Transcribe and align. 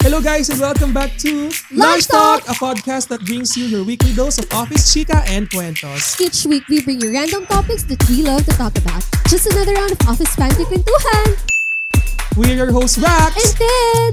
Hello 0.00 0.20
guys 0.22 0.48
and 0.48 0.58
welcome 0.58 0.94
back 0.94 1.14
to 1.18 1.50
Lunch 1.72 2.08
Talk! 2.08 2.40
a 2.48 2.52
podcast 2.56 3.08
that 3.08 3.20
brings 3.26 3.54
you 3.56 3.66
your 3.66 3.84
weekly 3.84 4.14
dose 4.14 4.38
of 4.38 4.50
office 4.52 4.92
chica 4.94 5.22
and 5.28 5.48
cuentos. 5.50 6.18
Each 6.18 6.46
week, 6.46 6.66
we 6.68 6.82
bring 6.82 7.00
you 7.02 7.12
random 7.12 7.44
topics 7.44 7.82
that 7.84 8.00
we 8.08 8.22
love 8.22 8.44
to 8.46 8.52
talk 8.52 8.76
about. 8.78 9.04
Just 9.28 9.46
another 9.52 9.74
round 9.74 9.92
of 9.92 10.00
Office 10.08 10.34
Panty 10.36 10.64
Kwentuhan! 10.64 11.36
We're 12.34 12.56
your 12.56 12.72
hosts, 12.72 12.96
Rax! 12.98 13.36
And 13.36 13.58
then, 13.60 14.12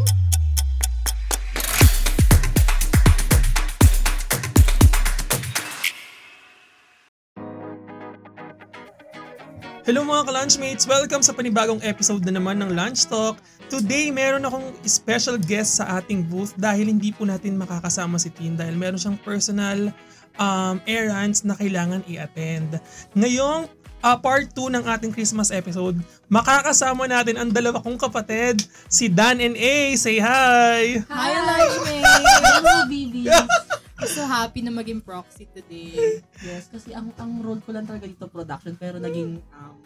Hello 9.88 10.04
mga 10.04 10.28
ka-lunchmates! 10.28 10.84
Welcome 10.84 11.24
sa 11.24 11.32
panibagong 11.32 11.80
episode 11.80 12.20
na 12.28 12.36
naman 12.36 12.60
ng 12.60 12.76
Lunch 12.76 13.08
Talk. 13.08 13.40
Today, 13.72 14.12
meron 14.12 14.44
akong 14.44 14.76
special 14.84 15.40
guest 15.40 15.80
sa 15.80 16.04
ating 16.04 16.28
booth 16.28 16.52
dahil 16.60 16.92
hindi 16.92 17.16
po 17.16 17.24
natin 17.24 17.56
makakasama 17.56 18.20
si 18.20 18.28
Tin 18.28 18.60
dahil 18.60 18.76
meron 18.76 19.00
siyang 19.00 19.16
personal 19.24 19.96
um, 20.36 20.84
errands 20.84 21.48
na 21.48 21.56
kailangan 21.56 22.04
i-attend. 22.04 22.84
Ngayong 23.16 23.72
uh, 24.04 24.18
part 24.20 24.52
2 24.52 24.76
ng 24.76 24.84
ating 24.92 25.16
Christmas 25.16 25.56
episode, 25.56 25.96
makakasama 26.28 27.08
natin 27.08 27.40
ang 27.40 27.48
dalawa 27.48 27.80
kong 27.80 27.96
kapatid, 27.96 28.60
si 28.92 29.08
Dan 29.08 29.40
and 29.40 29.56
A. 29.56 29.96
Say 29.96 30.20
hi! 30.20 31.00
Hi, 31.08 31.32
Lunchmate! 31.32 32.04
Hello, 32.44 32.76
baby! 32.92 33.32
I'm 33.98 34.08
so 34.08 34.24
happy 34.24 34.62
na 34.62 34.70
maging 34.70 35.02
proxy 35.02 35.50
today. 35.50 36.22
Yes, 36.40 36.70
kasi 36.70 36.94
ang 36.94 37.10
ang 37.18 37.42
role 37.42 37.58
ko 37.60 37.74
lang 37.74 37.84
talaga 37.84 38.06
dito 38.06 38.30
production 38.30 38.78
pero 38.78 38.98
naging 38.98 39.42
um, 39.52 39.78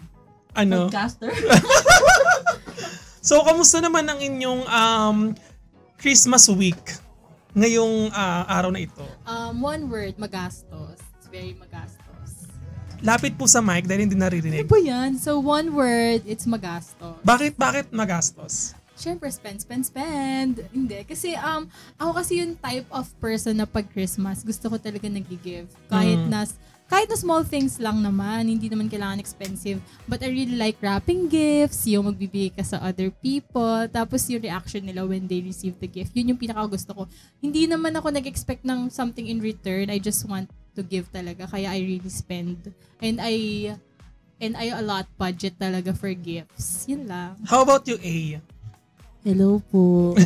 Ano? 0.52 0.88
podcaster. 0.88 1.32
So, 3.22 3.46
kamusta 3.46 3.78
naman 3.78 4.10
ang 4.10 4.18
inyong 4.18 4.62
um, 4.66 5.18
Christmas 5.96 6.50
week 6.50 6.82
ngayong 7.54 8.10
ah, 8.12 8.50
araw 8.50 8.74
na 8.74 8.82
ito? 8.82 9.06
Um, 9.30 9.62
one 9.62 9.86
word, 9.94 10.18
magastos. 10.18 10.98
It's 11.22 11.30
very 11.30 11.54
magastos. 11.54 12.50
Lapit 13.06 13.38
po 13.38 13.46
sa 13.46 13.62
mic 13.62 13.86
dahil 13.86 14.10
hindi 14.10 14.18
Ano 14.18 14.26
naririnig. 14.26 14.66
ba 14.66 14.82
yan? 14.82 15.22
So, 15.22 15.38
one 15.38 15.70
word, 15.70 16.26
it's 16.26 16.50
magastos. 16.50 17.22
Bakit, 17.22 17.62
bakit 17.62 17.94
magastos? 17.94 18.74
Siyempre, 19.02 19.34
spend, 19.34 19.58
spend, 19.58 19.84
spend. 19.90 20.62
Hindi. 20.70 21.02
Kasi, 21.10 21.34
um, 21.34 21.66
ako 21.98 22.22
kasi 22.22 22.38
yung 22.38 22.54
type 22.54 22.86
of 22.94 23.10
person 23.18 23.58
na 23.58 23.66
pag 23.66 23.90
Christmas, 23.90 24.46
gusto 24.46 24.70
ko 24.70 24.78
talaga 24.78 25.10
nag-give. 25.10 25.66
Kahit 25.90 26.22
Mm. 26.22 26.30
na, 26.30 26.46
kahit 26.86 27.10
na 27.10 27.18
small 27.18 27.42
things 27.42 27.82
lang 27.82 27.98
naman, 27.98 28.46
hindi 28.46 28.70
naman 28.70 28.86
kailangan 28.86 29.18
expensive. 29.18 29.82
But 30.06 30.22
I 30.22 30.30
really 30.30 30.54
like 30.54 30.78
wrapping 30.78 31.34
gifts, 31.34 31.90
yung 31.90 32.14
magbibigay 32.14 32.54
ka 32.54 32.62
sa 32.62 32.78
other 32.78 33.10
people, 33.10 33.90
tapos 33.90 34.30
yung 34.30 34.44
reaction 34.46 34.86
nila 34.86 35.02
when 35.08 35.26
they 35.26 35.42
receive 35.42 35.82
the 35.82 35.90
gift. 35.90 36.14
Yun 36.14 36.36
yung 36.36 36.40
pinaka 36.40 36.62
gusto 36.70 36.94
ko. 36.94 37.04
Hindi 37.42 37.66
naman 37.66 37.98
ako 37.98 38.14
nag-expect 38.14 38.62
ng 38.62 38.94
something 38.94 39.26
in 39.26 39.42
return. 39.42 39.90
I 39.90 39.98
just 39.98 40.30
want 40.30 40.52
to 40.78 40.86
give 40.86 41.10
talaga. 41.10 41.50
Kaya 41.50 41.74
I 41.74 41.82
really 41.82 42.12
spend. 42.12 42.70
And 43.02 43.18
I 43.18 43.34
and 44.38 44.58
I 44.60 44.74
allot 44.74 45.08
budget 45.16 45.56
talaga 45.58 45.96
for 45.96 46.12
gifts. 46.12 46.86
Yun 46.92 47.08
lang. 47.08 47.40
How 47.48 47.64
about 47.64 47.88
you, 47.88 47.98
A? 47.98 48.42
Hello 49.22 49.62
po. 49.70 50.18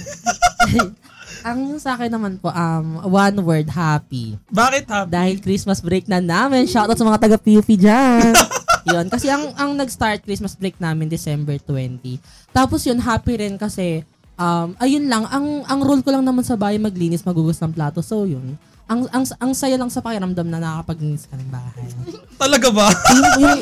ang 1.48 1.76
sa 1.84 2.00
akin 2.00 2.08
naman 2.08 2.40
po, 2.40 2.48
um, 2.48 3.04
one 3.12 3.38
word, 3.44 3.68
happy. 3.68 4.40
Bakit 4.48 4.88
happy? 4.88 5.12
Dahil 5.12 5.36
Christmas 5.44 5.84
break 5.84 6.08
na 6.08 6.24
namin. 6.24 6.64
Shoutout 6.64 6.96
sa 6.96 7.04
mga 7.04 7.20
taga 7.20 7.36
PUP 7.36 7.68
dyan. 7.76 8.32
yun. 8.88 9.06
Kasi 9.12 9.28
ang, 9.28 9.52
ang 9.60 9.76
nag-start 9.76 10.24
Christmas 10.24 10.56
break 10.56 10.80
namin 10.80 11.12
December 11.12 11.60
20. 11.60 12.24
Tapos 12.56 12.88
yun, 12.88 12.96
happy 13.04 13.36
rin 13.36 13.60
kasi, 13.60 14.08
um, 14.40 14.72
ayun 14.80 15.12
lang, 15.12 15.28
ang, 15.28 15.68
ang 15.68 15.84
role 15.84 16.00
ko 16.00 16.16
lang 16.16 16.24
naman 16.24 16.48
sa 16.48 16.56
bahay 16.56 16.80
maglinis, 16.80 17.28
magugas 17.28 17.60
ng 17.60 17.76
plato. 17.76 18.00
So 18.00 18.24
yun, 18.24 18.56
ang, 18.86 19.10
ang, 19.10 19.26
ang 19.26 19.52
saya 19.58 19.82
lang 19.82 19.90
sa 19.90 20.00
pakiramdam 20.00 20.46
na 20.46 20.62
nakakapaglinis 20.62 21.26
ka 21.26 21.36
ng 21.36 21.50
bahay. 21.50 21.84
Talaga 22.48 22.70
ba? 22.70 22.88
yung, 23.12 23.34
yung, 23.42 23.60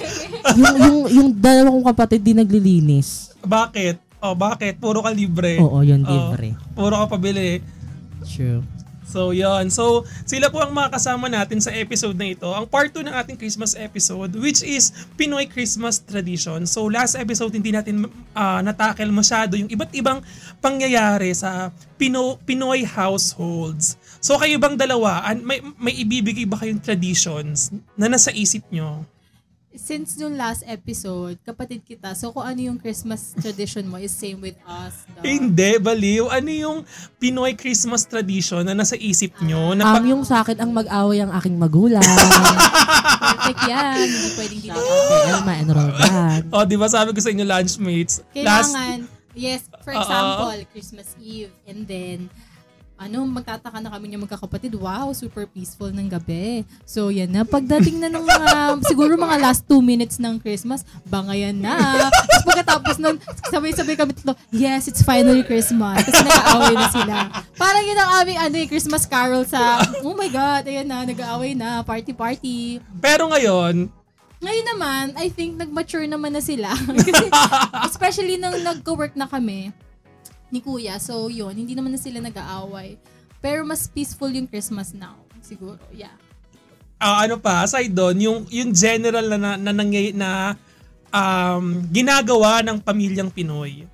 yung, 0.59 0.75
yung, 0.78 1.00
yung 1.09 1.30
dalawa 1.31 1.74
kong 1.74 1.88
kapatid 1.96 2.22
di 2.22 2.36
naglilinis. 2.36 3.31
bakit? 3.47 4.03
Oh, 4.23 4.39
bakit? 4.39 4.79
Puro 4.79 5.03
ka 5.03 5.11
libre. 5.11 5.59
Oo, 5.59 5.84
yun, 5.84 6.07
Oo. 6.07 6.31
libre. 6.31 6.56
Puro 6.72 6.95
ka 6.95 7.11
pabili. 7.11 7.59
True. 8.23 8.63
So, 9.03 9.35
yon 9.35 9.67
So, 9.67 10.07
sila 10.23 10.47
po 10.47 10.63
ang 10.63 10.72
makakasama 10.72 11.28
natin 11.28 11.59
sa 11.59 11.75
episode 11.75 12.16
na 12.16 12.31
ito. 12.31 12.47
Ang 12.47 12.63
part 12.66 12.89
2 12.95 13.03
ng 13.03 13.13
ating 13.13 13.35
Christmas 13.38 13.75
episode, 13.75 14.31
which 14.39 14.63
is 14.63 14.95
Pinoy 15.19 15.45
Christmas 15.45 16.00
Tradition. 16.00 16.63
So, 16.63 16.88
last 16.88 17.19
episode, 17.19 17.51
hindi 17.51 17.75
natin 17.75 18.07
uh, 18.33 18.59
natakel 18.63 19.12
masyado 19.12 19.59
yung 19.59 19.67
iba't 19.67 19.91
ibang 19.94 20.23
pangyayari 20.63 21.35
sa 21.35 21.69
Pino, 22.00 22.39
Pinoy 22.47 22.88
households. 22.88 24.00
So, 24.23 24.39
kayo 24.39 24.56
bang 24.56 24.79
dalawa, 24.79 25.19
may, 25.35 25.59
may 25.75 25.94
ibibigay 26.00 26.47
ba 26.47 26.57
kayong 26.57 26.79
traditions 26.79 27.75
na 28.00 28.07
nasa 28.07 28.31
isip 28.31 28.63
nyo? 28.72 29.03
Since 29.75 30.16
yung 30.16 30.34
last 30.34 30.61
episode, 30.63 31.38
kapatid 31.41 31.81
kita, 31.81 32.13
so 32.13 32.29
kung 32.29 32.44
ano 32.44 32.59
yung 32.63 32.78
Christmas 32.78 33.34
tradition 33.34 33.84
mo 33.84 33.97
is 33.97 34.09
same 34.09 34.38
with 34.38 34.56
us. 34.63 35.06
daw. 35.09 35.22
Hindi, 35.22 35.78
baliw. 35.78 36.25
Ano 36.28 36.50
yung 36.50 36.78
Pinoy 37.17 37.53
Christmas 37.53 38.03
tradition 38.03 38.62
na 38.62 38.73
nasa 38.73 38.94
isip 38.94 39.33
nyo? 39.39 39.73
Na 39.73 39.83
Um, 39.83 39.94
pa- 39.95 40.06
yung 40.06 40.23
sa 40.23 40.41
akin, 40.41 40.57
ang 40.57 40.72
mag-away 40.72 41.19
ang 41.19 41.33
aking 41.33 41.56
magulang. 41.56 42.01
Perfect 43.23 43.62
yan. 43.66 43.97
Hindi 44.00 44.29
pwedeng 44.35 44.62
dito. 44.62 44.78
okay, 44.78 45.22
Elma 45.31 45.53
and 45.56 45.69
Roldan. 45.69 46.39
oh, 46.53 46.63
di 46.63 46.75
ba 46.75 46.88
sabi 46.88 47.12
ko 47.12 47.19
sa 47.19 47.29
inyo 47.29 47.44
lunchmates? 47.44 48.22
Last, 48.35 48.72
Kailangan, 48.72 48.97
yes, 49.33 49.62
for 49.81 49.91
example, 49.91 50.53
Christmas 50.69 51.17
Eve, 51.17 51.51
and 51.66 51.83
then, 51.83 52.29
ano, 52.94 53.26
magtataka 53.26 53.81
na 53.81 53.90
kami 53.90 54.06
niya 54.14 54.20
magkakapatid, 54.22 54.74
wow, 54.78 55.09
super 55.12 55.50
peaceful 55.50 55.90
ng 55.90 56.08
gabi. 56.08 56.62
So, 56.86 57.09
yan 57.09 57.34
na. 57.34 57.42
Pagdating 57.44 58.00
na 58.00 58.08
ng 58.08 58.24
mga, 58.24 58.50
siguro 58.86 59.18
mga 59.18 59.38
last 59.42 59.66
two 59.66 59.81
minutes 59.81 60.22
ng 60.22 60.38
Christmas, 60.40 60.86
bangayan 61.04 61.58
na. 61.58 62.08
Tapos 62.14 62.44
pagkatapos 62.48 62.96
nun, 63.02 63.18
sabay-sabay 63.50 63.98
kami 63.98 64.14
tatlo, 64.14 64.38
yes, 64.54 64.88
it's 64.88 65.02
finally 65.02 65.42
Christmas. 65.42 66.06
Kasi 66.06 66.22
nag-aaway 66.22 66.76
na 66.78 66.90
sila. 66.94 67.16
Parang 67.58 67.84
yun 67.84 67.98
ang 67.98 68.12
aming, 68.24 68.38
ano, 68.40 68.56
eh, 68.62 68.68
Christmas 68.70 69.04
carol 69.10 69.44
sa, 69.44 69.81
oh 70.06 70.14
my 70.14 70.30
God, 70.30 70.64
ayan 70.70 70.88
na, 70.88 71.04
nag-aaway 71.04 71.58
na, 71.58 71.81
party-party. 71.84 72.80
pero 73.02 73.28
ngayon, 73.28 73.90
Ngayon 74.44 74.68
naman, 74.75 75.06
I 75.16 75.31
think 75.31 75.56
nag-mature 75.56 76.04
naman 76.04 76.36
na 76.36 76.44
sila. 76.44 76.75
Kasi, 77.08 77.31
especially 77.88 78.36
nung 78.36 78.60
nagko-work 78.60 79.16
na 79.16 79.24
kami 79.24 79.72
ni 80.53 80.62
Kuya. 80.62 81.02
So, 81.02 81.34
yun, 81.34 81.58
hindi 81.58 81.74
naman 81.74 81.97
na 81.97 81.97
sila 81.97 82.22
nag-aaway. 82.22 83.02
Pero 83.41 83.66
mas 83.66 83.90
peaceful 83.90 84.30
yung 84.30 84.46
Christmas 84.46 84.94
now. 84.94 85.18
Siguro, 85.41 85.81
yeah. 85.90 86.14
ah, 87.02 87.25
ano 87.25 87.41
pa, 87.41 87.66
aside 87.66 87.90
doon, 87.90 88.16
yung, 88.22 88.40
yung 88.53 88.69
general 88.69 89.25
na, 89.34 89.38
na, 89.42 89.52
na, 89.58 89.72
nangyay- 89.74 90.13
na 90.16 90.56
um, 91.09 91.81
ginagawa 91.90 92.62
ng 92.62 92.78
pamilyang 92.78 93.34
Pinoy. 93.34 93.90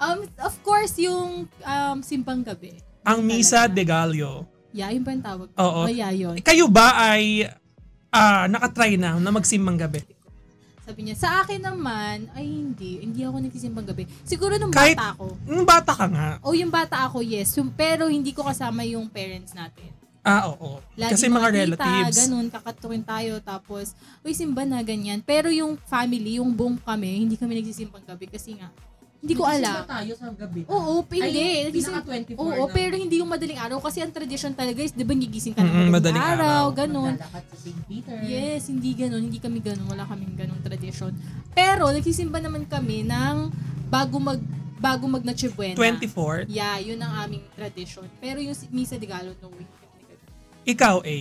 Um, 0.00 0.24
of 0.40 0.56
course, 0.64 0.96
yung 0.96 1.44
um, 1.46 1.98
simpang 2.00 2.40
gabi. 2.40 2.80
Ang 3.04 3.20
Misa 3.20 3.68
Talaga. 3.68 3.76
de 3.76 3.82
Gallo. 3.84 4.32
Yeah, 4.72 4.88
yun 4.90 5.04
ba 5.04 5.12
yung 5.12 5.26
tawag? 5.26 5.48
Oo. 5.54 5.80
Oh, 5.84 5.90
yeah, 5.92 6.10
yun. 6.10 6.40
Kayo 6.40 6.66
ba 6.66 7.12
ay 7.12 7.44
ah, 8.10 8.48
nakatry 8.48 8.96
na 8.98 9.20
na 9.20 9.30
magsimbang 9.30 9.78
gabi? 9.78 10.02
Sabi 10.90 11.06
niya, 11.06 11.14
sa 11.14 11.46
akin 11.46 11.62
naman, 11.62 12.26
ay 12.34 12.42
hindi. 12.42 12.98
Hindi 12.98 13.22
ako 13.22 13.46
nagsisimpang 13.46 13.86
gabi. 13.86 14.10
Siguro 14.26 14.58
nung 14.58 14.74
Kahit- 14.74 14.98
bata 14.98 15.14
ako. 15.14 15.26
Nung 15.46 15.62
bata 15.62 15.92
ka 15.94 16.06
nga. 16.10 16.28
O 16.42 16.50
yung 16.50 16.66
bata 16.66 17.06
ako, 17.06 17.22
yes. 17.22 17.54
Yung- 17.54 17.70
pero 17.70 18.10
hindi 18.10 18.34
ko 18.34 18.42
kasama 18.42 18.82
yung 18.82 19.06
parents 19.06 19.54
natin. 19.54 19.86
Ah, 20.26 20.50
oo. 20.50 20.82
Lagi 20.98 21.14
Kasi 21.14 21.30
mga, 21.30 21.46
tita, 21.46 21.58
relatives. 21.62 22.16
ganun, 22.26 22.50
kakatukin 22.50 23.06
tayo, 23.06 23.38
tapos, 23.38 23.94
uy, 24.20 24.34
simba 24.34 24.66
na, 24.66 24.82
ganyan. 24.82 25.22
Pero 25.22 25.46
yung 25.46 25.78
family, 25.86 26.42
yung 26.42 26.50
buong 26.50 26.76
kami, 26.76 27.22
hindi 27.22 27.38
kami 27.38 27.62
nagsisimpang 27.62 28.02
gabi 28.02 28.26
kasi 28.26 28.58
nga, 28.58 28.74
hindi 29.20 29.36
ko 29.36 29.44
alam. 29.44 29.84
tayo 29.84 30.12
sa 30.16 30.32
gabi. 30.32 30.64
Oo, 30.64 31.04
hindi. 31.04 31.44
Ay, 31.60 31.68
pinaka 31.68 32.00
24 32.02 32.40
Oo, 32.40 32.64
na. 32.64 32.72
pero 32.72 32.94
hindi 32.96 33.20
yung 33.20 33.28
madaling 33.28 33.60
araw 33.60 33.78
kasi 33.78 34.00
ang 34.00 34.08
tradition 34.08 34.50
talaga 34.50 34.80
is, 34.80 34.90
di 34.90 35.04
ba, 35.04 35.12
gigising 35.12 35.52
ka 35.52 35.60
ng 35.60 35.68
Mm-mm, 35.68 35.92
madaling, 35.92 36.16
madaling 36.16 36.24
araw, 36.40 36.64
araw. 36.64 36.64
ganun. 36.72 37.12
Maglalakad 37.14 37.44
sa 37.44 37.56
St. 37.60 37.80
Peter. 37.84 38.16
Yes, 38.22 38.62
hindi 38.66 38.90
ganun. 38.92 39.22
Hindi 39.22 39.36
kami 39.36 39.60
ganun. 39.60 39.84
Wala 39.86 40.04
kaming 40.04 40.34
ganung 40.34 40.60
tradition. 40.60 41.12
Pero, 41.52 41.92
nagsisimba 41.92 42.40
naman 42.40 42.64
kami 42.64 43.04
ng 43.04 43.36
bago 43.86 44.16
mag 44.16 44.40
bago 44.80 45.04
mag 45.04 45.20
Noche 45.20 45.52
Buena. 45.52 45.76
24. 45.76 46.48
Yeah, 46.48 46.80
yun 46.80 46.96
ang 46.98 47.28
aming 47.28 47.44
tradition. 47.52 48.08
Pero 48.16 48.40
yung 48.40 48.56
si- 48.56 48.72
Misa 48.72 48.96
de 48.96 49.04
Gallo, 49.04 49.36
no 49.36 49.52
way. 49.52 49.68
Ikaw, 50.64 51.04
A. 51.04 51.16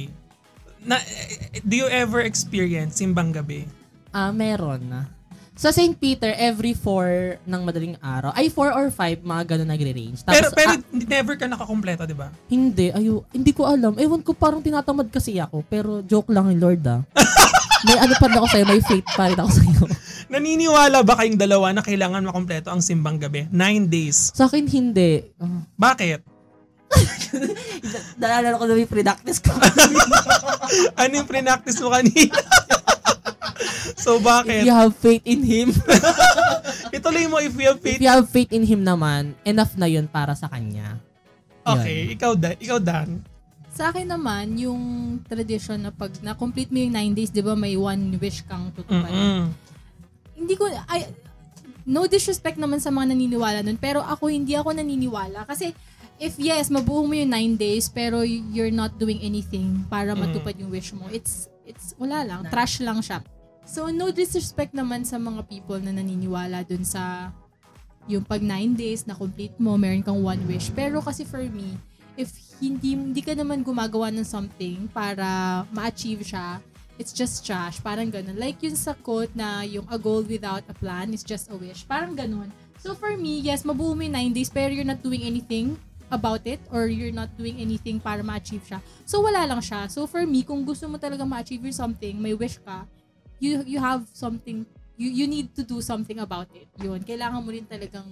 Na, 0.79 0.95
eh, 0.95 1.59
do 1.59 1.75
you 1.75 1.91
ever 1.91 2.23
experience 2.23 2.95
simbang 2.95 3.35
gabi? 3.35 3.67
Ah, 4.09 4.31
meron 4.31 4.87
na. 4.87 5.01
Sa 5.59 5.75
St. 5.75 5.91
Peter, 5.91 6.31
every 6.39 6.71
4 6.71 7.43
ng 7.43 7.61
madaling 7.67 7.99
araw, 7.99 8.31
ay 8.31 8.47
4 8.47 8.71
or 8.71 8.87
5, 8.87 9.27
mga 9.27 9.43
ganun 9.43 9.67
nagre-range. 9.67 10.23
Tapos, 10.23 10.31
Pero, 10.31 10.47
pero 10.55 10.71
ah, 10.71 10.79
never 10.87 11.35
ka 11.35 11.51
nakakompleto, 11.51 12.07
di 12.07 12.15
ba? 12.15 12.31
hindi, 12.47 12.95
ayo, 12.95 13.27
hindi 13.35 13.51
ko 13.51 13.67
alam. 13.67 13.91
Ewan 13.99 14.23
ko, 14.23 14.31
parang 14.31 14.63
tinatamad 14.63 15.11
kasi 15.11 15.35
ako. 15.35 15.67
Pero 15.67 15.99
joke 16.07 16.31
lang 16.31 16.47
yung 16.47 16.63
Lord 16.63 16.79
ah. 16.87 17.03
may 17.91 17.99
ano 17.99 18.15
pa 18.15 18.31
rin 18.31 18.39
ako 18.39 18.47
sa'yo, 18.47 18.65
may 18.71 18.79
faith 18.79 19.07
pa 19.11 19.27
rin 19.27 19.35
ako 19.35 19.51
sa'yo. 19.51 19.83
Naniniwala 20.31 21.03
ba 21.03 21.19
kayong 21.19 21.35
dalawa 21.35 21.75
na 21.75 21.83
kailangan 21.83 22.23
makompleto 22.23 22.71
ang 22.71 22.79
simbang 22.79 23.19
gabi? 23.19 23.51
Nine 23.51 23.91
days. 23.91 24.31
Sa 24.31 24.47
akin, 24.47 24.63
hindi. 24.63 25.27
Ah, 25.43 25.67
Bakit? 25.75 26.23
Naalala 28.23 28.55
ko 28.55 28.63
na 28.63 28.79
may 28.79 28.87
pre-practice 28.87 29.43
ko. 29.43 29.51
ano 31.03 31.11
yung 31.19 31.27
pre-practice 31.27 31.83
mo 31.83 31.91
kanina? 31.91 32.31
so 33.97 34.15
If 34.15 34.23
bakit? 34.23 34.61
you 34.63 34.71
have 34.71 34.93
faith 34.93 35.23
in 35.23 35.41
Him. 35.41 35.69
Ituloy 36.95 37.25
mo 37.25 37.37
if 37.37 37.53
you 37.53 37.67
have 37.67 37.77
If 37.77 37.85
faith. 37.85 37.99
you 37.99 38.09
have 38.09 38.27
faith 38.27 38.51
in 38.51 38.63
Him 38.63 38.81
naman, 38.81 39.33
enough 39.43 39.73
na 39.75 39.85
yun 39.85 40.05
para 40.05 40.33
sa 40.33 40.47
Kanya. 40.47 40.97
Okay, 41.61 42.09
ikaw 42.09 42.33
Dan. 42.33 42.57
Ikaw 42.57 42.79
Dan. 42.79 43.09
Sa 43.69 43.89
akin 43.89 44.09
naman, 44.09 44.57
yung 44.57 44.81
tradition 45.23 45.77
na 45.77 45.89
pag 45.89 46.09
na-complete 46.19 46.67
mo 46.67 46.79
yung 46.79 46.91
9 46.91 47.13
days, 47.13 47.29
di 47.29 47.39
ba 47.39 47.53
may 47.53 47.73
one 47.73 48.17
wish 48.17 48.41
kang 48.43 48.73
tutuparin. 48.73 49.13
Mm-mm. 49.13 49.45
Hindi 50.33 50.53
ko, 50.55 50.65
ay, 50.67 51.05
no 51.85 52.03
disrespect 52.05 52.57
naman 52.57 52.77
sa 52.77 52.89
mga 52.89 53.13
naniniwala 53.13 53.61
nun, 53.61 53.77
pero 53.77 54.01
ako 54.01 54.27
hindi 54.27 54.57
ako 54.57 54.73
naniniwala. 54.73 55.45
Kasi, 55.45 55.71
if 56.17 56.35
yes, 56.35 56.67
mabuo 56.67 57.05
mo 57.05 57.13
yung 57.13 57.29
9 57.29 57.55
days, 57.55 57.87
pero 57.87 58.25
you're 58.25 58.73
not 58.73 58.97
doing 58.97 59.21
anything 59.21 59.85
para 59.85 60.11
Mm. 60.11 60.19
matupad 60.19 60.57
yung 60.57 60.69
wish 60.69 60.91
mo, 60.91 61.05
it's, 61.07 61.47
it's, 61.63 61.93
wala 61.95 62.25
lang, 62.25 62.49
trash 62.49 62.81
lang 62.81 62.99
siya. 62.99 63.21
So, 63.69 63.93
no 63.93 64.09
disrespect 64.09 64.73
naman 64.73 65.05
sa 65.05 65.21
mga 65.21 65.45
people 65.45 65.77
na 65.77 65.93
naniniwala 65.93 66.65
dun 66.65 66.81
sa 66.81 67.29
yung 68.09 68.25
pag 68.25 68.41
9 68.41 68.73
days 68.73 69.05
na 69.05 69.13
complete 69.13 69.53
mo, 69.61 69.77
meron 69.77 70.01
kang 70.01 70.17
one 70.17 70.41
wish. 70.49 70.73
Pero 70.73 70.97
kasi 71.05 71.21
for 71.21 71.45
me, 71.45 71.77
if 72.17 72.33
hindi 72.57 72.97
hindi 72.97 73.21
ka 73.21 73.37
naman 73.37 73.61
gumagawa 73.61 74.09
ng 74.09 74.25
something 74.25 74.89
para 74.89 75.61
ma-achieve 75.69 76.25
siya, 76.25 76.57
it's 76.97 77.13
just 77.13 77.45
trash. 77.45 77.77
Parang 77.85 78.09
ganun. 78.09 78.41
Like 78.41 78.57
yun 78.65 78.73
sa 78.73 78.97
quote 78.97 79.29
na 79.37 79.61
yung 79.61 79.85
a 79.93 80.01
goal 80.01 80.25
without 80.25 80.65
a 80.65 80.73
plan 80.73 81.13
is 81.13 81.21
just 81.21 81.53
a 81.53 81.55
wish. 81.55 81.85
Parang 81.85 82.17
ganun. 82.17 82.49
So 82.81 82.97
for 82.97 83.13
me, 83.13 83.37
yes, 83.37 83.61
mabuo 83.61 83.93
mo 83.93 84.01
yung 84.01 84.33
9 84.33 84.33
days 84.33 84.49
pero 84.49 84.73
you're 84.73 84.87
not 84.87 85.05
doing 85.05 85.21
anything 85.21 85.77
about 86.09 86.41
it 86.49 86.57
or 86.73 86.89
you're 86.89 87.13
not 87.13 87.29
doing 87.37 87.61
anything 87.61 88.01
para 88.01 88.25
ma-achieve 88.25 88.65
siya. 88.65 88.81
So 89.05 89.21
wala 89.21 89.45
lang 89.45 89.61
siya. 89.61 89.85
So 89.93 90.09
for 90.09 90.25
me, 90.25 90.41
kung 90.41 90.65
gusto 90.65 90.89
mo 90.89 90.97
talaga 90.97 91.21
ma-achieve 91.21 91.69
something, 91.69 92.17
may 92.17 92.33
wish 92.33 92.57
ka, 92.65 92.89
you 93.39 93.63
you 93.65 93.79
have 93.79 94.03
something 94.11 94.63
you 94.95 95.09
you 95.09 95.25
need 95.25 95.51
to 95.55 95.63
do 95.63 95.79
something 95.79 96.19
about 96.19 96.47
it. 96.51 96.67
Yun, 96.77 96.99
kailangan 97.01 97.39
mo 97.39 97.49
rin 97.49 97.63
talagang 97.63 98.05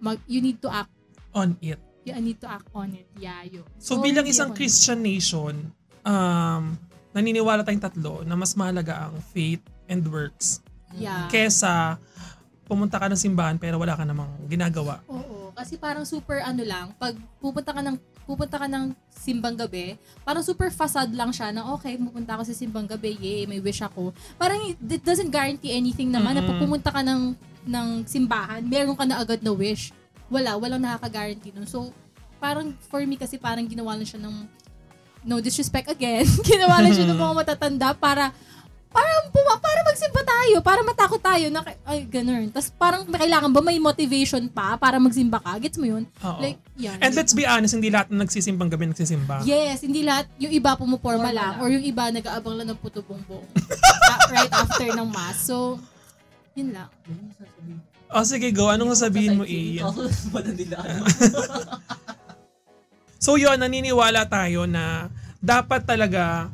mag 0.00 0.16
you 0.24 0.40
need 0.40 0.56
to 0.58 0.68
act 0.68 0.90
On 1.30 1.54
it. 1.60 1.78
you 2.02 2.16
need 2.18 2.40
to 2.40 2.48
act 2.48 2.66
on 2.72 2.90
it. 2.96 3.06
Yeah, 3.14 3.44
yun. 3.44 3.62
So, 3.78 4.00
bilang 4.00 4.24
hindi 4.24 4.34
isang 4.34 4.50
Christian 4.56 5.04
nation, 5.04 5.68
um, 6.02 6.74
naniniwala 7.12 7.62
tayong 7.62 7.84
tatlo 7.84 8.24
na 8.24 8.34
mas 8.34 8.56
mahalaga 8.56 9.06
ang 9.06 9.20
faith 9.30 9.62
and 9.86 10.02
works 10.08 10.64
Yeah. 10.90 11.30
kesa 11.30 12.02
pumunta 12.66 12.98
ka 12.98 13.06
ng 13.06 13.14
simbahan 13.14 13.62
pero 13.62 13.78
wala 13.78 13.94
ka 13.94 14.02
namang 14.02 14.30
ginagawa. 14.50 14.98
Oo, 15.06 15.54
kasi 15.54 15.78
parang 15.78 16.02
super 16.02 16.42
ano 16.42 16.66
lang, 16.66 16.90
pag 16.98 17.14
pupunta 17.38 17.70
ka 17.70 17.78
ng 17.78 17.94
pupunta 18.24 18.56
ka 18.60 18.66
ng 18.70 18.94
simbang 19.10 19.56
gabi, 19.58 19.98
parang 20.24 20.40
super 20.40 20.72
facade 20.72 21.12
lang 21.12 21.30
siya 21.34 21.52
na 21.52 21.66
okay, 21.74 21.98
pupunta 22.00 22.38
ako 22.38 22.42
sa 22.48 22.54
simbang 22.56 22.88
gabi, 22.88 23.16
yay, 23.20 23.44
may 23.44 23.60
wish 23.60 23.84
ako. 23.84 24.14
Parang 24.40 24.60
it 24.72 25.02
doesn't 25.04 25.28
guarantee 25.28 25.74
anything 25.74 26.08
naman 26.08 26.36
na 26.36 26.42
Mm-mm. 26.42 26.50
pag 26.50 26.60
pumunta 26.62 26.90
ka 26.90 27.02
ng 27.04 27.36
ng 27.68 27.88
simbahan, 28.08 28.64
meron 28.64 28.96
ka 28.96 29.04
na 29.04 29.20
agad 29.20 29.44
na 29.44 29.52
wish. 29.52 29.92
Wala, 30.32 30.56
walang 30.56 30.80
nakaka-guarantee 30.80 31.52
nun. 31.52 31.68
So, 31.68 31.92
parang 32.40 32.72
for 32.88 33.04
me 33.04 33.20
kasi 33.20 33.36
parang 33.36 33.68
ginawa 33.68 33.92
lang 33.98 34.08
siya 34.08 34.22
ng 34.24 34.48
no 35.20 35.36
disrespect 35.44 35.92
again, 35.92 36.24
ginawa 36.48 36.80
lang 36.80 36.96
siya 36.96 37.04
ng 37.04 37.20
mga 37.20 37.34
matatanda 37.36 37.92
para 37.92 38.32
para 38.90 39.10
puma, 39.30 39.54
para 39.56 39.80
magsimba 39.82 40.20
tayo, 40.20 40.56
para 40.60 40.80
matakot 40.82 41.22
tayo 41.22 41.46
na 41.46 41.62
ay 41.86 42.02
ganun. 42.04 42.50
Tapos 42.50 42.74
parang 42.74 43.06
kailangan 43.06 43.48
ba 43.48 43.62
may 43.62 43.78
motivation 43.78 44.46
pa 44.46 44.74
para 44.74 44.98
magsimba 44.98 45.38
ka? 45.38 45.56
Gets 45.58 45.78
mo 45.78 45.86
'yun? 45.86 46.04
Oo. 46.20 46.38
Like, 46.42 46.58
yan. 46.74 46.98
And 46.98 47.14
let's 47.14 47.30
be 47.30 47.46
honest, 47.46 47.78
hindi 47.78 47.86
lahat 47.86 48.10
na 48.10 48.26
nagsisimbang 48.26 48.66
gabi 48.66 48.90
nagsisimba. 48.90 49.46
Yes, 49.46 49.86
hindi 49.86 50.02
lahat, 50.02 50.26
yung 50.36 50.50
iba 50.50 50.74
pumuporma 50.74 51.22
Forma 51.22 51.30
lang, 51.30 51.52
lang. 51.56 51.62
or 51.62 51.68
yung 51.70 51.82
iba 51.82 52.10
nag-aabang 52.10 52.54
lang 52.58 52.66
ng 52.70 52.78
puto 52.78 53.00
bongbong 53.00 53.46
Ah, 54.04 54.26
right 54.34 54.50
after 54.50 54.86
ng 54.90 55.08
mass. 55.08 55.46
So, 55.46 55.78
yun 56.54 56.74
lang. 56.74 56.90
O 58.10 58.26
sige, 58.26 58.50
go. 58.50 58.66
Anong 58.68 58.90
sasabihin 58.92 59.38
mo, 59.38 59.46
Ian? 59.46 59.86
So 63.20 63.36
yun, 63.36 63.60
naniniwala 63.60 64.24
tayo 64.24 64.64
na 64.64 65.12
dapat 65.44 65.84
talaga 65.84 66.48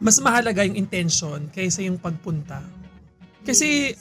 mas 0.00 0.16
mahalaga 0.18 0.64
yung 0.64 0.80
intention 0.80 1.46
kaysa 1.52 1.84
yung 1.84 2.00
pagpunta. 2.00 2.64
Kasi 3.44 3.92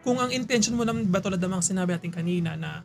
kung 0.00 0.16
ang 0.16 0.32
intention 0.32 0.76
mo 0.76 0.88
naman 0.88 1.04
ba 1.08 1.20
tulad 1.20 1.40
ng 1.40 1.52
mga 1.52 1.64
sinabi 1.64 1.90
natin 1.96 2.12
kanina 2.12 2.56
na 2.56 2.80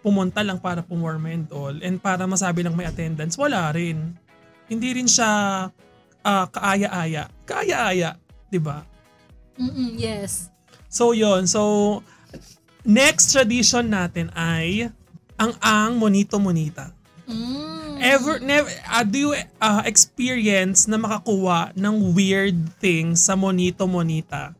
pumunta 0.00 0.44
lang 0.44 0.60
para 0.60 0.84
pumorma 0.84 1.32
and 1.32 1.48
all 1.52 1.72
and 1.80 2.00
para 2.00 2.24
masabi 2.24 2.64
lang 2.64 2.76
may 2.76 2.88
attendance, 2.88 3.36
wala 3.36 3.72
rin. 3.72 4.16
Hindi 4.68 4.96
rin 4.96 5.08
siya 5.08 5.28
ah, 6.24 6.46
kaaya-aya. 6.48 7.28
Kaaya-aya, 7.44 8.16
'di 8.48 8.60
ba? 8.60 8.84
Mm-mm, 9.60 10.00
yes. 10.00 10.48
So 10.88 11.12
yon 11.12 11.44
so 11.44 12.00
next 12.84 13.32
tradition 13.32 13.92
natin 13.92 14.32
ay 14.32 14.88
ang 15.36 15.52
ang 15.60 16.00
monito 16.00 16.40
monita. 16.40 16.92
Mm. 17.28 17.83
Ever 18.00 18.40
never 18.40 18.70
uh, 18.88 19.04
do 19.04 19.16
you 19.18 19.32
uh, 19.58 19.82
experience 19.84 20.86
na 20.86 20.96
makakuha 20.96 21.74
ng 21.76 22.14
weird 22.14 22.56
things 22.78 23.26
sa 23.26 23.34
monito 23.34 23.84
monita? 23.84 24.54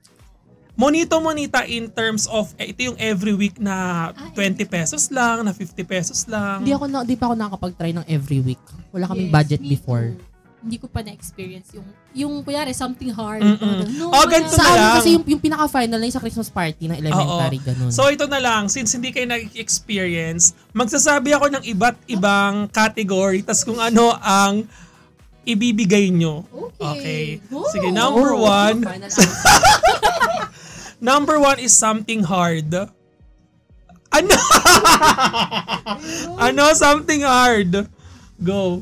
Monito 0.75 1.23
monita 1.23 1.63
in 1.71 1.87
terms 1.87 2.27
of 2.27 2.51
eh, 2.59 2.75
ito 2.75 2.91
yung 2.91 2.99
every 2.99 3.31
week 3.31 3.63
na 3.63 4.11
20 4.35 4.59
pesos 4.67 5.07
lang, 5.07 5.47
na 5.47 5.55
50 5.55 5.71
pesos 5.87 6.27
lang. 6.27 6.67
Hindi 6.67 6.75
ako 6.75 6.85
na, 6.91 7.07
di 7.07 7.15
pa 7.15 7.31
ako 7.31 7.35
nakakapag-try 7.39 7.95
ng 7.95 8.07
every 8.11 8.43
week. 8.43 8.59
Wala 8.91 9.07
kaming 9.07 9.31
Yes, 9.31 9.35
budget 9.39 9.63
before. 9.63 10.19
too. 10.19 10.34
Hindi 10.65 10.81
ko 10.81 10.89
pa 10.89 11.05
na-experience 11.05 11.77
yung, 11.77 11.85
yung 12.17 12.33
kunyari, 12.41 12.73
something 12.73 13.13
hard. 13.13 13.45
Mm-mm. 13.45 13.85
No, 13.95 14.09
Oh, 14.09 14.25
ganito 14.25 14.57
na 14.57 14.65
lang. 14.65 14.97
kasi 14.97 15.13
yung, 15.13 15.25
yung 15.29 15.39
pinaka-final 15.39 16.01
na 16.01 16.09
yung 16.09 16.17
sa 16.17 16.25
Christmas 16.25 16.49
party 16.49 16.89
ng 16.89 16.97
elementary, 16.97 17.61
ganun. 17.61 17.93
So 17.93 18.09
ito 18.09 18.25
na 18.25 18.41
lang, 18.41 18.73
since 18.73 18.97
hindi 18.97 19.13
kayo 19.13 19.29
nag-experience, 19.29 20.57
magsasabi 20.73 21.37
ako 21.37 21.53
ng 21.53 21.65
iba't 21.69 22.01
ibang 22.09 22.73
category 22.73 23.45
tas 23.45 23.61
kung 23.61 23.77
ano 23.77 24.17
ang 24.17 24.65
ibibigay 25.45 26.09
nyo. 26.09 26.49
Okay. 26.81 26.81
Okay. 26.81 27.25
Oh. 27.53 27.69
Sige, 27.69 27.93
number 27.93 28.33
Oh, 28.33 28.49
one. 28.49 28.81
Number 31.05 31.37
one 31.37 31.61
is 31.61 31.77
something 31.77 32.25
hard. 32.25 32.73
Ano? 34.09 34.33
ano 36.41 36.61
something 36.73 37.21
hard? 37.21 37.85
Go. 38.41 38.81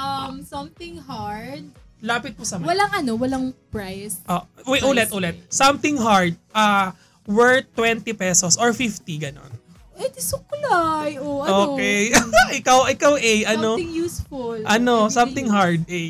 Um, 0.00 0.40
something 0.40 0.96
hard. 1.04 1.68
Lapit 2.00 2.32
po 2.32 2.48
sa 2.48 2.56
mic. 2.56 2.64
Walang 2.72 2.92
ano, 2.96 3.12
walang 3.20 3.46
price. 3.68 4.24
Oh, 4.24 4.40
wait, 4.64 4.80
ulit, 4.80 5.12
ulit. 5.12 5.36
Something 5.52 6.00
hard. 6.00 6.32
Ah, 6.56 6.96
worth 7.28 7.68
20 7.76 8.08
pesos 8.16 8.56
or 8.56 8.72
50, 8.72 9.04
ganon. 9.20 9.52
Eh, 10.00 10.08
di 10.08 10.22
sukulay. 10.24 11.20
O, 11.20 11.44
ano? 11.44 11.76
Okay. 11.76 12.08
ikaw, 12.60 12.88
ikaw 12.88 13.20
A, 13.20 13.34
ano? 13.52 13.76
Something 13.76 13.92
useful. 13.92 14.56
Ano, 14.64 15.12
something 15.12 15.46
use. 15.46 15.52
hard 15.52 15.80
A. 15.84 16.02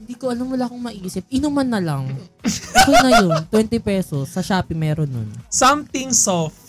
Hindi 0.00 0.14
ko 0.16 0.32
alam, 0.32 0.48
wala 0.48 0.64
akong 0.64 0.80
maisip. 0.80 1.24
Inuman 1.28 1.68
na 1.68 1.80
lang. 1.80 2.08
Okay 2.40 2.96
na 3.04 3.10
yun. 3.20 3.36
20 3.68 3.80
pesos. 3.84 4.32
Sa 4.32 4.40
Shopee 4.40 4.76
meron 4.76 5.08
nun. 5.08 5.28
Something 5.52 6.12
soft. 6.12 6.63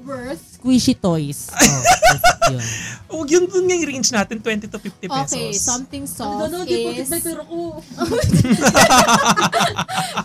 Worth. 0.00 0.58
Squishy 0.58 0.94
toys. 0.96 1.48
Oh, 2.50 2.58
yun. 2.58 2.66
Oh, 3.06 3.22
yun 3.22 3.44
dun 3.46 3.62
nga 3.62 3.78
yung 3.78 3.86
range 3.86 4.10
natin, 4.10 4.42
20 4.42 4.66
to 4.66 4.78
50 4.82 5.06
pesos. 5.06 5.30
Okay, 5.30 5.54
something 5.54 6.02
soft 6.02 6.50
Ano, 6.50 6.66
is... 6.66 7.06
ko. 7.06 7.78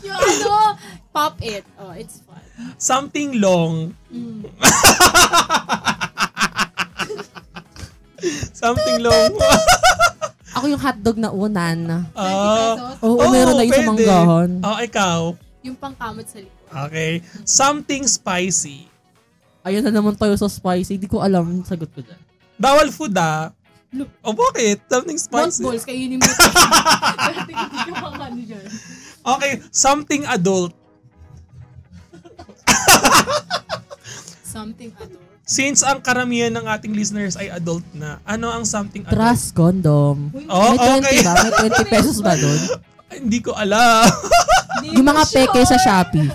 yung 0.01 0.17
ano, 0.17 0.73
pop 1.13 1.37
it. 1.45 1.61
Oh, 1.77 1.93
it's 1.93 2.25
fun. 2.25 2.41
Something 2.81 3.37
long. 3.37 3.93
Mm. 4.09 4.41
something 8.57 8.97
long. 9.05 9.31
Ako 10.55 10.65
yung 10.65 10.81
hotdog 10.81 11.17
na 11.21 11.29
unan. 11.29 11.77
20 12.09 12.17
Ah, 12.17 12.73
pesos. 12.73 13.05
Oo, 13.05 13.21
meron 13.29 13.53
na 13.53 13.63
yung 13.69 13.85
manggahan. 13.85 14.49
Oh, 14.65 14.77
ikaw. 14.81 15.19
Yung 15.61 15.77
pangkamot 15.77 16.25
sa 16.25 16.41
likod. 16.41 16.73
Okay. 16.89 17.21
Something 17.45 18.09
spicy. 18.09 18.89
Ayun 19.65 19.81
na 19.81 19.89
naman 19.89 20.13
tayo 20.13 20.37
sa 20.37 20.45
spicy. 20.45 21.01
Hindi 21.01 21.09
ko 21.09 21.25
alam 21.25 21.49
yung 21.49 21.65
sagot 21.65 21.89
ko 21.89 22.05
dyan. 22.05 22.21
Bawal 22.61 22.93
food 22.93 23.17
ah. 23.17 23.49
Look. 23.89 24.13
Oh, 24.21 24.35
bakit? 24.37 24.85
Something 24.85 25.17
spicy. 25.17 25.63
balls, 25.65 25.87
kainin 25.87 26.21
mo. 26.21 26.27
Pero 26.27 27.39
hindi 27.41 27.53
ka 27.55 27.93
makano 27.97 28.41
dyan. 28.45 28.67
Okay, 29.25 29.51
something 29.73 30.21
adult. 30.29 30.73
Something 34.55 34.91
adult. 35.01 35.23
Since 35.45 35.85
ang 35.85 36.01
karamihan 36.01 36.49
ng 36.49 36.65
ating 36.65 36.95
listeners 36.95 37.37
ay 37.37 37.53
adult 37.53 37.85
na, 37.93 38.17
ano 38.25 38.49
ang 38.49 38.65
something 38.65 39.05
adult? 39.05 39.13
Trust 39.13 39.53
condom. 39.53 40.33
Oh, 40.49 40.73
May 40.73 41.01
20 41.01 41.05
okay. 41.05 41.17
ba? 41.21 41.33
May 41.37 41.51
20 41.69 41.85
pesos 41.93 42.17
ba 42.23 42.33
doon? 42.33 42.61
Hindi 43.13 43.39
ko 43.45 43.53
alam. 43.53 44.09
Yung 44.81 45.05
mga 45.05 45.23
peke 45.29 45.61
sa 45.61 45.77
Shopee. 45.77 46.29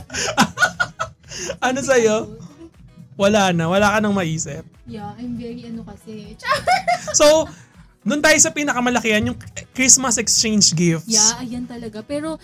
ano 1.66 1.78
sa'yo? 1.82 2.16
Wala 3.20 3.52
na. 3.52 3.68
Wala 3.68 3.92
ka 3.92 3.98
nang 4.00 4.16
maisip. 4.16 4.64
Yeah, 4.88 5.12
I'm 5.20 5.36
very 5.36 5.68
ano 5.68 5.84
kasi. 5.84 6.34
So, 7.20 7.44
nung 8.06 8.22
tayo 8.24 8.38
sa 8.40 8.48
pinakamalakihan, 8.48 9.20
yung 9.20 9.38
Christmas 9.76 10.16
exchange 10.16 10.72
gifts. 10.72 11.10
Yeah, 11.10 11.42
ayan 11.42 11.68
talaga. 11.68 12.00
Pero, 12.00 12.40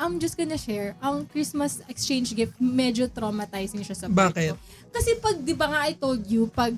I'm 0.00 0.16
just 0.16 0.40
gonna 0.40 0.56
share, 0.56 0.96
ang 1.04 1.28
Christmas 1.28 1.84
exchange 1.84 2.32
gift, 2.32 2.56
medyo 2.56 3.04
traumatizing 3.04 3.84
siya 3.84 3.92
sa 3.92 4.06
part 4.08 4.32
Bakit? 4.32 4.56
ko. 4.56 4.56
Kasi 4.88 5.10
pag, 5.20 5.36
di 5.44 5.52
ba 5.52 5.68
nga 5.68 5.80
I 5.84 5.92
told 5.92 6.24
you, 6.24 6.48
pag, 6.48 6.72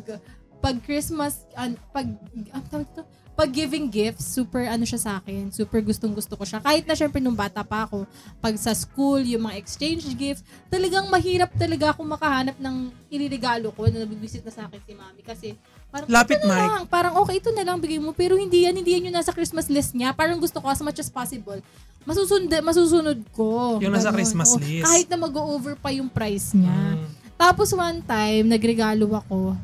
pag 0.58 0.82
Christmas, 0.82 1.46
an, 1.54 1.78
pag, 1.94 2.10
ang 2.50 2.64
tawag 2.66 2.90
ito? 2.90 3.06
Pag 3.32 3.48
giving 3.48 3.88
gifts, 3.88 4.28
super 4.28 4.68
ano 4.68 4.84
siya 4.84 5.00
sa 5.00 5.12
akin, 5.16 5.48
super 5.48 5.80
gustong 5.80 6.12
gusto 6.12 6.36
ko 6.36 6.44
siya. 6.44 6.60
Kahit 6.60 6.84
na 6.84 6.92
syempre 6.92 7.16
nung 7.16 7.36
bata 7.36 7.64
pa 7.64 7.88
ako, 7.88 8.04
pag 8.44 8.52
sa 8.60 8.76
school, 8.76 9.24
yung 9.24 9.48
mga 9.48 9.56
exchange 9.56 10.04
gifts, 10.12 10.44
talagang 10.68 11.08
mahirap 11.08 11.48
talaga 11.56 11.96
ako 11.96 12.04
makahanap 12.04 12.56
ng 12.60 12.92
iniregalo 13.08 13.72
ko 13.72 13.88
na 13.88 14.04
nabibisit 14.04 14.44
na 14.44 14.52
sa 14.52 14.68
akin 14.68 14.80
si 14.84 14.92
mami. 14.92 15.24
Kasi 15.24 15.56
parang, 15.88 16.08
Lapit 16.12 16.44
ito 16.44 16.46
na 16.46 16.54
mic. 16.54 16.68
lang, 16.68 16.82
parang 16.84 17.14
okay, 17.24 17.40
ito 17.40 17.50
na 17.56 17.64
lang 17.64 17.80
bigay 17.80 17.96
mo. 18.04 18.12
Pero 18.12 18.36
hindi 18.36 18.68
yan, 18.68 18.76
hindi 18.76 18.92
yan 19.00 19.08
yung 19.08 19.16
nasa 19.16 19.32
Christmas 19.32 19.72
list 19.72 19.96
niya. 19.96 20.12
Parang 20.12 20.36
gusto 20.36 20.60
ko 20.60 20.68
as 20.68 20.84
much 20.84 21.00
as 21.00 21.08
possible. 21.08 21.56
Masusunod, 22.04 22.52
masusunod 22.60 23.18
ko. 23.32 23.80
Yung 23.80 23.96
nasa 23.96 24.12
Ganon. 24.12 24.20
Christmas 24.20 24.52
list. 24.60 24.84
Kahit 24.84 25.08
na 25.08 25.16
mag-over 25.16 25.72
pa 25.80 25.88
yung 25.88 26.12
price 26.12 26.52
niya. 26.52 27.00
Mm. 27.00 27.08
Tapos 27.40 27.72
one 27.72 28.04
time, 28.04 28.44
nagregalo 28.44 29.08
ako. 29.16 29.56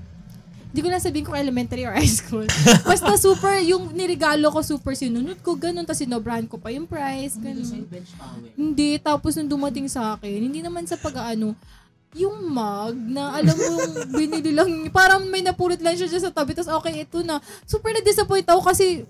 Hindi 0.68 0.80
ko 0.84 0.88
na 0.92 1.00
sabihin 1.00 1.24
kung 1.24 1.38
elementary 1.38 1.88
or 1.88 1.96
high 1.98 2.08
school. 2.08 2.44
Basta 2.84 3.16
super, 3.16 3.56
yung 3.64 3.88
niregalo 3.96 4.52
ko, 4.52 4.60
super 4.60 4.92
sinunod 4.92 5.40
ko, 5.40 5.56
ganun. 5.56 5.88
Tapos 5.88 6.04
sinobrahan 6.04 6.44
ko 6.44 6.60
pa 6.60 6.68
yung 6.68 6.84
price, 6.84 7.40
ganun. 7.40 7.88
Hindi, 8.52 9.00
tapos 9.00 9.32
nung 9.40 9.48
dumating 9.48 9.88
sa 9.88 10.16
akin, 10.16 10.36
hindi 10.36 10.60
naman 10.60 10.84
sa 10.84 11.00
pag-ano, 11.00 11.56
yung 12.16 12.40
mug 12.48 12.96
na 12.96 13.36
alam 13.36 13.52
mo 13.52 13.64
yung 13.68 13.94
binili 14.18 14.52
lang, 14.52 14.68
parang 14.88 15.28
may 15.28 15.44
napulot 15.44 15.80
lang 15.80 15.92
siya 15.92 16.08
dyan 16.08 16.24
sa 16.24 16.32
tabi, 16.32 16.56
tapos 16.56 16.72
okay, 16.80 17.04
ito 17.04 17.20
na. 17.20 17.36
Super 17.68 17.92
na-disappoint 17.92 18.48
ako 18.48 18.64
kasi 18.64 19.04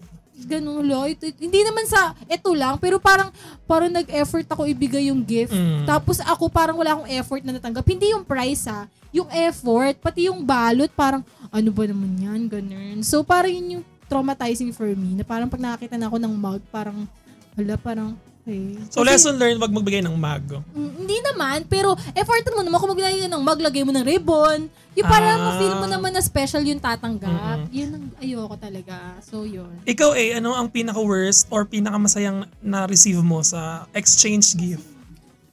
ganun 0.46 0.86
lo, 0.86 1.02
ito, 1.06 1.26
ito- 1.26 1.42
hindi 1.42 1.66
naman 1.66 1.82
sa 1.90 2.14
ito 2.30 2.50
lang, 2.54 2.78
pero 2.78 3.02
parang 3.02 3.30
parang 3.66 3.90
nag-effort 3.90 4.46
ako 4.46 4.70
ibigay 4.70 5.10
yung 5.10 5.22
gift. 5.22 5.54
Mm. 5.54 5.82
Tapos 5.82 6.22
ako 6.22 6.46
parang 6.46 6.78
wala 6.78 6.94
akong 6.94 7.10
effort 7.10 7.42
na 7.42 7.58
natanggap. 7.58 7.82
Hindi 7.82 8.14
yung 8.14 8.22
price 8.22 8.70
ha, 8.70 8.86
yung 9.10 9.26
effort, 9.34 9.98
pati 9.98 10.30
yung 10.30 10.42
balot, 10.46 10.90
parang 10.94 11.26
ano 11.48 11.68
ba 11.70 11.84
naman 11.84 12.12
yan, 12.16 12.40
ganun. 12.46 13.00
So 13.00 13.22
parang 13.22 13.52
yun 13.52 13.80
yung 13.80 13.84
traumatizing 14.08 14.72
for 14.72 14.88
me, 14.88 15.20
na 15.20 15.22
parang 15.22 15.46
pag 15.46 15.60
nakakita 15.60 16.00
na 16.00 16.08
ako 16.08 16.16
ng 16.16 16.32
mug, 16.32 16.62
parang, 16.72 17.04
hala, 17.52 17.76
parang, 17.76 18.16
okay. 18.40 18.80
So, 18.88 19.04
Kasi- 19.04 19.08
lesson 19.12 19.36
learned, 19.36 19.60
wag 19.60 19.68
magbigay 19.68 20.00
ng 20.00 20.16
mag. 20.16 20.40
Mm, 20.72 20.92
hindi 21.04 21.16
naman, 21.20 21.68
pero 21.68 21.92
effortan 22.16 22.56
mo 22.56 22.64
naman 22.64 22.80
kung 22.80 22.96
maglagay 22.96 23.20
ka 23.20 23.28
ng 23.28 23.44
maglagay 23.44 23.82
mo 23.84 23.92
ng 23.92 24.04
ribbon. 24.08 24.72
Yung 24.96 25.06
parang 25.06 25.36
Ah. 25.36 25.44
ma-feel 25.52 25.76
mo 25.76 25.86
naman 25.86 26.10
na 26.16 26.24
special 26.24 26.64
yung 26.64 26.80
tatanggap. 26.80 27.68
Mm-mm. 27.68 27.76
Yun 27.76 27.90
ang 28.00 28.04
ayoko 28.16 28.56
talaga. 28.56 28.96
So, 29.20 29.44
yun. 29.44 29.70
Ikaw 29.84 30.10
eh, 30.16 30.40
ano 30.40 30.56
ang 30.56 30.72
pinaka-worst 30.72 31.52
or 31.52 31.68
pinaka-masayang 31.68 32.48
na-receive 32.64 33.20
mo 33.20 33.44
sa 33.44 33.84
exchange 33.92 34.56
gift? 34.56 34.97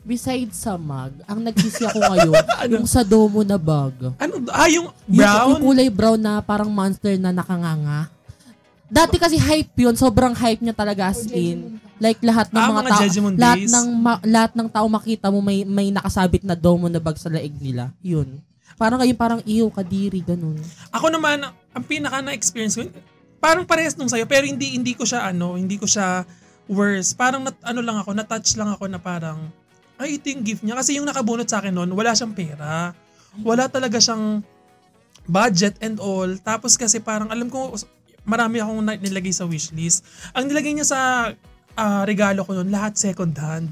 Besides 0.05 0.53
sa 0.55 0.77
mug, 0.77 1.17
ang 1.25 1.41
nagsisi 1.41 1.81
ako 1.81 1.97
ngayon, 1.97 2.43
yung 2.77 2.85
sa 2.85 3.01
domo 3.01 3.41
na 3.41 3.57
bag. 3.57 4.13
Ano? 4.15 4.38
Ah, 4.47 4.69
yung 4.69 4.93
Yung, 5.03 5.17
brown? 5.17 5.50
yung 5.50 5.62
kulay 5.63 5.89
brown 5.89 6.21
na 6.21 6.39
parang 6.39 6.69
monster 6.69 7.17
na 7.17 7.33
nakanganga. 7.33 8.13
Dati 8.85 9.17
kasi 9.17 9.35
hype 9.35 9.74
yun, 9.75 9.97
sobrang 9.97 10.31
hype 10.31 10.62
niya 10.62 10.71
talaga 10.71 11.09
as 11.09 11.25
in. 11.27 11.81
Like 11.97 12.21
lahat 12.21 12.53
ng 12.53 12.59
Ah, 12.59 12.69
mga, 12.69 12.74
mga 12.77 12.91
tao, 12.91 13.01
lahat 13.33 13.59
ng 13.65 13.88
ma- 13.97 14.24
lahat 14.24 14.51
ng 14.53 14.67
tao 14.69 14.85
makita 14.85 15.27
mo 15.27 15.41
may 15.41 15.65
may 15.65 15.89
nakasabit 15.89 16.45
na 16.45 16.53
domo 16.53 16.85
na 16.85 17.01
bag 17.01 17.17
sa 17.17 17.25
laig 17.27 17.57
nila. 17.57 17.89
Yun. 18.00 18.38
Parang 18.75 19.01
ngayon 19.01 19.17
parang 19.17 19.41
iyo 19.41 19.65
kadiri 19.69 20.21
ganun. 20.21 20.62
Ako 20.91 21.09
naman, 21.09 21.41
ang 21.47 21.83
pinaka 21.83 22.21
na-experience 22.21 22.75
ko, 22.75 22.85
parang 23.38 23.63
parehas 23.63 23.95
nung 23.95 24.05
sa'yo, 24.05 24.27
pero 24.27 24.43
hindi 24.43 24.75
hindi 24.75 24.93
ko 24.93 25.01
siya 25.01 25.25
ano, 25.25 25.55
hindi 25.55 25.75
ko 25.75 25.88
siya 25.88 26.27
worse. 26.67 27.09
Parang 27.12 27.41
nat, 27.41 27.57
ano 27.63 27.79
lang 27.79 27.97
ako, 27.97 28.13
na-touch 28.13 28.53
lang 28.53 28.69
ako 28.69 28.85
na 28.85 29.00
parang, 29.00 29.50
ay 30.00 30.20
ito 30.20 30.28
yung 30.32 30.44
gift 30.44 30.62
niya. 30.64 30.75
Kasi 30.75 31.00
yung 31.00 31.08
nakabunot 31.08 31.48
sa 31.48 31.64
akin 31.64 31.72
noon, 31.72 31.92
wala 31.96 32.12
siyang 32.12 32.36
pera. 32.36 32.92
Wala 33.44 33.68
talaga 33.68 34.00
siyang 34.00 34.44
budget 35.28 35.75
and 35.82 36.00
all. 36.00 36.30
Tapos 36.44 36.75
kasi 36.75 37.00
parang 37.02 37.32
alam 37.32 37.48
ko, 37.48 37.75
marami 38.28 38.60
akong 38.60 38.82
nilagay 39.02 39.32
sa 39.32 39.48
wishlist. 39.48 40.04
Ang 40.36 40.52
nilagay 40.52 40.75
niya 40.75 40.88
sa 40.88 41.00
ah, 41.75 42.04
regalo 42.08 42.44
ko 42.44 42.56
noon, 42.56 42.72
lahat 42.72 42.96
second 42.96 43.36
hand. 43.36 43.70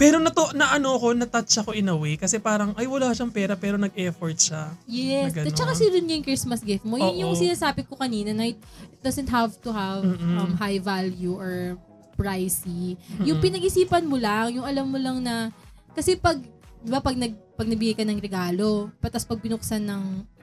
Pero 0.00 0.16
na, 0.16 0.32
to, 0.32 0.54
na 0.56 0.72
ano 0.72 0.96
ko, 0.96 1.12
na-touch 1.12 1.60
ako 1.60 1.70
in 1.76 1.90
a 1.90 1.96
way. 1.98 2.16
Kasi 2.16 2.40
parang, 2.40 2.72
ay 2.78 2.88
wala 2.88 3.12
siyang 3.12 3.34
pera 3.34 3.58
pero 3.58 3.76
nag-effort 3.76 4.38
siya. 4.38 4.72
Yes. 4.88 5.36
At 5.36 5.52
saka 5.52 5.76
sinun 5.76 6.08
niya 6.08 6.14
yung 6.22 6.26
Christmas 6.26 6.62
gift 6.64 6.86
mo. 6.88 6.96
Yun 6.96 7.28
yung 7.28 7.34
sinasabi 7.36 7.84
ko 7.84 7.98
kanina 8.00 8.32
na 8.32 8.48
it 8.48 8.56
doesn't 9.04 9.28
have 9.28 9.52
to 9.60 9.74
have 9.74 10.06
Mm-mm. 10.06 10.40
um, 10.40 10.56
high 10.56 10.80
value 10.80 11.36
or 11.36 11.76
pricey. 12.20 13.00
Yung 13.24 13.40
pinag-isipan 13.40 14.04
mo 14.04 14.20
lang, 14.20 14.60
yung 14.60 14.68
alam 14.68 14.84
mo 14.84 15.00
lang 15.00 15.24
na, 15.24 15.48
kasi 15.96 16.20
pag, 16.20 16.36
di 16.84 16.90
ba 16.92 17.00
pag, 17.00 17.16
nag, 17.16 17.32
pag 17.56 17.64
nabigay 17.64 17.96
ka 17.96 18.04
ng 18.04 18.20
regalo, 18.20 18.92
patas 19.00 19.24
pag 19.24 19.40
binuksan 19.40 19.80
ng, 19.88 20.02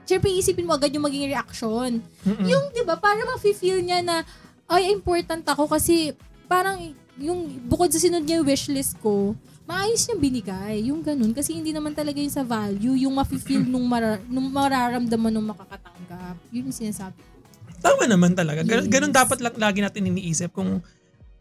syempre 0.10 0.34
isipin 0.34 0.66
mo 0.66 0.74
agad 0.74 0.90
yung 0.90 1.06
maging 1.06 1.30
reaction. 1.30 2.02
Mm-mm. 2.26 2.48
Yung, 2.50 2.74
di 2.74 2.82
ba, 2.82 2.98
para 2.98 3.22
ma-feel 3.22 3.86
niya 3.86 4.02
na, 4.02 4.26
ay, 4.66 4.90
important 4.90 5.46
ako 5.46 5.70
kasi 5.70 6.18
parang 6.50 6.92
yung 7.18 7.50
bukod 7.66 7.90
sa 7.90 8.02
sinunod 8.02 8.26
niya 8.26 8.42
yung 8.42 8.50
wishlist 8.50 8.98
ko, 9.02 9.34
maayos 9.68 10.06
niyang 10.08 10.22
binigay. 10.22 10.76
Yung 10.88 11.02
ganun. 11.04 11.34
Kasi 11.36 11.56
hindi 11.56 11.76
naman 11.76 11.92
talaga 11.92 12.18
yun 12.22 12.32
sa 12.32 12.46
value, 12.46 12.96
yung 12.96 13.14
ma-feel 13.16 13.64
nung, 13.68 13.84
mara, 13.84 14.22
nung 14.30 14.48
mararamdaman 14.48 15.32
nung 15.34 15.48
makakatanggap. 15.50 16.36
Yun 16.56 16.72
yung 16.72 16.78
sinasabi 16.78 17.20
ko. 17.20 17.36
Tama 17.78 18.10
naman 18.10 18.34
talaga. 18.34 18.66
Ganun, 18.66 18.90
Yes. 18.90 18.94
ganun 18.94 19.14
dapat 19.14 19.38
lang 19.38 19.54
lagi 19.60 19.80
natin 19.86 20.10
iniisip 20.10 20.50
kung 20.50 20.82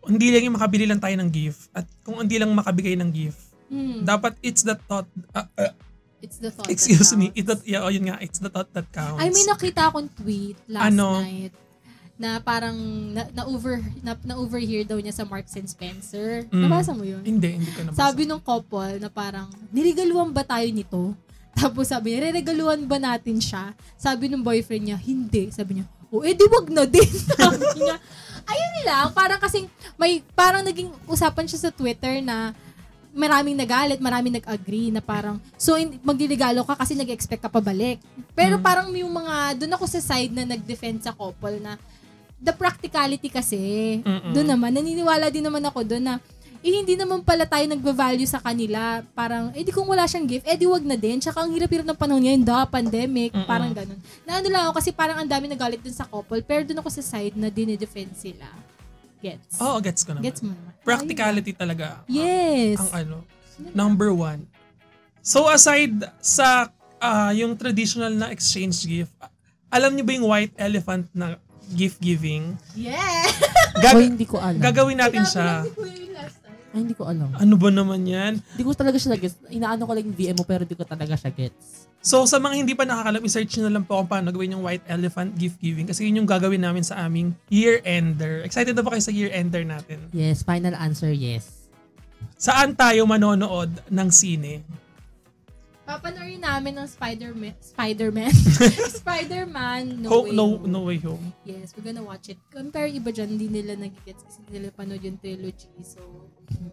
hindi 0.07 0.31
lang 0.31 0.43
yung 0.47 0.57
makabili 0.57 0.85
lang 0.87 1.01
tayo 1.03 1.15
ng 1.19 1.31
gift 1.31 1.71
at 1.75 1.87
kung 2.07 2.23
hindi 2.23 2.37
lang 2.39 2.51
makabigay 2.55 2.95
ng 2.99 3.11
gift. 3.11 3.43
Hmm. 3.67 4.07
Dapat 4.07 4.39
it's 4.43 4.63
the 4.63 4.79
thought, 4.87 5.11
uh, 5.35 5.47
uh, 5.59 5.75
It's 6.25 6.41
the 6.41 6.49
thought 6.51 6.73
excuse 6.73 7.13
that 7.13 7.21
me, 7.21 7.31
it's 7.37 7.47
the, 7.47 7.61
yeah, 7.69 7.85
oh, 7.85 7.93
yun 7.93 8.09
nga, 8.09 8.17
it's 8.25 8.41
the 8.41 8.49
thought 8.49 8.73
that 8.73 8.89
counts. 8.91 9.21
Ay, 9.21 9.29
may 9.29 9.45
nakita 9.45 9.93
akong 9.93 10.09
tweet 10.17 10.57
last 10.67 10.91
Ano? 10.91 11.21
night 11.21 11.55
na 12.17 12.41
parang 12.41 12.77
na, 13.13 13.29
na 13.29 13.45
over 13.45 13.77
na, 14.01 14.17
na 14.25 14.41
overhear 14.41 14.89
daw 14.89 14.97
niya 14.97 15.13
sa 15.13 15.29
Marks 15.29 15.53
and 15.61 15.69
Spencer. 15.69 16.49
Mm. 16.49 16.65
Nabasa 16.65 16.97
mo 16.97 17.05
yun? 17.05 17.21
Hindi, 17.21 17.61
hindi 17.61 17.71
ko 17.77 17.85
nabasa. 17.85 18.01
Sabi 18.09 18.25
nung 18.25 18.41
couple 18.41 18.97
na 18.97 19.13
parang, 19.13 19.53
nirigaluhan 19.69 20.33
ba 20.33 20.41
tayo 20.41 20.65
nito? 20.73 21.13
Tapos 21.61 21.93
sabi 21.93 22.17
niya, 22.17 22.33
reregaluhan 22.33 22.89
ba 22.89 22.97
natin 22.97 23.37
siya? 23.37 23.77
Sabi 24.01 24.33
nung 24.33 24.45
boyfriend 24.45 24.93
niya, 24.93 24.99
hindi. 25.01 25.53
Sabi 25.53 25.81
niya, 25.81 25.87
o 26.09 26.25
edi 26.25 26.45
wag 26.49 26.67
na 26.73 26.89
din. 26.89 27.13
Sabi 27.37 27.85
niya, 27.85 27.97
ayun 28.47 28.77
lang, 28.87 29.07
parang 29.13 29.43
kasing, 29.43 29.67
may, 29.99 30.23
parang 30.33 30.63
naging 30.63 30.91
usapan 31.11 31.45
siya 31.45 31.69
sa 31.69 31.71
Twitter 31.75 32.23
na 32.23 32.55
maraming 33.17 33.57
nagalit, 33.57 33.99
maraming 33.99 34.37
nag-agree 34.39 34.93
na 34.93 35.01
parang, 35.01 35.41
so 35.57 35.75
in, 35.81 35.97
ka 35.99 36.75
kasi 36.77 36.93
nag-expect 36.93 37.43
ka 37.43 37.51
pabalik. 37.51 37.99
Pero 38.37 38.61
parang 38.61 38.93
yung 38.93 39.11
mga, 39.11 39.57
doon 39.57 39.73
ako 39.75 39.85
sa 39.89 40.01
side 40.01 40.31
na 40.37 40.45
nag-defend 40.45 41.01
sa 41.01 41.17
couple 41.17 41.59
na, 41.59 41.81
the 42.37 42.53
practicality 42.53 43.33
kasi, 43.33 43.59
Mm-mm. 44.05 44.37
doon 44.37 44.49
naman, 44.53 44.69
naniniwala 44.69 45.33
din 45.33 45.41
naman 45.41 45.65
ako 45.65 45.81
doon 45.89 46.05
na, 46.05 46.15
eh, 46.67 46.83
hindi 46.83 46.99
naman 46.99 47.23
pala 47.23 47.47
tayo 47.47 47.63
nagva-value 47.63 48.27
sa 48.27 48.43
kanila. 48.43 48.99
Parang, 49.15 49.55
eh 49.55 49.63
di 49.63 49.71
kung 49.71 49.87
wala 49.87 50.03
siyang 50.03 50.27
gift, 50.27 50.43
eh 50.43 50.59
di 50.59 50.67
wag 50.67 50.83
na 50.83 50.99
din. 50.99 51.23
Tsaka 51.23 51.47
ang 51.47 51.55
hirap-hirap 51.55 51.87
ng 51.87 51.95
panahon 51.95 52.19
ngayon, 52.21 52.43
da, 52.43 52.67
pandemic, 52.67 53.31
Mm-mm. 53.31 53.47
parang 53.47 53.71
ganun. 53.71 53.95
Na 54.27 54.43
ano 54.43 54.49
lang 54.51 54.63
ako, 54.67 54.83
kasi 54.83 54.91
parang 54.91 55.17
ang 55.17 55.31
dami 55.31 55.47
nagalit 55.47 55.79
dun 55.79 55.95
sa 55.95 56.03
couple, 56.05 56.43
pero 56.43 56.67
doon 56.67 56.83
ako 56.83 56.91
sa 56.91 57.03
side 57.07 57.39
na 57.39 57.47
dinidefend 57.47 58.19
sila. 58.19 58.51
Gets? 59.23 59.63
Oo, 59.63 59.79
gets 59.79 60.03
ko 60.03 60.13
naman. 60.13 60.27
Gets 60.27 60.41
mo 60.43 60.51
naman. 60.51 60.73
Practicality 60.83 61.53
talaga. 61.55 62.03
Ayun 62.05 62.11
lang. 62.11 62.27
Yes. 62.27 62.79
Ang 62.79 62.91
ano, 62.93 63.17
number 63.73 64.11
one. 64.11 64.45
So 65.23 65.47
aside 65.47 65.95
sa 66.19 66.69
ah, 66.99 67.31
yung 67.31 67.55
traditional 67.55 68.11
na 68.11 68.29
exchange 68.29 68.85
gift, 68.85 69.15
alam 69.67 69.95
niyo 69.95 70.05
ba 70.05 70.13
yung 70.13 70.27
white 70.27 70.55
elephant 70.57 71.09
na 71.11 71.41
gift 71.67 71.99
giving? 71.99 72.55
Yeah! 72.79 73.27
Gag- 73.83 73.99
Hoy, 73.99 74.07
hindi 74.07 74.23
ko 74.23 74.39
alam. 74.39 74.63
gagawin 74.63 74.97
natin 74.97 75.27
siya. 75.27 75.67
Ay, 76.77 76.85
hindi 76.85 76.93
ko 76.93 77.09
alam. 77.09 77.33
Ano 77.33 77.57
ba 77.57 77.73
naman 77.73 78.05
yan? 78.05 78.37
Hindi 78.37 78.63
ko 78.63 78.77
talaga 78.77 79.01
siya 79.01 79.17
gets. 79.17 79.41
Inaano 79.49 79.89
ko 79.89 79.97
lang 79.97 80.05
yung 80.05 80.13
VM 80.15 80.37
mo 80.37 80.45
pero 80.45 80.69
hindi 80.69 80.77
ko 80.77 80.85
talaga 80.85 81.17
siya 81.17 81.33
gets. 81.33 81.89
So 81.99 82.23
sa 82.23 82.37
mga 82.37 82.55
hindi 82.61 82.77
pa 82.77 82.85
nakakalam, 82.85 83.25
i-search 83.25 83.57
nyo 83.57 83.65
na 83.67 83.75
lang 83.75 83.85
po 83.85 83.97
kung 83.97 84.07
paano 84.07 84.29
gawin 84.29 84.53
yung 84.53 84.63
white 84.63 84.85
elephant 84.85 85.33
gift 85.35 85.57
giving 85.57 85.89
kasi 85.89 86.05
yun 86.05 86.21
yung 86.21 86.29
gagawin 86.29 86.61
namin 86.61 86.85
sa 86.85 87.01
aming 87.03 87.33
year-ender. 87.49 88.45
Excited 88.45 88.77
na 88.77 88.85
ba 88.85 88.93
kayo 88.93 89.01
sa 89.01 89.11
year-ender 89.11 89.65
natin? 89.65 90.05
Yes, 90.13 90.45
final 90.45 90.77
answer, 90.77 91.11
yes. 91.11 91.67
Saan 92.37 92.77
tayo 92.77 93.09
manonood 93.09 93.73
ng 93.89 94.09
sine? 94.13 94.61
Papanoorin 95.83 96.43
namin 96.43 96.75
ng 96.77 96.89
Spider-Man. 96.91 97.55
Spider-Man. 97.63 98.35
Spider-Man 99.01 100.03
No, 100.03 100.09
Ho- 100.11 100.27
Way 100.27 100.35
no, 100.35 100.45
Home. 100.53 100.67
no 100.67 100.81
way 100.83 100.99
home. 100.99 101.31
Yes, 101.47 101.71
we're 101.73 101.87
gonna 101.87 102.03
watch 102.03 102.27
it. 102.27 102.43
Compare 102.51 102.91
iba 102.91 103.15
dyan, 103.15 103.39
hindi 103.39 103.47
nila 103.47 103.79
nagigets 103.79 104.19
kasi 104.21 104.43
hindi 104.43 104.59
nila 104.59 104.75
panood 104.75 104.99
yung 104.99 105.15
trilogy. 105.17 105.71
So, 105.87 106.26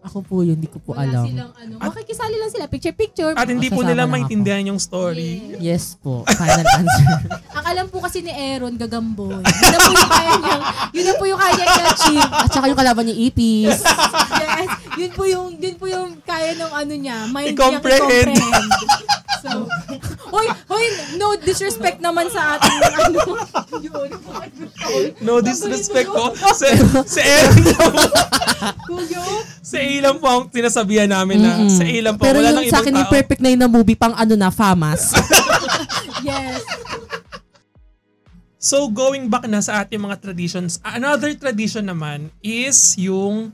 Ako 0.04 0.20
po 0.20 0.44
yun, 0.44 0.60
hindi 0.60 0.68
ko 0.68 0.78
po 0.78 0.92
Wala 0.94 1.08
alam. 1.08 1.26
silang 1.26 1.52
ano. 1.56 1.74
Makikisali 1.80 2.36
lang 2.36 2.52
sila. 2.52 2.68
Picture-picture. 2.68 3.34
At 3.34 3.48
hindi 3.48 3.68
po 3.68 3.80
Masasama 3.80 3.88
nila 3.88 3.98
lang 3.98 4.08
ako. 4.08 4.16
maintindihan 4.20 4.64
yung 4.68 4.78
story. 4.78 5.32
Yes 5.58 5.96
po, 5.96 6.28
final 6.28 6.68
answer. 6.68 7.08
Ang 7.58 7.66
alam 7.66 7.86
po 7.88 8.04
kasi 8.04 8.20
ni 8.20 8.30
Aaron, 8.30 8.76
gagamboy. 8.76 9.40
Yun 9.40 9.72
na 9.72 9.80
po 9.80 9.94
yung 9.96 10.12
kaya 10.12 10.32
niyang, 10.36 10.64
yun 10.92 11.06
na 11.08 11.14
po 11.16 11.24
yung 11.24 11.40
kaya 11.40 11.54
niyang 11.56 11.74
i-achieve. 11.80 12.30
At 12.30 12.50
saka 12.52 12.66
yung 12.68 12.76
kalaban 12.76 13.04
niya, 13.08 13.18
Ipis. 13.24 13.80
yes, 13.80 14.70
yun 15.00 15.12
po 15.12 15.24
yung, 15.24 15.48
yun 15.56 15.76
po 15.76 15.86
yung 15.88 16.20
kaya 16.22 16.52
ng 16.54 16.72
ano 16.74 16.94
niya, 16.94 17.18
mind 17.28 17.56
I-comprehend. 17.56 18.28
niyang 18.30 18.68
i-comprehend. 18.68 19.12
So, 19.44 19.68
hoy, 20.30 20.48
hoy, 20.66 20.86
no 21.14 21.36
disrespect 21.36 22.00
naman 22.00 22.32
sa 22.32 22.56
ating 22.56 22.80
ano. 22.80 23.20
Yun. 23.88 24.08
No 25.20 25.40
disrespect 25.40 26.08
po. 26.08 26.32
Si, 26.54 26.68
si 27.06 27.20
Aaron 27.20 27.60
po. 29.54 29.62
Kuyo. 29.62 29.70
Si 29.70 29.78
Ilan 30.02 30.16
po 30.18 30.26
ang 30.26 30.44
sinasabihan 30.50 31.10
namin 31.10 31.38
na. 31.38 31.52
Mm-mm. 31.62 31.70
Si 31.70 31.86
Ilan 31.86 32.18
po. 32.18 32.26
Pero 32.26 32.42
Wala 32.42 32.50
yung 32.50 32.58
nang 32.58 32.66
sa 32.66 32.70
ibang 32.70 32.82
akin, 32.82 32.94
yung 32.98 33.10
tao. 33.10 33.16
perfect 33.16 33.42
na 33.44 33.50
yun 33.54 33.62
na 33.62 33.70
movie, 33.70 33.98
pang 34.00 34.16
ano 34.16 34.34
na, 34.34 34.50
famas. 34.50 35.02
Yes. 36.24 36.64
So 38.56 38.88
going 38.88 39.28
back 39.28 39.44
na 39.52 39.60
sa 39.60 39.84
ating 39.84 40.00
mga 40.00 40.24
traditions, 40.24 40.80
another 40.88 41.36
tradition 41.36 41.84
naman 41.84 42.32
is 42.40 42.96
yung 42.96 43.52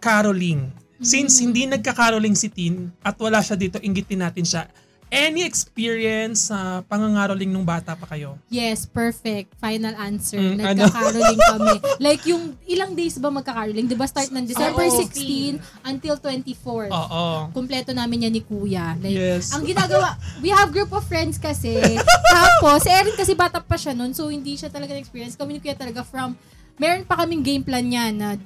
caroling. 0.00 0.72
Since 0.96 1.44
hindi 1.44 1.68
nagka-caroling 1.68 2.32
si 2.32 2.48
Tin 2.48 2.88
at 3.04 3.20
wala 3.20 3.44
siya 3.44 3.56
dito, 3.56 3.76
inggitin 3.84 4.24
natin 4.24 4.48
siya. 4.48 4.64
Any 5.10 5.42
experience 5.42 6.54
sa 6.54 6.86
pangangaroling 6.86 7.50
nung 7.50 7.66
bata 7.66 7.98
pa 7.98 8.06
kayo? 8.06 8.38
Yes, 8.46 8.86
perfect. 8.86 9.58
Final 9.58 9.98
answer. 9.98 10.38
Mm, 10.38 10.62
ano? 10.62 10.86
Nagka-caroling 10.86 11.40
kami. 11.42 11.76
Like 12.06 12.22
yung 12.30 12.54
ilang 12.64 12.94
days 12.94 13.18
ba 13.18 13.26
magka-caroling? 13.26 13.90
'Di 13.90 13.98
ba 13.98 14.06
start 14.06 14.30
ng 14.30 14.46
December 14.46 14.86
Oo. 14.86 15.02
16 15.02 15.58
until 15.82 16.14
24. 16.14 16.94
Oo. 16.94 17.24
Kompleto 17.50 17.90
namin 17.90 18.30
yan 18.30 18.34
ni 18.38 18.42
Kuya. 18.46 18.94
Like, 19.02 19.18
Yes. 19.18 19.50
ang 19.50 19.66
ginagawa, 19.66 20.14
we 20.38 20.48
have 20.48 20.70
group 20.70 20.94
of 20.94 21.02
friends 21.02 21.42
kasi. 21.42 21.74
Tapos, 22.30 22.86
si 22.86 22.90
Erin 22.94 23.18
kasi 23.18 23.34
bata 23.34 23.58
pa 23.58 23.74
siya 23.74 23.90
noon, 23.92 24.14
so 24.14 24.30
hindi 24.30 24.54
siya 24.54 24.70
talaga 24.70 24.94
na-experience. 24.94 25.34
Kami 25.34 25.58
ni 25.58 25.60
Kuya 25.60 25.74
talaga 25.74 26.06
from, 26.06 26.38
meron 26.78 27.02
pa 27.02 27.18
kaming 27.18 27.42
game 27.42 27.66
plan 27.66 27.82
niya 27.82 28.14
na 28.14 28.38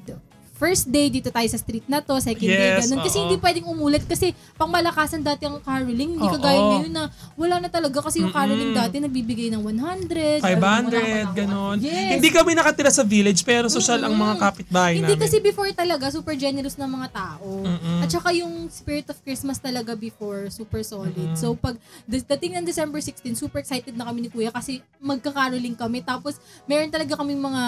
first 0.55 0.87
day 0.87 1.11
dito 1.11 1.35
tayo 1.35 1.47
sa 1.51 1.59
street 1.59 1.85
na 1.91 1.99
to, 1.99 2.15
second 2.23 2.47
day 2.47 2.79
Yes, 2.79 2.87
ganun. 2.87 3.03
Kasi 3.03 3.17
oo. 3.19 3.23
hindi 3.27 3.37
pwedeng 3.43 3.67
umulit 3.67 4.07
kasi 4.07 4.31
pang 4.55 4.71
malakasan 4.71 5.21
dati 5.21 5.51
ang 5.51 5.59
caroling. 5.59 6.15
Hindi 6.15 6.29
kagaya 6.31 6.61
ngayon 6.63 6.93
na 6.95 7.11
wala 7.35 7.59
na 7.59 7.69
talaga 7.69 7.99
kasi 8.07 8.23
yung 8.23 8.31
caroling 8.31 8.71
Mm-mm. 8.71 8.81
dati 8.87 9.03
nagbibigay 9.03 9.51
ng 9.51 9.63
100, 9.67 10.41
500, 10.47 11.35
ganon. 11.35 11.77
Yes. 11.83 12.23
Hindi 12.23 12.31
kami 12.31 12.55
nakatira 12.55 12.91
sa 12.95 13.03
village 13.03 13.43
pero 13.43 13.67
social 13.67 13.99
ang 14.07 14.15
mga 14.15 14.35
kapitbahay 14.39 15.03
Hindi 15.03 15.19
namin. 15.19 15.25
kasi 15.27 15.37
before 15.43 15.67
talaga, 15.75 16.15
super 16.15 16.39
generous 16.39 16.79
ng 16.79 16.87
mga 16.87 17.09
tao. 17.11 17.67
Mm-mm. 17.67 18.07
At 18.07 18.09
saka 18.15 18.31
yung 18.31 18.71
spirit 18.71 19.11
of 19.11 19.19
Christmas 19.27 19.59
talaga 19.59 19.99
before, 19.99 20.47
super 20.55 20.87
solid. 20.87 21.35
So 21.35 21.59
pag 21.59 21.75
dating 22.07 22.63
ng 22.63 22.65
December 22.65 23.03
16, 23.03 23.35
super 23.35 23.59
excited 23.59 23.99
na 23.99 24.07
kami 24.07 24.27
ni 24.27 24.29
Kuya 24.31 24.55
kasi 24.55 24.79
magkakaroling 25.03 25.75
kami. 25.75 25.99
Tapos 26.07 26.39
meron 26.71 26.95
talaga 26.95 27.19
kaming 27.19 27.43
mga... 27.43 27.63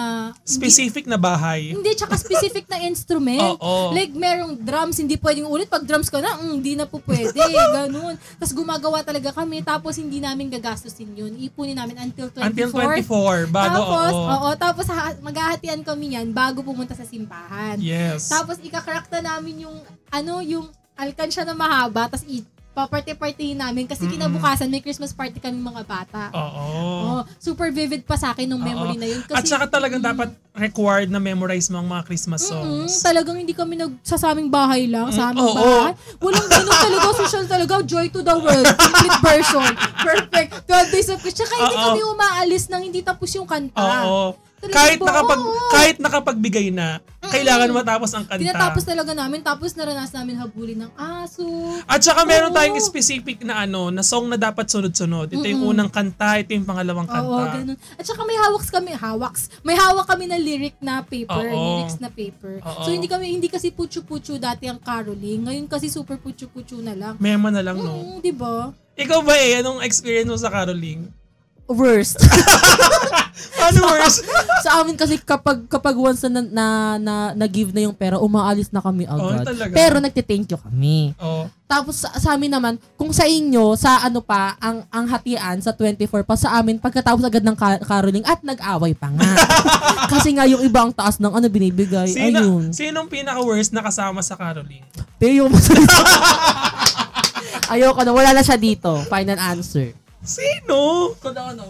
Specific 0.47 1.03
na 1.03 1.19
bahay. 1.19 1.75
Hindi, 1.75 1.83
hindi 1.83 1.99
tsaka 1.99 2.15
specific 2.15 2.65
na 2.71 2.76
instrument. 2.83 3.57
Oo. 3.57 3.95
Like 3.95 4.13
merong 4.13 4.59
drums, 4.59 4.97
hindi 5.01 5.17
pwedeng 5.17 5.49
ulit. 5.49 5.71
Pag 5.71 5.87
drums 5.87 6.11
ka 6.11 6.21
na, 6.21 6.37
mm, 6.37 6.53
hindi 6.53 6.73
na 6.77 6.85
po 6.85 7.01
pwede. 7.05 7.37
Ganun. 7.77 8.15
Tapos 8.37 8.53
gumagawa 8.53 9.01
talaga 9.01 9.33
kami. 9.33 9.63
Tapos 9.65 9.97
hindi 9.97 10.21
namin 10.21 10.51
gagastusin 10.51 11.13
yun. 11.15 11.33
Ipunin 11.39 11.77
namin 11.77 11.97
until 11.97 12.29
24. 12.29 12.47
Until 12.51 12.69
24, 12.69 13.47
bago 13.49 13.77
tapos, 13.77 14.11
oo. 14.13 14.27
oo, 14.27 14.49
tapos 14.57 14.85
ha- 14.91 15.19
maghahatian 15.23 15.81
kami 15.81 16.13
yan 16.17 16.29
bago 16.29 16.61
pumunta 16.61 16.93
sa 16.93 17.07
simbahan. 17.07 17.79
Yes. 17.81 18.29
Tapos 18.29 18.59
ikakrak 18.59 19.07
na 19.13 19.37
namin 19.37 19.65
yung 19.65 19.77
ano 20.11 20.41
yung 20.43 20.67
alkansya 20.97 21.45
na 21.45 21.53
mahaba 21.53 22.09
tapos 22.09 22.25
i 22.25 22.41
paparte-partehin 22.77 23.57
namin 23.57 23.89
kasi 23.89 24.05
Mm-mm. 24.05 24.13
kinabukasan 24.13 24.69
may 24.69 24.79
Christmas 24.79 25.09
party 25.09 25.41
kami 25.41 25.57
mga 25.57 25.81
bata. 25.81 26.29
Oo. 26.29 26.65
Oh, 27.09 27.21
super 27.41 27.73
vivid 27.73 28.05
pa 28.05 28.13
sa 28.13 28.31
akin 28.31 28.45
nung 28.45 28.61
memory 28.61 28.93
Oo. 28.93 29.01
na 29.01 29.07
yun. 29.09 29.25
Kasi, 29.25 29.33
At 29.33 29.45
saka 29.47 29.65
talagang 29.67 29.97
dapat 29.99 30.29
required 30.53 31.09
na 31.09 31.17
memorize 31.17 31.73
mo 31.73 31.81
ang 31.81 31.89
mga 31.89 32.05
Christmas 32.05 32.45
Mm, 32.45 32.49
songs. 32.85 33.01
talagang 33.01 33.33
hindi 33.33 33.57
kami 33.57 33.73
nag 33.75 33.97
sa 34.01 34.13
saming 34.15 34.47
bahay 34.47 34.85
lang, 34.85 35.09
sa 35.09 35.29
Mm, 35.29 35.29
aming 35.33 35.45
oo. 35.47 35.57
bahay. 35.57 35.93
Walang 36.21 36.47
ganun 36.47 36.77
talaga, 36.77 37.07
social 37.17 37.45
talaga, 37.45 37.73
joy 37.81 38.05
to 38.07 38.21
the 38.21 38.35
world, 38.35 38.67
complete 38.69 39.17
version. 39.19 39.69
Perfect. 39.97 40.49
12 40.65 40.93
days 40.93 41.09
of 41.09 41.17
Tsaka 41.19 41.53
hindi 41.55 41.75
Oo. 41.75 41.85
kami 41.87 42.01
umaalis 42.03 42.63
nang 42.67 42.81
hindi 42.81 43.01
tapos 43.01 43.33
yung 43.33 43.45
kanta. 43.45 44.05
Oo. 44.05 44.37
Kahit 44.57 44.97
buo, 44.97 45.05
nakapag 45.05 45.41
kahit 45.69 45.97
nakapagbigay 46.01 46.73
na, 46.73 46.97
kailangan 47.21 47.69
matapos 47.69 48.09
ang 48.17 48.25
kanta. 48.25 48.41
Tinatapos 48.41 48.83
talaga 48.87 49.11
namin, 49.13 49.45
tapos 49.45 49.77
naranasan 49.77 50.25
namin 50.25 50.35
habulin 50.41 50.79
ng 50.81 50.91
aso. 50.97 51.45
At 51.85 52.01
saka 52.01 52.25
meron 52.25 52.49
Oo. 52.49 52.57
tayong 52.57 52.81
specific 52.81 53.45
na 53.45 53.67
ano, 53.67 53.93
na 53.93 54.01
song 54.01 54.25
na 54.25 54.39
dapat 54.39 54.65
sunod-sunod. 54.65 55.29
Ito 55.29 55.45
yung 55.45 55.75
unang 55.75 55.93
kanta, 55.93 56.41
ito 56.41 56.57
yung 56.57 56.65
pangalawang 56.65 57.05
kanta. 57.05 57.29
Oo, 57.29 57.45
ganun. 57.53 57.77
At 57.99 58.05
saka 58.07 58.25
may 58.25 58.37
hawaks 58.39 58.69
kami, 58.73 58.91
hawaks. 58.97 59.41
May 59.61 59.77
hawak 59.77 60.09
kami 60.09 60.25
na 60.25 60.37
lyric 60.41 60.75
na 60.81 61.05
paper, 61.05 61.45
Oo. 61.53 61.61
lyrics 61.77 62.01
na 62.01 62.09
paper. 62.09 62.57
Oo. 62.65 62.81
So 62.81 62.89
hindi 62.89 63.05
kami 63.05 63.29
hindi 63.29 63.53
kasi 63.53 63.69
puchu-puchu 63.69 64.41
dati 64.41 64.65
ang 64.65 64.81
caroling. 64.81 65.45
Ngayon 65.45 65.69
kasi 65.69 65.91
super 65.91 66.17
puchu-puchu 66.17 66.81
na 66.81 66.97
lang. 66.97 67.13
Mema 67.21 67.53
na 67.53 67.61
lang, 67.61 67.77
no? 67.77 67.93
Mm, 67.93 68.17
'di 68.25 68.33
ba? 68.33 68.73
Ikaw 68.97 69.19
ba 69.21 69.37
eh, 69.37 69.61
anong 69.61 69.85
experience 69.85 70.25
mo 70.25 70.37
sa 70.41 70.49
caroling? 70.49 71.05
Worst. 71.67 72.17
Ano 73.57 73.89
worse? 73.89 74.23
sa 74.65 74.81
amin 74.81 74.95
kasi 74.97 75.19
kapag 75.21 75.65
kapag 75.69 75.93
once 75.93 76.25
na 76.25 76.41
na, 76.41 76.65
na, 76.97 77.15
na 77.35 77.45
give 77.45 77.69
na 77.73 77.85
yung 77.85 77.93
pera, 77.93 78.17
umaalis 78.17 78.71
na 78.73 78.81
kami 78.81 79.05
agad. 79.05 79.45
talaga? 79.45 79.73
Pero 79.73 79.95
nagte-thank 80.01 80.49
you 80.49 80.59
kami. 80.59 81.13
oh. 81.21 81.45
Tapos 81.67 81.99
sa, 81.99 82.09
sa 82.15 82.39
amin 82.39 82.47
naman, 82.47 82.79
kung 82.95 83.11
sa 83.11 83.27
inyo, 83.27 83.75
sa 83.75 83.99
ano 83.99 84.23
pa, 84.23 84.55
ang 84.57 84.87
ang 84.87 85.05
hatian 85.11 85.59
sa 85.59 85.75
24 85.75 86.23
pa 86.23 86.39
sa 86.39 86.55
amin, 86.57 86.79
pagkatapos 86.79 87.19
agad 87.27 87.43
ng 87.43 87.57
ka- 87.59 87.83
caroling 87.83 88.23
at 88.23 88.39
nag-away 88.39 88.95
pa 88.95 89.11
nga. 89.11 89.27
Kasi 90.15 90.31
nga 90.31 90.47
yung 90.47 90.63
ibang 90.63 90.95
taas 90.95 91.19
ng 91.19 91.33
ano 91.33 91.45
binibigay. 91.51 92.07
Sino, 92.07 92.39
Ayun. 92.39 92.63
sinong 92.71 93.11
pinaka-worst 93.11 93.75
na 93.75 93.83
kasama 93.83 94.23
sa 94.23 94.39
caroling? 94.39 94.81
Pero 95.19 95.45
yung. 95.45 95.51
Ayoko 97.67 97.99
na, 97.99 98.15
wala 98.15 98.31
na 98.31 98.43
siya 98.47 98.55
dito. 98.55 99.03
Final 99.11 99.35
answer. 99.35 99.91
Sino? 100.27 101.15
ano, 101.23 101.63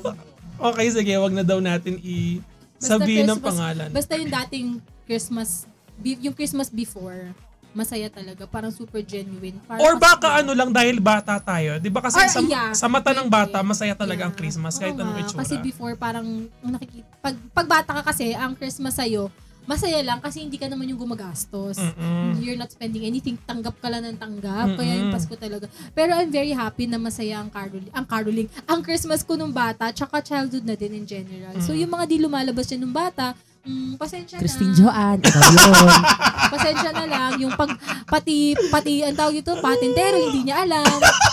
Okay, 0.58 0.89
sige, 0.89 1.13
wag 1.13 1.32
na 1.32 1.46
daw 1.46 1.62
natin 1.62 2.02
i 2.02 2.41
Basta 2.76 2.98
sabihin 2.98 3.26
ng 3.26 3.38
Christmas- 3.38 3.46
pangalan. 3.48 3.89
Basta 3.93 4.13
yung 4.17 4.32
dating 4.34 4.67
Christmas 5.06 5.50
be- 5.96 6.17
yung 6.20 6.34
Christmas 6.34 6.70
before, 6.70 7.34
masaya 7.72 8.10
talaga, 8.10 8.46
parang 8.46 8.70
super 8.70 9.02
genuine. 9.02 9.58
Parang 9.63 9.82
Or 9.84 9.93
baka 9.96 10.41
ano 10.41 10.54
lang 10.54 10.70
dahil 10.70 10.98
bata 10.98 11.38
tayo. 11.38 11.78
'Di 11.78 11.89
ba 11.89 12.02
kasi 12.02 12.17
Or, 12.17 12.26
sa, 12.28 12.41
yeah, 12.41 12.74
sa 12.74 12.89
mata 12.89 13.13
ng 13.13 13.30
bata 13.30 13.62
masaya 13.62 13.93
talaga 13.93 14.26
ang 14.26 14.34
Yeah. 14.34 14.41
Christmas 14.41 14.78
kahit 14.78 14.93
Oo 14.93 15.02
anong 15.04 15.13
nga, 15.13 15.24
itsura. 15.24 15.39
Kasi 15.41 15.56
before 15.60 15.93
parang 15.93 16.26
ang 16.50 16.72
nakikita, 16.72 17.06
pag, 17.17 17.36
pag 17.54 17.67
bata 17.67 17.91
ka 17.93 18.04
kasi, 18.04 18.34
ang 18.34 18.54
Christmas 18.54 18.98
sa'yo, 18.98 19.30
masaya 19.67 19.99
lang 19.99 20.17
kasi 20.17 20.39
hindi 20.39 20.56
ka 20.56 20.65
naman 20.65 20.88
yung 20.88 20.97
gumagastos. 20.97 21.75
Mm-mm. 21.75 22.39
You're 22.39 22.56
not 22.56 22.71
spending 22.71 23.03
anything, 23.03 23.36
tanggap 23.38 23.75
ka 23.77 23.88
lang 23.88 24.01
ng 24.01 24.15
tanggap. 24.15 24.73
Kaya 24.73 24.88
Mm-mm. 24.89 25.01
yung 25.03 25.12
Pasko 25.12 25.36
talaga. 25.36 25.67
Pero 25.91 26.15
I'm 26.15 26.32
very 26.32 26.51
happy 26.51 26.88
na 26.88 26.97
masaya 26.97 27.38
ang 27.38 27.51
caroling, 27.51 27.91
ang 27.91 28.06
caroling, 28.06 28.47
ang 28.63 28.80
Christmas 28.80 29.21
ko 29.21 29.36
nung 29.36 29.51
bata, 29.51 29.91
tsaka 29.91 30.19
childhood 30.19 30.63
na 30.63 30.73
din 30.73 30.95
in 30.95 31.06
general. 31.06 31.53
So 31.60 31.71
Mm. 31.71 31.84
yung 31.84 31.91
mga 31.91 32.06
di 32.08 32.17
lumalabas 32.17 32.65
yan 32.67 32.82
nung 32.82 32.95
bata, 32.95 33.36
mm, 33.62 33.99
pasensya 33.99 34.39
Christine 34.39 34.71
na. 34.71 34.77
Joanne, 34.80 35.21
ikaw 35.21 35.43
yun. 35.45 36.01
Pasensya 36.47 36.91
na 36.95 37.06
lang. 37.06 37.32
Yung 37.38 37.51
pag, 37.51 37.75
pati, 38.08 38.56
pati, 38.71 39.03
ang 39.03 39.12
tawag 39.12 39.36
ito, 39.36 39.51
patintero, 39.60 40.15
hindi 40.15 40.47
niya 40.47 40.63
alam. 40.63 40.88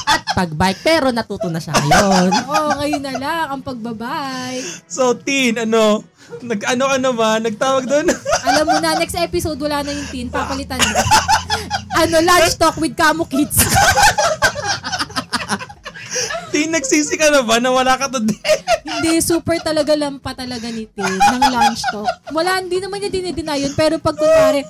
At 0.04 0.26
pag-bike, 0.34 0.82
pero 0.82 1.14
natuto 1.14 1.46
na 1.46 1.62
siya 1.62 1.70
ngayon. 1.72 2.30
Oo, 2.44 2.70
ngayon 2.82 2.98
na 2.98 3.14
lang, 3.14 3.44
ang 3.48 3.62
pagbabay. 3.62 4.58
So, 4.90 5.14
teen, 5.14 5.54
ano, 5.56 6.02
nag-ano 6.42 6.84
ka 6.90 6.96
naman, 6.98 7.38
nagtawag 7.44 7.84
doon. 7.86 8.06
Alam 8.48 8.64
mo 8.66 8.76
na, 8.80 8.98
next 8.98 9.14
episode, 9.14 9.58
wala 9.60 9.84
na 9.84 9.92
yung 9.94 10.08
tin, 10.10 10.28
papalitan 10.32 10.80
mo. 10.80 10.90
ano, 12.02 12.16
lunch 12.24 12.56
talk 12.58 12.76
with 12.80 12.96
Kamo 12.96 13.28
Kids. 13.28 13.62
teen, 16.54 16.70
nagsisi 16.70 17.18
ka 17.18 17.34
na 17.34 17.42
ba 17.42 17.58
na 17.58 17.74
wala 17.74 17.98
ka 17.98 18.06
today? 18.06 18.38
hindi, 18.86 19.18
super 19.18 19.58
talaga 19.58 19.98
lampa 19.98 20.38
talaga 20.38 20.70
ni 20.70 20.86
Tin 20.86 21.02
ng 21.02 21.44
lunch 21.50 21.82
talk. 21.90 22.06
Wala, 22.30 22.62
hindi 22.62 22.78
naman 22.78 23.02
niya 23.02 23.10
dinideny 23.10 23.66
yun, 23.66 23.74
pero 23.74 23.98
pag 23.98 24.14
kunwari, 24.14 24.62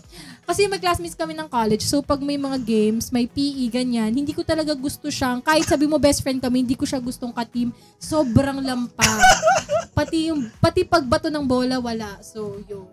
kasi 0.45 0.69
may 0.69 0.81
classmates 0.81 1.17
kami 1.17 1.33
ng 1.33 1.49
college, 1.49 1.85
so 1.85 2.05
pag 2.05 2.21
may 2.21 2.37
mga 2.37 2.61
games, 2.61 3.09
may 3.09 3.25
PE, 3.25 3.69
ganyan, 3.73 4.13
hindi 4.13 4.37
ko 4.37 4.45
talaga 4.45 4.77
gusto 4.77 5.09
siyang, 5.09 5.41
kahit 5.41 5.65
sabi 5.65 5.89
mo 5.89 5.97
best 5.97 6.21
friend 6.21 6.41
kami, 6.41 6.63
hindi 6.63 6.77
ko 6.77 6.85
siya 6.85 7.01
gustong 7.01 7.33
katim, 7.33 7.73
sobrang 7.97 8.61
lampa. 8.61 9.09
Pati 9.99 10.29
yung, 10.29 10.51
pati 10.59 10.83
pagbato 10.83 11.31
ng 11.31 11.47
bola, 11.47 11.79
wala. 11.79 12.19
So, 12.19 12.59
yun. 12.67 12.91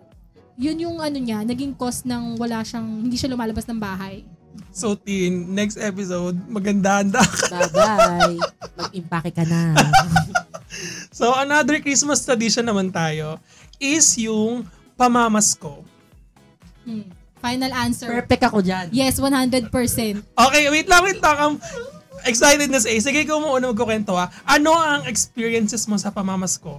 Yun 0.54 0.78
yung 0.86 0.96
ano 1.02 1.18
niya, 1.18 1.42
naging 1.42 1.74
cause 1.74 2.06
ng 2.06 2.38
wala 2.38 2.62
siyang, 2.62 2.86
hindi 3.02 3.18
siya 3.18 3.34
lumalabas 3.34 3.66
ng 3.66 3.80
bahay. 3.82 4.22
So, 4.70 4.94
teen, 4.94 5.50
next 5.50 5.76
episode, 5.76 6.38
maganda-handa 6.46 7.20
ka. 7.20 7.46
Bye-bye. 7.50 8.38
Mag-impake 8.80 9.32
ka 9.34 9.44
na. 9.44 9.74
So, 11.12 11.36
another 11.36 11.76
Christmas 11.84 12.24
tradition 12.24 12.64
naman 12.64 12.88
tayo 12.88 13.36
is 13.76 14.16
yung 14.16 14.64
pamamasko. 14.96 15.84
Hmm. 16.88 17.21
Final 17.42 17.72
answer. 17.74 18.06
Perfect 18.06 18.42
ako 18.46 18.62
dyan. 18.62 18.86
Yes, 18.94 19.18
100%. 19.18 19.66
Okay, 20.22 20.62
wait 20.70 20.86
lang, 20.86 21.02
wait 21.02 21.18
lang. 21.18 21.36
Um, 21.42 21.54
excited 22.22 22.70
na 22.70 22.78
si 22.78 22.86
A. 22.86 22.94
Sige, 23.02 23.26
ikaw 23.26 23.42
muna 23.42 23.74
magkukwento 23.74 24.14
ha. 24.14 24.30
Ano 24.46 24.70
ang 24.78 25.10
experiences 25.10 25.82
mo 25.90 25.98
sa 25.98 26.14
pamamasko? 26.14 26.78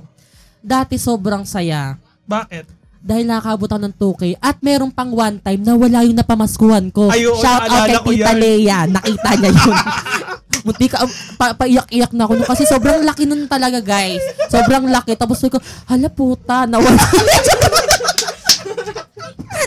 Dati 0.64 0.96
sobrang 0.96 1.44
saya. 1.44 2.00
Bakit? 2.24 2.82
Dahil 3.04 3.28
nakakabot 3.28 3.68
ako 3.68 3.82
ng 3.84 3.96
2K 4.00 4.24
at 4.40 4.64
meron 4.64 4.88
pang 4.88 5.12
one 5.12 5.36
time 5.44 5.60
na 5.60 5.76
wala 5.76 6.08
yung 6.08 6.16
napamaskuhan 6.16 6.88
ko. 6.96 7.12
Ay, 7.12 7.28
oo, 7.28 7.36
Shout 7.36 7.68
out 7.68 7.68
naalala 7.68 8.00
kay 8.00 8.00
ko 8.00 8.10
Tita 8.16 8.32
yan. 8.32 8.40
Lea. 8.40 8.80
Nakita 8.88 9.30
niya 9.36 9.52
yun. 9.52 9.78
Munti 10.66 10.88
ka, 10.88 11.04
pa, 11.36 11.52
paiyak-iyak 11.60 12.16
na 12.16 12.24
ako 12.24 12.40
nun 12.40 12.48
kasi 12.48 12.64
sobrang 12.64 13.04
laki 13.04 13.28
nun 13.28 13.52
talaga 13.52 13.84
guys. 13.84 14.24
Sobrang 14.48 14.88
laki. 14.88 15.20
Tapos 15.20 15.36
sabi 15.44 15.52
ko, 15.52 15.60
hala 15.92 16.08
puta, 16.08 16.64
nawala. 16.64 16.96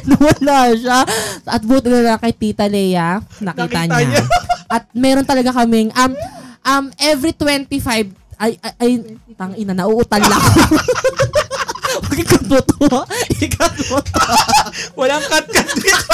nawala 0.11 0.73
siya. 0.73 0.99
At 1.45 1.63
buti 1.63 1.89
na 1.89 2.01
lang 2.03 2.21
kay 2.21 2.33
Tita 2.33 2.67
Lea, 2.67 3.19
nakita, 3.41 3.87
Nakita 3.87 3.97
niya. 4.03 4.07
niya. 4.07 4.25
At 4.75 4.85
meron 4.93 5.27
talaga 5.27 5.55
kaming, 5.55 5.95
um, 5.95 6.13
um, 6.63 6.85
every 6.99 7.31
25, 7.31 8.11
ay, 8.37 8.53
ay, 8.59 8.73
ay 8.77 8.91
tang 9.33 9.55
ina, 9.55 9.73
nauutal 9.73 10.19
lang 10.19 10.37
ako. 10.37 10.61
Huwag 11.97 12.19
ikabuto. 12.21 13.09
Ikabuto. 13.41 14.21
Walang 14.93 15.25
cut-cut 15.25 15.69
dito. 15.81 16.13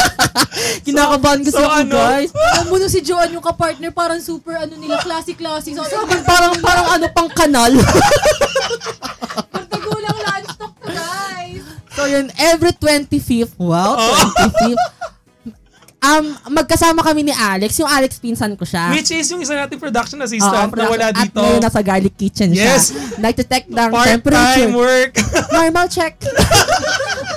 Kinakabahan 0.87 1.43
kasi 1.43 1.59
so 1.59 1.67
ako, 1.67 1.75
ano? 1.83 1.95
guys. 1.97 2.31
Mo 2.71 2.77
na 2.79 2.87
si 2.87 3.03
Joanne 3.03 3.35
yung 3.35 3.43
kapartner, 3.43 3.91
parang 3.91 4.23
super 4.23 4.55
ano 4.57 4.79
nila, 4.79 5.03
classy-classy. 5.03 5.75
So, 5.75 5.83
Sabi, 5.83 6.23
parang, 6.23 6.55
parang 6.63 6.87
ano 6.87 7.07
pang 7.11 7.27
kanal. 7.35 7.75
Magtagulang 9.51 10.19
lunch 10.23 10.51
talk 10.55 10.73
to 10.79 10.89
guys. 10.89 11.65
So 12.03 12.11
yun, 12.11 12.27
every 12.37 12.73
25th, 12.75 13.55
wow, 13.57 13.95
25th, 13.97 14.87
um, 16.03 16.25
magkasama 16.51 17.01
kami 17.01 17.23
ni 17.23 17.33
Alex. 17.33 17.79
Yung 17.79 17.87
Alex, 17.87 18.19
pinsan 18.19 18.59
ko 18.59 18.67
siya. 18.67 18.91
Which 18.91 19.15
is 19.15 19.31
yung 19.31 19.39
isa 19.39 19.55
nating 19.55 19.79
production 19.79 20.19
Oo, 20.19 20.27
assistant 20.27 20.75
na 20.75 20.91
wala 20.91 21.15
At 21.15 21.31
dito. 21.31 21.39
ngayon, 21.39 21.63
nasa 21.63 21.81
garlic 21.81 22.19
kitchen 22.19 22.51
Yes. 22.51 22.91
siya. 22.91 23.23
Nag-detect 23.23 23.67
ng 23.71 23.79
Part-time 23.91 24.07
temperature. 24.19 24.71
work. 24.75 25.13
Normal 25.55 25.87
check. 25.87 26.19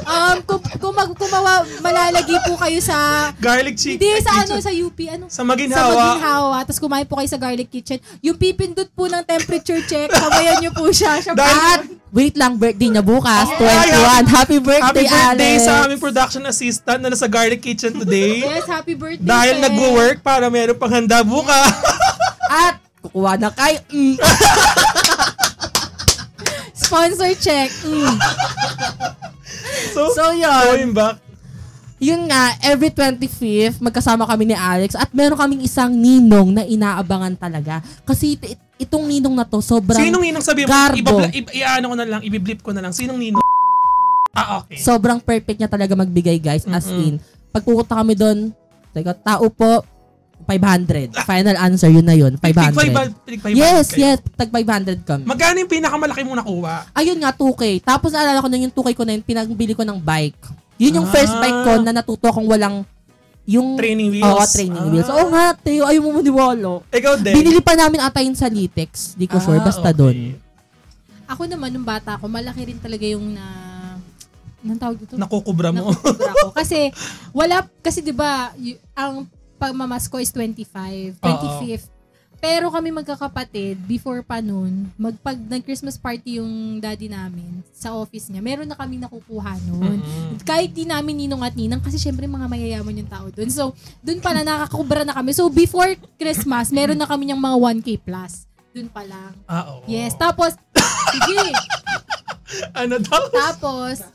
Um, 0.05 0.37
kung, 0.45 0.61
kung, 0.77 0.93
mag, 0.93 1.09
kung 1.17 1.31
mawa, 1.33 1.65
malalagi 1.81 2.37
po 2.45 2.53
kayo 2.55 2.77
sa 2.77 3.29
Garlic 3.35 3.73
chicken. 3.73 3.97
Hindi, 3.97 4.21
sa 4.21 4.31
ano, 4.37 4.53
sa 4.61 4.69
UP, 4.69 4.97
ano? 5.09 5.25
Sa 5.27 5.41
Maginhawa. 5.41 5.81
Sa 5.81 5.97
Maginhawa. 5.97 6.57
Tapos 6.61 6.79
kumain 6.79 7.07
po 7.09 7.17
kayo 7.17 7.25
sa 7.25 7.41
Garlic 7.41 7.67
Kitchen. 7.67 7.97
Yung 8.21 8.37
pipindot 8.37 8.85
po 8.93 9.09
ng 9.09 9.25
temperature 9.25 9.81
check, 9.81 10.13
sabayan 10.13 10.61
nyo 10.61 10.71
po 10.71 10.85
siya. 10.93 11.17
siya 11.19 11.33
Dahil- 11.33 11.57
At, 11.65 11.81
Wait 12.15 12.39
lang, 12.39 12.55
birthday 12.55 12.87
niya 12.87 13.03
bukas, 13.03 13.43
Ay, 13.59 13.91
21. 13.91 14.23
Happy 14.31 14.57
birthday, 14.63 15.03
Happy 15.03 15.03
birthday 15.03 15.53
Alex. 15.59 15.67
sa 15.67 15.83
aming 15.83 15.99
production 15.99 16.43
assistant 16.47 17.03
na 17.03 17.11
nasa 17.11 17.27
Garlic 17.27 17.59
Kitchen 17.59 17.91
today. 17.91 18.39
yes, 18.45 18.63
happy 18.63 18.95
birthday. 18.95 19.19
Dahil 19.19 19.59
Pe. 19.59 19.63
nag-work 19.67 20.17
para 20.23 20.47
meron 20.47 20.79
pang 20.79 20.87
handa 20.87 21.19
bukas. 21.27 21.75
At 22.63 22.79
kukuha 23.03 23.35
na 23.35 23.51
kay 23.51 23.83
mm, 23.91 24.15
Sponsor 26.71 27.35
check. 27.35 27.67
Mm. 27.83 28.15
so, 29.91 30.09
So, 30.11 30.31
yun. 30.31 30.65
going 30.73 30.93
back. 30.93 31.15
Yun 31.95 32.27
nga, 32.27 32.59
every 32.61 32.91
25th, 32.91 33.79
magkasama 33.79 34.27
kami 34.27 34.51
ni 34.51 34.55
Alex 34.55 34.93
at 34.93 35.07
meron 35.09 35.39
kaming 35.39 35.63
isang 35.63 35.89
ninong 35.89 36.51
na 36.51 36.63
inaabangan 36.63 37.33
talaga. 37.33 37.79
Kasi 38.03 38.35
it- 38.35 38.59
itong 38.77 39.07
ninong 39.07 39.31
na 39.31 39.47
to, 39.47 39.63
sobrang, 39.63 39.95
Sinong 39.97 40.19
ninong 40.21 40.43
sabi 40.43 40.63
mo? 40.63 40.69
Garbo. 40.69 41.23
Ibabla, 41.23 41.27
i- 41.31 41.55
i-ano 41.55 41.85
ko 41.87 41.95
na 41.95 42.05
lang, 42.05 42.21
ibiblip 42.21 42.59
ko 42.59 42.75
na 42.75 42.83
lang. 42.83 42.91
Sinong 42.91 43.15
ninong? 43.15 43.43
Ah, 44.35 44.59
okay. 44.59 44.75
sobrang 44.75 45.15
perfect 45.17 45.55
niya 45.55 45.71
talaga 45.71 45.95
magbigay, 45.95 46.35
guys. 46.35 46.67
As 46.67 46.83
Mm-mm. 46.85 47.07
in, 47.07 47.15
pag 47.49 47.63
pupunta 47.63 47.95
kami 47.95 48.13
doon, 48.13 48.51
teka, 48.91 49.15
tao 49.15 49.47
po, 49.47 49.79
500. 50.45 51.11
Final 51.19 51.55
answer, 51.57 51.89
yun 51.89 52.01
na 52.01 52.13
yun, 52.13 52.37
500. 52.37 52.77
Tig 53.25 53.41
500 53.41 53.51
Yes, 53.51 53.89
kayo. 53.89 54.13
yes, 54.13 54.17
tag 54.31 54.49
500 54.49 55.01
kami. 55.01 55.23
Magkano 55.25 55.57
yung 55.57 55.71
pinakamalaki 55.71 56.21
mo 56.21 56.33
nakuha? 56.33 56.85
Ayun 56.93 57.17
nga, 57.17 57.33
2K. 57.33 57.81
Tapos 57.81 58.09
naalala 58.09 58.39
ko 58.39 58.47
na 58.47 58.61
yung 58.61 58.69
2K 58.69 58.89
ko 58.93 59.03
na 59.03 59.13
yun, 59.13 59.21
pinagbili 59.21 59.73
ko 59.73 59.81
ng 59.81 59.97
bike. 59.97 60.37
Yun 60.77 61.01
yung 61.01 61.07
Ah. 61.07 61.13
first 61.13 61.33
bike 61.33 61.61
ko 61.61 61.71
na 61.81 61.91
natuto 61.91 62.29
kong 62.29 62.45
walang 62.45 62.85
yung 63.45 63.73
Training 63.75 64.09
wheels? 64.11 64.25
Oo, 64.27 64.41
training 64.43 64.77
Ah. 64.79 64.89
wheels. 64.89 65.09
Oo 65.09 65.25
nga, 65.29 65.45
Teo, 65.55 65.83
ayaw 65.83 66.01
mo 66.01 66.17
maniwala. 66.17 66.71
Ikaw 66.89 67.13
din? 67.19 67.33
Binili 67.35 67.61
pa 67.61 67.73
namin 67.73 68.01
ata 68.01 68.19
yun 68.19 68.33
sa 68.33 68.45
Litex. 68.45 69.13
Di 69.13 69.25
ko 69.25 69.37
sure, 69.37 69.57
Ah, 69.57 69.65
basta 69.65 69.85
okay. 69.87 69.93
doon. 69.95 70.17
Ako 71.25 71.45
naman, 71.45 71.69
nung 71.69 71.81
bata 71.83 72.13
ako, 72.13 72.25
malaki 72.25 72.61
rin 72.65 72.77
talaga 72.77 73.01
yung 73.03 73.33
na... 73.33 73.45
Anong 74.61 74.81
tawag 74.81 74.97
dito? 74.97 75.13
Nakukubra 75.13 75.69
mo. 75.69 75.89
Nakukubra 75.89 76.31
ko. 76.35 76.49
Kasi, 76.51 76.89
wala, 77.31 77.65
kasi 77.79 78.01
di 78.01 78.09
ba 78.09 78.49
y- 78.55 78.81
ang 79.65 79.73
pagmamasko 79.73 80.21
is 80.21 80.29
25, 80.29 81.17
25th. 81.17 81.89
Pero 82.37 82.69
kami 82.69 82.93
magkakapatid, 82.93 83.81
before 83.89 84.21
pa 84.21 84.37
nun, 84.37 84.93
magpag 85.01 85.41
nag-Christmas 85.49 85.97
party 85.97 86.37
yung 86.37 86.77
daddy 86.77 87.09
namin 87.09 87.65
sa 87.73 87.97
office 87.97 88.29
niya, 88.29 88.45
meron 88.45 88.69
na 88.69 88.77
kami 88.77 89.01
nakukuha 89.01 89.57
nun. 89.65 89.97
Mm. 89.97 90.45
Kahit 90.45 90.69
di 90.69 90.85
namin 90.85 91.25
ninong 91.25 91.41
at 91.41 91.57
ninang, 91.57 91.81
kasi 91.81 91.97
syempre 91.97 92.29
mga 92.29 92.45
mayayaman 92.45 93.01
yung 93.01 93.09
tao 93.09 93.33
dun. 93.33 93.49
So, 93.49 93.73
dun 94.05 94.21
pala 94.21 94.45
nakakubra 94.45 95.01
na 95.01 95.17
kami. 95.17 95.33
So, 95.33 95.49
before 95.49 95.97
Christmas, 96.21 96.69
meron 96.69 97.01
na 97.01 97.09
kami 97.09 97.33
yung 97.33 97.41
mga 97.41 97.81
1K 97.81 97.89
plus. 98.05 98.45
Dun 98.75 98.93
pa 98.93 99.01
lang. 99.01 99.33
Ah, 99.49 99.73
oo. 99.73 99.87
Yes. 99.89 100.13
Tapos, 100.13 100.53
sige. 101.17 101.49
Ano 102.77 103.01
daw? 103.01 103.25
Tapos, 103.33 104.05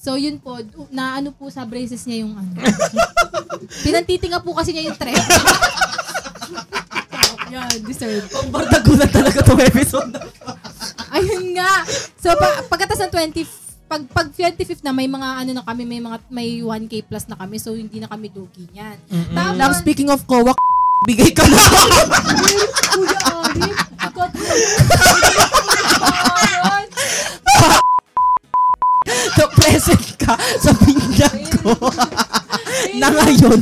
so 0.00 0.16
yun 0.16 0.40
po, 0.40 0.56
na 0.88 1.20
ano 1.20 1.36
po 1.36 1.52
sa 1.52 1.68
braces 1.68 2.08
niya 2.08 2.24
yung 2.24 2.32
ano. 2.32 2.56
Pinantitinga 3.84 4.40
po 4.40 4.56
kasi 4.56 4.72
niya 4.72 4.88
yung 4.88 4.96
trend. 4.96 5.20
Yan, 7.50 7.82
deserve. 7.82 8.24
Ang 8.30 8.48
bardagulan 8.54 9.10
talaga 9.10 9.42
itong 9.42 9.62
episode. 9.66 10.14
Ayun 11.10 11.58
nga. 11.58 11.82
So, 12.22 12.30
pa, 12.38 12.62
pagkatas 12.70 13.02
ng 13.02 13.12
20, 13.34 13.42
pag, 13.90 14.02
pag 14.14 14.30
25th 14.30 14.86
na, 14.86 14.94
may 14.94 15.10
mga 15.10 15.28
ano 15.42 15.50
na 15.58 15.66
kami, 15.66 15.82
may 15.82 15.98
mga, 15.98 16.16
may 16.30 16.62
1K 16.62 17.10
plus 17.10 17.26
na 17.26 17.34
kami, 17.34 17.58
so 17.58 17.74
hindi 17.74 17.98
na 17.98 18.06
kami 18.06 18.30
dugi 18.30 18.70
niyan. 18.70 18.96
Mm-mm. 19.10 19.34
Tapos, 19.34 19.58
Lang, 19.58 19.74
speaking 19.74 20.14
of 20.14 20.22
Kowa, 20.30 20.54
bigay 21.10 21.34
ka 21.34 21.42
na. 21.42 21.58
Kuya 22.94 23.20
Arif, 23.26 23.78
na 29.38 29.46
present 29.54 30.06
ka 30.18 30.34
sa 30.58 30.70
pinggan 30.80 31.38
ko. 31.60 31.74
na 33.00 33.08
ngayon, 33.12 33.60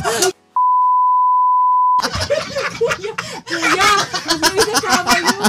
Kuya, 3.49 3.91
huwag 4.39 4.55
isasama 4.55 5.15
yun. 5.19 5.43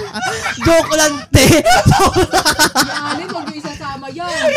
joke 0.66 0.94
lang, 0.98 1.16
te. 1.30 1.46
Alin, 2.90 3.28
huwag 3.30 3.46
niyo 3.52 3.58
isasama 3.62 4.08
yan. 4.10 4.50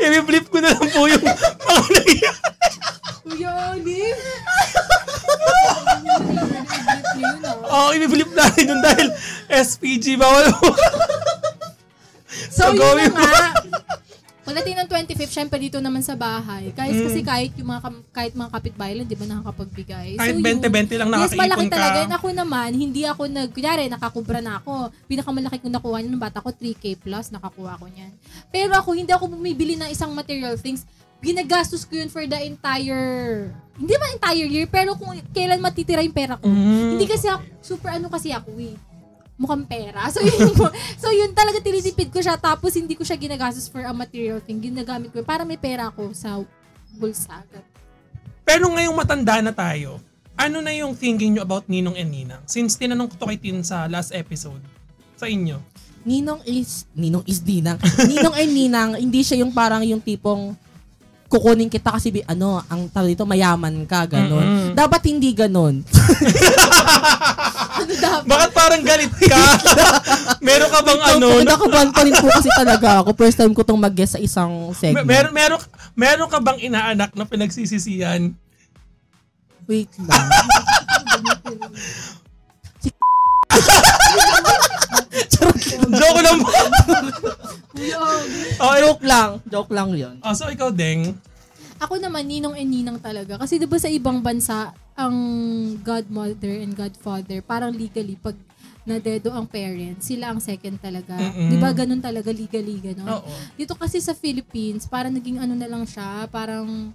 I-flip 0.18 0.46
ko 0.50 0.58
na 0.58 0.74
lang 0.74 0.88
po 0.90 1.06
yung 1.06 1.22
mga 1.22 1.86
nangyayari. 1.94 2.32
Kuya 3.22 3.50
Alin. 3.52 4.16
Oo, 7.68 7.88
i-flip 7.94 8.30
natin 8.32 8.64
yun 8.74 8.80
dahil 8.80 9.06
SPG 9.52 10.18
bawal 10.18 10.50
mo. 10.56 10.72
So, 12.48 12.74
yun 12.74 13.12
na 13.14 13.22
nga. 13.22 13.57
Pagdating 14.68 14.84
ng 14.84 14.90
25th, 15.16 15.32
syempre 15.32 15.56
dito 15.56 15.80
naman 15.80 16.04
sa 16.04 16.12
bahay. 16.12 16.68
Kahit 16.76 16.92
Mm. 16.92 17.04
kasi 17.08 17.20
kahit 17.24 17.52
yung 17.56 17.68
mga 17.72 17.80
kahit 18.12 18.32
mga 18.36 18.50
kapitbahay 18.52 18.92
lang, 18.92 19.08
di 19.08 19.16
ba 19.16 19.24
nakakapagbigay. 19.24 20.08
Kahit 20.20 20.34
yun- 20.36 20.44
20-20 20.44 21.00
lang 21.00 21.08
Yes, 21.08 21.32
malaki 21.32 21.36
nakakaipon 21.38 21.68
ka. 21.68 21.72
talaga. 21.72 21.98
yun. 21.98 22.12
Ako 22.12 22.26
naman, 22.36 22.68
hindi 22.76 23.02
ako 23.02 23.22
nag, 23.26 23.48
kunyari, 23.48 23.88
nakakubra 23.88 24.38
na 24.44 24.60
ako. 24.60 24.92
Pinakamalaki 25.08 25.56
kong 25.58 25.72
nakuha 25.72 25.96
niyan, 25.98 26.12
nung 26.12 26.20
bata 26.20 26.44
ko, 26.44 26.52
3K 26.52 27.00
plus, 27.00 27.32
nakakuha 27.32 27.80
ko 27.80 27.86
niyan. 27.88 28.12
Pero 28.52 28.76
ako, 28.76 28.90
hindi 28.92 29.08
ako 29.08 29.24
bumibili 29.30 29.72
ng 29.74 29.88
isang 29.88 30.12
material 30.12 30.60
things. 30.60 30.84
Ginagastos 31.18 31.82
ko 31.82 31.98
yun 31.98 32.06
for 32.06 32.22
the 32.22 32.38
entire, 32.38 33.50
hindi 33.74 33.90
man 33.90 34.14
entire 34.14 34.46
year, 34.46 34.70
pero 34.70 34.94
kung 34.94 35.10
kailan 35.32 35.58
matitira 35.58 35.98
yung 35.98 36.14
pera 36.14 36.38
ko. 36.38 36.46
Mm. 36.46 36.94
Hindi 36.94 37.06
kasi 37.08 37.26
ako, 37.26 37.42
super 37.58 37.90
ano 37.90 38.06
kasi 38.06 38.30
ako 38.30 38.54
eh. 38.60 38.78
Mukhang 39.38 39.64
pera. 39.70 40.10
So 40.10 40.18
yun, 40.18 40.50
so 41.02 41.08
yun 41.14 41.30
talaga 41.30 41.62
tinitipid 41.62 42.10
ko 42.10 42.18
siya 42.18 42.34
tapos 42.34 42.74
hindi 42.74 42.98
ko 42.98 43.06
siya 43.06 43.14
ginagastos 43.14 43.70
for 43.70 43.80
a 43.86 43.94
material 43.94 44.42
thing. 44.42 44.58
Ginagamit 44.58 45.14
ko 45.14 45.22
para 45.22 45.46
may 45.46 45.56
pera 45.56 45.88
ako 45.88 46.10
sa 46.10 46.42
bulsa. 46.98 47.46
Pero 48.42 48.66
ngayong 48.74 48.98
matanda 48.98 49.38
na 49.38 49.54
tayo, 49.54 50.02
ano 50.34 50.58
na 50.58 50.74
yung 50.74 50.94
thinking 50.94 51.38
nyo 51.38 51.42
about 51.46 51.70
Ninong 51.70 51.94
and 51.94 52.10
Ninang? 52.10 52.42
Since 52.46 52.74
tinanong 52.78 53.14
ko 53.14 53.14
to 53.14 53.26
kay 53.30 53.38
Tin 53.38 53.62
sa 53.62 53.86
last 53.86 54.10
episode, 54.10 54.62
sa 55.18 55.26
inyo. 55.26 55.58
Ninong 56.06 56.42
is, 56.46 56.86
Ninong 56.94 57.26
is 57.26 57.42
Ninang. 57.42 57.78
Ninong 58.06 58.34
ay 58.34 58.46
Ninang, 58.46 58.90
hindi 58.98 59.22
siya 59.22 59.42
yung 59.42 59.50
parang 59.50 59.82
yung 59.82 60.02
tipong 60.02 60.54
kukunin 61.28 61.68
kita 61.68 61.92
kasi 61.92 62.08
bi- 62.08 62.24
ano, 62.24 62.64
ang 62.72 62.88
tawag 62.88 63.12
dito 63.12 63.28
mayaman 63.28 63.84
ka, 63.84 64.08
ganon. 64.08 64.40
Mm-mm. 64.40 64.68
Dapat 64.72 65.02
hindi 65.12 65.36
ganon. 65.36 65.84
Ano 67.78 67.94
dapat? 67.94 68.26
Bakit 68.26 68.50
parang 68.50 68.82
galit 68.82 69.12
ka? 69.14 69.38
meron 70.46 70.68
ka 70.68 70.80
bang 70.82 71.00
ano? 71.14 71.26
Kinakabahan 71.38 71.90
pa 71.94 72.00
rin 72.02 72.12
po 72.12 72.26
kasi 72.28 72.50
talaga 72.50 72.88
ako. 73.00 73.14
First 73.14 73.38
time 73.38 73.54
ko 73.54 73.62
tong 73.62 73.78
mag-guest 73.78 74.14
sa 74.14 74.20
isang 74.20 74.70
Me- 74.70 74.74
segment. 74.74 75.06
meron, 75.06 75.30
meron, 75.30 75.58
meron 75.94 76.26
ka 76.26 76.38
bang 76.38 76.58
inaanak 76.60 77.14
na 77.14 77.22
pinagsisisihan? 77.22 78.34
Wait 79.64 79.88
lang. 80.00 80.08
si 82.82 82.88
Joke 85.88 86.20
lang 86.20 86.36
po. 86.40 86.48
okay. 87.78 88.80
Joke 88.80 89.04
lang. 89.04 89.28
Joke 89.46 89.70
lang 89.70 89.88
yun. 89.94 90.16
Oh, 90.20 90.32
so 90.32 90.48
ikaw, 90.48 90.68
Deng. 90.68 91.16
Ako 91.78 92.02
naman, 92.02 92.26
ninong 92.26 92.58
and 92.58 92.70
ninang 92.70 92.98
talaga. 92.98 93.38
Kasi 93.38 93.58
diba 93.58 93.78
sa 93.78 93.86
ibang 93.86 94.18
bansa, 94.18 94.74
ang 94.98 95.16
godmother 95.82 96.58
and 96.58 96.74
godfather, 96.74 97.38
parang 97.38 97.70
legally, 97.70 98.18
pag 98.18 98.34
nadedo 98.88 99.30
ang 99.30 99.44
parents, 99.44 100.08
sila 100.08 100.32
ang 100.32 100.40
second 100.40 100.80
talaga. 100.80 101.14
Mm-mm. 101.14 101.54
Diba 101.54 101.70
ganun 101.76 102.00
talaga, 102.00 102.32
legally, 102.32 102.80
ganun. 102.80 103.20
Oo. 103.20 103.30
Dito 103.54 103.76
kasi 103.76 104.00
sa 104.00 104.16
Philippines, 104.16 104.88
parang 104.88 105.12
naging 105.12 105.38
ano 105.38 105.54
na 105.54 105.68
lang 105.68 105.84
siya, 105.84 106.26
parang 106.32 106.90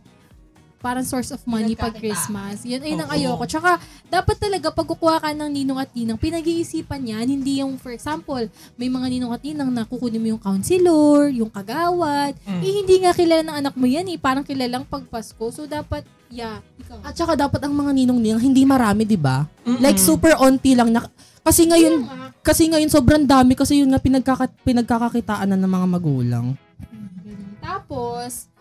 parang 0.84 1.08
source 1.08 1.32
of 1.32 1.39
money 1.48 1.80
pag 1.80 1.96
Christmas. 1.96 2.67
Yan 2.67 2.84
ay 2.84 3.00
nang 3.00 3.08
Oo. 3.08 3.15
ayoko. 3.15 3.43
Tsaka, 3.48 3.80
dapat 4.12 4.36
talaga 4.36 4.67
pag 4.67 4.84
kukuha 4.84 5.24
ka 5.24 5.32
ng 5.32 5.48
ninong 5.48 5.80
at 5.80 5.88
ninang, 5.96 6.19
pinag-iisipan 6.19 7.00
yan, 7.00 7.24
hindi 7.24 7.63
yung, 7.63 7.80
for 7.80 7.96
example, 7.96 8.43
may 8.76 8.91
mga 8.91 9.08
ninong 9.08 9.32
at 9.32 9.39
ninang 9.39 9.72
na 9.72 9.88
kukunin 9.88 10.19
mo 10.19 10.36
yung 10.36 10.43
counselor, 10.43 11.32
yung 11.32 11.48
kagawad, 11.48 12.36
Mm. 12.43 12.60
eh 12.60 12.72
hindi 12.84 12.96
nga 13.00 13.15
kilala 13.15 13.41
ng 13.48 13.58
anak 13.63 13.74
mo 13.80 13.88
yan 13.88 14.04
eh, 14.12 14.19
parang 14.19 14.43
kilalang 14.43 14.84
pag 14.84 15.08
Pasko. 15.08 15.48
So, 15.50 15.63
dapat, 15.63 16.04
yeah, 16.28 16.60
ikaw. 16.76 17.00
At 17.00 17.15
saka 17.15 17.39
dapat 17.39 17.63
ang 17.63 17.72
mga 17.72 17.96
ninong-ninang 17.96 18.43
hindi 18.43 18.67
marami, 18.67 19.08
'di 19.08 19.15
ba? 19.15 19.48
Like 19.80 20.02
super 20.02 20.36
onti 20.36 20.76
lang 20.76 20.91
na 20.91 21.06
kasi 21.46 21.69
ngayon 21.69 22.04
kasi 22.41 22.67
ngayon 22.67 22.89
sobrang 22.89 23.24
dami 23.24 23.54
kasi 23.54 23.80
yun 23.80 23.93
nga 23.93 24.02
pinagkaka, 24.02 24.50
pinagkakakitaan 24.65 25.48
na 25.48 25.56
ng 25.56 25.72
mga 25.72 25.88
magulang. 25.88 26.46
Ganun. 27.24 27.56
Tapos, 27.62 28.52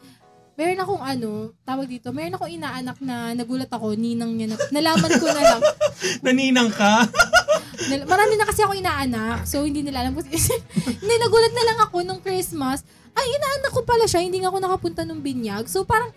meron 0.57 0.83
akong 0.85 1.03
ano, 1.03 1.31
tawag 1.65 1.89
dito, 1.89 2.13
meron 2.13 2.37
akong 2.37 2.53
inaanak 2.53 2.99
na 3.01 3.33
nagulat 3.33 3.71
ako, 3.73 3.97
ninang 3.97 4.37
niya 4.37 4.53
na, 4.53 4.57
nalaman 4.69 5.13
ko 5.17 5.27
na 5.33 5.43
lang. 5.43 5.61
Naninang 6.25 6.71
ka? 6.73 7.09
Nal- 7.91 8.07
marami 8.07 8.35
na 8.37 8.47
kasi 8.47 8.61
ako 8.63 8.77
inaanak, 8.77 9.49
so 9.49 9.65
hindi 9.65 9.81
nila 9.81 10.05
alam. 10.05 10.15
hindi, 11.03 11.15
nagulat 11.19 11.53
na 11.57 11.65
lang 11.73 11.79
ako 11.89 12.05
nung 12.05 12.21
Christmas. 12.21 12.85
Ay, 13.13 13.27
inaanak 13.29 13.73
ko 13.73 13.81
pala 13.85 14.05
siya, 14.05 14.25
hindi 14.25 14.41
nga 14.41 14.53
ako 14.53 14.59
nakapunta 14.61 15.03
nung 15.05 15.21
binyag. 15.25 15.69
So 15.69 15.85
parang, 15.85 16.13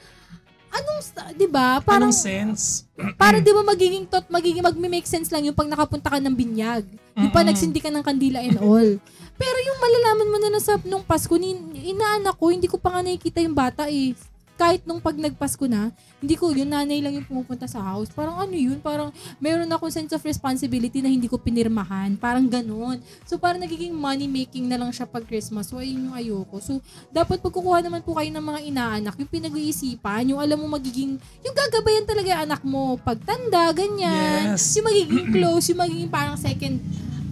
anong, 0.75 0.99
di 1.35 1.47
ba? 1.47 1.79
Parang, 1.79 2.11
Anong 2.11 2.17
sense? 2.17 2.85
parang 3.21 3.41
di 3.43 3.51
ba 3.51 3.63
magiging 3.63 4.05
tot, 4.07 4.27
magiging 4.27 4.63
magme-make 4.63 5.07
sense 5.07 5.31
lang 5.31 5.47
yung 5.47 5.57
pag 5.57 5.67
nakapunta 5.71 6.11
ka 6.11 6.19
ng 6.19 6.35
binyag. 6.35 6.83
Yung 7.15 7.31
pa 7.31 7.47
nagsindi 7.47 7.79
ka 7.79 7.91
ng 7.91 8.03
kandila 8.03 8.43
and 8.43 8.59
all. 8.59 8.89
Pero 9.41 9.57
yung 9.59 9.79
malalaman 9.79 10.31
mo 10.31 10.37
na 10.39 10.49
na 10.51 10.61
sa 10.63 10.79
nung 10.87 11.03
Pasko, 11.03 11.35
ni, 11.35 11.55
inaanak 11.91 12.39
ko, 12.39 12.51
hindi 12.51 12.71
ko 12.71 12.79
pa 12.79 12.95
nga 12.95 13.01
nakikita 13.03 13.43
yung 13.43 13.55
bata 13.55 13.87
eh. 13.91 14.15
Kahit 14.55 14.87
nung 14.87 15.03
pag 15.03 15.19
nagpasko 15.19 15.67
na, 15.67 15.91
hindi 16.23 16.39
ko, 16.39 16.55
yung 16.55 16.71
nanay 16.71 17.03
lang 17.03 17.11
yung 17.19 17.27
pumupunta 17.27 17.67
sa 17.67 17.83
house. 17.83 18.07
Parang 18.15 18.39
ano 18.39 18.55
yun, 18.55 18.79
parang 18.79 19.11
meron 19.37 19.67
akong 19.67 19.91
sense 19.91 20.15
of 20.15 20.23
responsibility 20.23 21.03
na 21.03 21.11
hindi 21.11 21.27
ko 21.27 21.35
pinirmahan. 21.35 22.15
Parang 22.15 22.47
ganun. 22.47 23.03
So 23.27 23.35
parang 23.35 23.59
nagiging 23.59 23.91
money 23.91 24.31
making 24.31 24.71
na 24.71 24.79
lang 24.79 24.95
siya 24.95 25.03
pag 25.03 25.27
Christmas. 25.27 25.67
So 25.67 25.83
ayun 25.83 26.07
yung 26.07 26.15
ayoko. 26.15 26.63
So 26.63 26.79
dapat 27.11 27.43
pag 27.43 27.51
kukuha 27.51 27.83
naman 27.83 27.99
po 27.99 28.15
kayo 28.15 28.31
ng 28.31 28.45
mga 28.47 28.59
inaanak, 28.71 29.15
yung 29.19 29.31
pinag-iisipan, 29.31 30.31
yung 30.31 30.39
alam 30.39 30.55
mo 30.55 30.71
magiging, 30.71 31.19
yung 31.43 31.55
gagabayan 31.55 32.07
talaga 32.07 32.27
yung 32.31 32.43
anak 32.47 32.61
mo 32.63 32.95
pagtanda, 33.03 33.75
ganyan. 33.75 34.55
Yes. 34.55 34.71
Yung 34.79 34.87
magiging 34.87 35.25
close, 35.35 35.65
yung 35.75 35.83
magiging 35.83 36.09
parang 36.09 36.39
second 36.39 36.79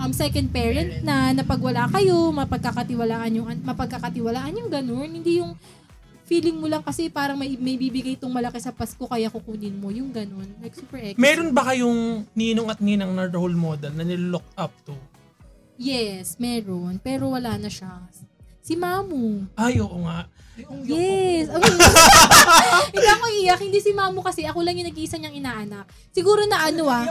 um 0.04 0.12
second 0.12 0.50
parent 0.52 1.06
na 1.06 1.32
napag 1.32 1.62
wala 1.62 1.88
kayo, 1.88 2.34
mapagkakatiwalaan 2.36 3.32
yung 3.40 3.48
mapagkakatiwalaan 3.64 4.60
yung 4.60 4.68
ganun, 4.68 5.08
hindi 5.08 5.40
yung 5.40 5.56
feeling 6.24 6.58
mo 6.60 6.68
lang 6.72 6.82
kasi 6.84 7.12
parang 7.12 7.36
may, 7.36 7.60
may 7.60 7.76
bibigay 7.76 8.16
itong 8.16 8.32
malaki 8.32 8.60
sa 8.60 8.72
Pasko 8.72 9.04
kaya 9.04 9.28
kukunin 9.28 9.76
mo 9.76 9.92
yung 9.92 10.10
ganun. 10.10 10.48
Like 10.64 10.76
super 10.76 11.00
ex. 11.00 11.20
Meron 11.20 11.52
ba 11.52 11.68
kayong 11.68 12.24
ninong 12.34 12.68
at 12.72 12.80
ninang 12.80 13.12
na 13.12 13.28
role 13.28 13.56
model 13.56 13.92
na 13.92 14.08
nilook 14.08 14.48
up 14.56 14.72
to? 14.88 14.96
Yes, 15.76 16.40
meron. 16.40 17.02
Pero 17.04 17.34
wala 17.34 17.60
na 17.60 17.68
siya. 17.68 18.08
Si 18.64 18.80
Mamu. 18.80 19.52
Ay, 19.60 19.84
oo 19.84 20.08
nga. 20.08 20.24
Yes. 20.88 21.52
Ay, 21.52 21.60
hindi 22.96 23.08
ako 23.12 23.26
iyak. 23.44 23.60
Hindi 23.60 23.80
si 23.84 23.92
Mamu 23.92 24.24
kasi 24.24 24.48
ako 24.48 24.64
lang 24.64 24.80
yung 24.80 24.88
nag-iisa 24.88 25.20
niyang 25.20 25.36
inaanak. 25.36 25.92
Siguro 26.16 26.48
na 26.48 26.72
ano 26.72 26.88
ah. 26.88 27.04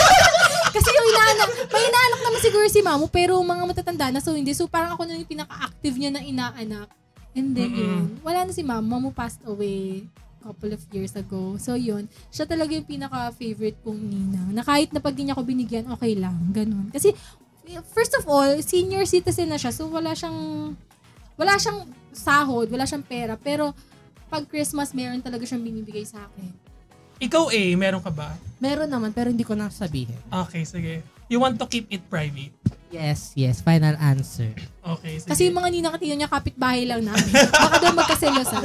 kasi 0.74 0.90
yung 0.90 1.06
inaanak, 1.14 1.48
may 1.70 1.82
inaanak 1.86 2.20
naman 2.26 2.40
siguro 2.42 2.66
si 2.66 2.82
Mamu 2.82 3.06
pero 3.06 3.38
mga 3.38 3.62
matatanda 3.70 4.10
na 4.10 4.18
so 4.18 4.34
hindi. 4.34 4.50
So 4.50 4.66
parang 4.66 4.98
ako 4.98 5.06
na 5.06 5.14
yung 5.14 5.30
pinaka-active 5.30 5.94
niya 5.94 6.10
na 6.10 6.26
inaanak. 6.26 6.90
And 7.36 7.54
then 7.54 7.70
Mm-mm. 7.70 7.78
yun, 7.78 8.04
wala 8.26 8.46
na 8.46 8.52
si 8.52 8.66
Mamu. 8.66 8.86
Mamu 8.86 9.10
passed 9.14 9.42
away 9.46 10.06
couple 10.40 10.72
of 10.72 10.82
years 10.90 11.12
ago. 11.14 11.60
So 11.60 11.76
yun, 11.76 12.08
siya 12.32 12.48
talaga 12.48 12.72
yung 12.72 12.88
pinaka-favorite 12.88 13.76
kong 13.84 14.00
ninang. 14.00 14.56
Na 14.56 14.64
kahit 14.64 14.88
na 14.90 14.98
pag 14.98 15.12
hindi 15.12 15.28
niya 15.28 15.36
ako 15.36 15.44
binigyan, 15.44 15.84
okay 15.92 16.16
lang. 16.16 16.36
Ganun. 16.50 16.88
Kasi 16.88 17.12
first 17.92 18.16
of 18.16 18.24
all, 18.26 18.48
senior 18.64 19.04
citizen 19.04 19.52
na 19.52 19.60
siya. 19.60 19.70
So 19.70 19.86
wala 19.92 20.16
siyang 20.16 20.72
wala 21.36 21.54
siyang 21.60 21.86
sahod, 22.10 22.72
wala 22.72 22.84
siyang 22.88 23.04
pera, 23.04 23.36
pero 23.36 23.72
pag 24.32 24.48
Christmas, 24.48 24.92
meron 24.96 25.22
talaga 25.22 25.44
siyang 25.44 25.62
binibigay 25.62 26.04
sa 26.08 26.24
akin. 26.26 26.50
Ikaw 27.20 27.52
eh, 27.52 27.76
meron 27.76 28.00
ka 28.00 28.08
ba? 28.08 28.32
Meron 28.56 28.88
naman 28.88 29.12
pero 29.12 29.28
hindi 29.28 29.44
ko 29.44 29.52
na 29.52 29.68
sabihin. 29.68 30.16
Okay, 30.32 30.64
sige. 30.64 31.04
You 31.28 31.36
want 31.36 31.60
to 31.60 31.68
keep 31.68 31.84
it 31.92 32.00
private? 32.08 32.56
Yes, 32.90 33.30
yes. 33.38 33.62
Final 33.62 33.94
answer. 34.02 34.50
Okay, 34.82 35.22
sige. 35.22 35.30
Kasi 35.30 35.40
yung 35.46 35.56
mga 35.62 35.70
ninang 35.70 35.94
at 35.94 36.02
niya, 36.02 36.26
kapitbahay 36.26 36.82
lang 36.84 37.06
namin. 37.06 37.30
Baka 37.54 37.76
daw 37.78 37.92
magkaselosa. 37.94 38.58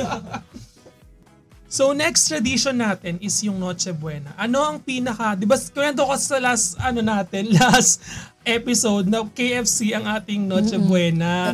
So 1.76 1.92
next 1.92 2.32
tradition 2.32 2.80
natin 2.80 3.20
is 3.20 3.36
yung 3.44 3.60
Noche 3.60 3.92
Buena. 3.92 4.32
Ano 4.40 4.64
ang 4.64 4.80
pinaka, 4.80 5.36
'di 5.36 5.44
ba 5.44 5.60
kwento 5.60 6.08
ko 6.08 6.16
sa 6.16 6.40
last 6.40 6.80
ano 6.80 7.04
natin, 7.04 7.52
last 7.60 8.00
episode 8.48 9.12
na 9.12 9.28
KFC 9.28 9.92
ang 9.92 10.08
ating 10.08 10.48
Noche 10.48 10.80
Buena. 10.80 11.52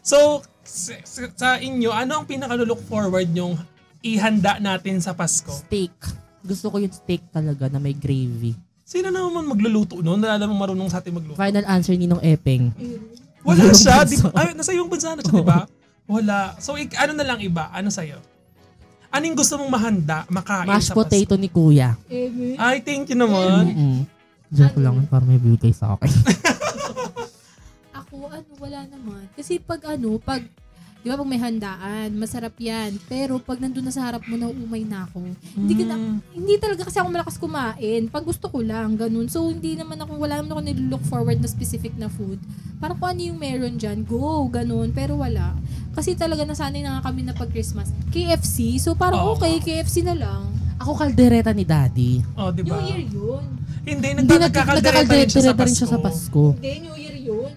So 0.00 0.40
sa 0.64 1.60
inyo, 1.60 1.92
ano 1.92 2.22
ang 2.22 2.26
pinaka 2.26 2.56
look 2.56 2.80
forward 2.88 3.28
yung 3.36 3.58
ihanda 4.00 4.56
natin 4.62 5.02
sa 5.04 5.12
Pasko? 5.12 5.50
Steak. 5.50 5.92
Gusto 6.40 6.72
ko 6.72 6.80
yung 6.80 6.94
steak 6.94 7.28
talaga 7.28 7.68
na 7.68 7.78
may 7.78 7.94
gravy. 7.94 8.56
Sino 8.82 9.08
naman 9.08 9.46
magluluto 9.46 9.98
noon? 9.98 10.18
Wala 10.18 10.36
namang 10.36 10.58
marunong 10.58 10.88
sa 10.88 10.98
atin 10.98 11.14
magluto. 11.14 11.34
Final 11.34 11.64
answer 11.64 11.94
ni 11.94 12.04
nung 12.04 12.20
Epeng. 12.20 12.74
Wala 13.40 13.70
siya. 13.72 14.02
Di, 14.02 14.18
ay, 14.32 14.52
nasa 14.52 14.70
iyong 14.70 14.86
bansa 14.86 15.14
na 15.14 15.22
siya, 15.22 15.32
di 15.32 15.42
ba? 15.42 15.64
Wala. 16.12 16.58
So, 16.58 16.74
ik- 16.74 16.94
ano 16.94 17.12
na 17.12 17.24
lang 17.24 17.38
iba? 17.38 17.70
Ano 17.70 17.88
sa'yo? 17.88 18.18
Anong 19.08 19.36
gusto 19.36 19.54
mong 19.56 19.70
mahanda, 19.70 20.24
makain 20.26 20.64
Mashed 20.64 20.88
sa 20.88 20.94
Pasko? 20.94 21.04
potato 21.04 21.34
ni 21.36 21.46
Kuya. 21.46 21.94
Ay, 22.56 22.80
thank 22.80 23.06
you 23.06 23.16
naman. 23.16 23.68
Mm-mm. 23.68 23.96
Joke 24.48 24.76
lang, 24.78 25.04
para 25.06 25.22
may 25.22 25.36
bigay 25.36 25.70
sa 25.70 25.94
akin. 25.94 26.08
Ako, 27.94 28.14
ano, 28.26 28.50
wala 28.58 28.80
naman. 28.84 29.28
Kasi 29.32 29.56
pag 29.58 29.84
ano, 29.86 30.16
pag, 30.16 30.42
di 31.02 31.10
ba 31.10 31.18
pag 31.18 31.26
may 31.26 31.36
handaan, 31.36 32.14
masarap 32.14 32.54
yan. 32.56 32.94
Pero 33.04 33.36
pag 33.36 33.58
nandun 33.58 33.82
na 33.82 33.90
sa 33.90 34.06
harap 34.06 34.22
mo, 34.22 34.34
nauumay 34.34 34.82
na 34.82 35.02
ako. 35.04 35.18
Hindi, 35.52 35.74
ka 35.74 35.84
na, 35.84 35.96
Mm. 35.96 36.16
hindi 36.32 36.54
talaga 36.56 36.86
kasi 36.86 36.96
ako 36.96 37.08
malakas 37.10 37.36
kumain. 37.36 38.06
Pag 38.06 38.22
gusto 38.22 38.46
ko 38.46 38.62
lang, 38.62 38.94
ganun. 38.94 39.26
So, 39.26 39.46
hindi 39.46 39.74
naman 39.74 39.98
ako, 39.98 40.14
wala 40.16 40.38
naman 40.38 40.50
ako 40.52 40.62
nilook 40.62 41.04
forward 41.04 41.38
na 41.38 41.46
specific 41.46 41.90
na 41.96 42.06
food. 42.06 42.38
Parang 42.78 42.94
kung 42.96 43.10
ano 43.10 43.20
yung 43.20 43.36
meron 43.36 43.74
dyan, 43.74 44.02
go, 44.02 44.46
ganun. 44.46 44.90
Pero 44.90 45.14
wala. 45.16 45.58
Kasi 45.92 46.14
talaga 46.14 46.42
nasanay 46.42 46.80
na 46.80 46.96
nga 46.96 47.10
kami 47.10 47.22
na 47.22 47.34
pag 47.34 47.50
Christmas. 47.50 47.90
KFC, 48.08 48.78
so 48.78 48.94
parang 48.94 49.26
okay, 49.28 49.58
KFC 49.58 50.00
na 50.00 50.14
lang. 50.14 50.48
Ako 50.78 50.96
kaldereta 50.96 51.50
ni 51.50 51.62
Daddy. 51.62 52.22
Oh, 52.34 52.50
di 52.50 52.62
New 52.62 52.70
ba? 52.70 52.78
Year 52.80 53.02
yun. 53.04 53.42
Hindi, 53.82 54.06
Hindi, 54.14 54.24
nag- 54.24 54.50
nagkakakaldereta 54.50 55.12
rin 55.12 55.26
siya 55.26 55.42
sa 55.42 55.50
nagkakaldereta 55.50 55.62
rin 55.62 55.74
siya 55.74 55.88
sa 55.88 55.98
Pasko. 55.98 56.42
Pasko. 56.42 56.42
Hindi, 56.56 56.72
New 56.80 56.96
Year 56.96 57.18
yun. 57.18 57.50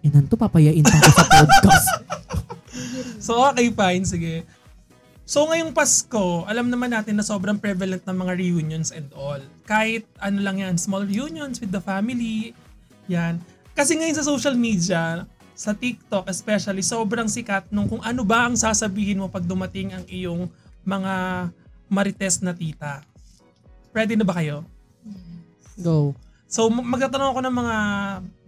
Inan 0.00 0.24
to, 0.28 0.36
papayain 0.36 0.84
pa 0.84 0.96
ako 0.96 1.10
sa 1.12 1.24
podcast. 1.28 1.88
So, 3.20 3.36
okay, 3.52 3.68
fine. 3.68 4.02
Sige. 4.08 4.48
So, 5.28 5.44
ngayong 5.46 5.76
Pasko, 5.76 6.42
alam 6.48 6.72
naman 6.72 6.90
natin 6.90 7.20
na 7.20 7.22
sobrang 7.22 7.60
prevalent 7.60 8.02
ng 8.02 8.16
mga 8.16 8.32
reunions 8.34 8.90
and 8.90 9.06
all. 9.12 9.38
Kahit 9.68 10.08
ano 10.18 10.40
lang 10.40 10.58
yan, 10.58 10.74
small 10.80 11.04
reunions 11.04 11.60
with 11.60 11.70
the 11.70 11.78
family. 11.78 12.56
Yan. 13.06 13.38
Kasi 13.76 13.94
ngayon 13.94 14.16
sa 14.16 14.26
social 14.26 14.56
media, 14.56 15.28
sa 15.54 15.76
TikTok 15.76 16.26
especially, 16.32 16.80
sobrang 16.80 17.28
sikat 17.28 17.68
nung 17.68 17.86
kung 17.86 18.00
ano 18.00 18.24
ba 18.24 18.48
ang 18.48 18.56
sasabihin 18.56 19.20
mo 19.20 19.28
pag 19.28 19.44
dumating 19.44 19.92
ang 19.92 20.04
iyong 20.08 20.48
mga 20.82 21.14
marites 21.86 22.40
na 22.40 22.56
tita. 22.56 23.04
Ready 23.92 24.16
na 24.16 24.24
ba 24.24 24.40
kayo? 24.40 24.64
Go. 25.76 26.16
So, 26.50 26.66
mag- 26.66 26.98
magtatanong 26.98 27.30
ako 27.30 27.40
ng 27.46 27.54
mga 27.62 27.76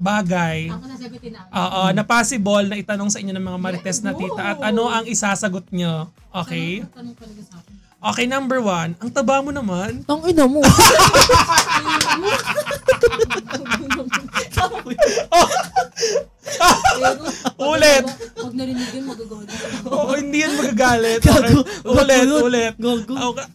bagay 0.03 0.59
Ako 0.75 0.91
sasagutin 0.91 1.39
na. 1.39 1.47
Oo, 1.55 1.83
na 1.95 2.03
possible 2.03 2.67
na 2.67 2.75
itanong 2.75 3.15
sa 3.15 3.23
inyo 3.23 3.31
ng 3.31 3.47
mga 3.47 3.59
marites 3.63 4.03
na 4.03 4.11
tita 4.11 4.43
at 4.43 4.59
ano 4.59 4.91
ang 4.91 5.07
isasagot 5.07 5.71
nyo. 5.71 6.11
Okay? 6.35 6.83
Tanong 6.91 7.15
talaga 7.15 7.43
sa 7.47 7.63
akin. 7.63 7.75
Okay, 8.03 8.27
number 8.27 8.59
one. 8.59 8.99
Ang 8.99 9.15
taba 9.15 9.39
mo 9.39 9.55
naman. 9.55 10.03
Ang 10.11 10.21
ina 10.27 10.51
mo. 10.51 10.59
Ulit. 17.63 18.05
Pag 18.35 18.55
narinig 18.59 18.91
yun, 18.91 19.07
magagawa. 19.07 19.47
Oo, 19.87 20.13
hindi 20.19 20.43
yan 20.43 20.59
magagalit. 20.59 21.23
Okay. 21.23 21.55
Ulit, 21.87 22.27
ulit. 22.27 22.75
Okay. 22.83 23.47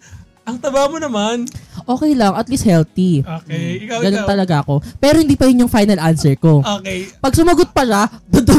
Ang 0.47 0.57
taba 0.63 0.87
mo 0.87 0.95
naman. 0.95 1.43
Okay 1.87 2.11
lang, 2.13 2.35
at 2.35 2.47
least 2.47 2.67
healthy. 2.67 3.23
Okay, 3.23 3.87
ikaw, 3.87 4.03
Ganun 4.03 4.21
ikaw. 4.21 4.29
talaga 4.29 4.55
ako. 4.59 4.73
Pero 4.99 5.23
hindi 5.23 5.39
pa 5.39 5.47
yun 5.47 5.63
yung 5.63 5.71
final 5.71 5.95
answer 5.97 6.35
ko. 6.35 6.59
Okay, 6.59 7.07
Pag 7.17 7.31
sumagot 7.31 7.71
pa 7.71 7.87
siya, 7.87 8.03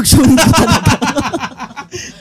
shooting 0.01 0.33
ko 0.33 0.49
talaga. 0.49 0.91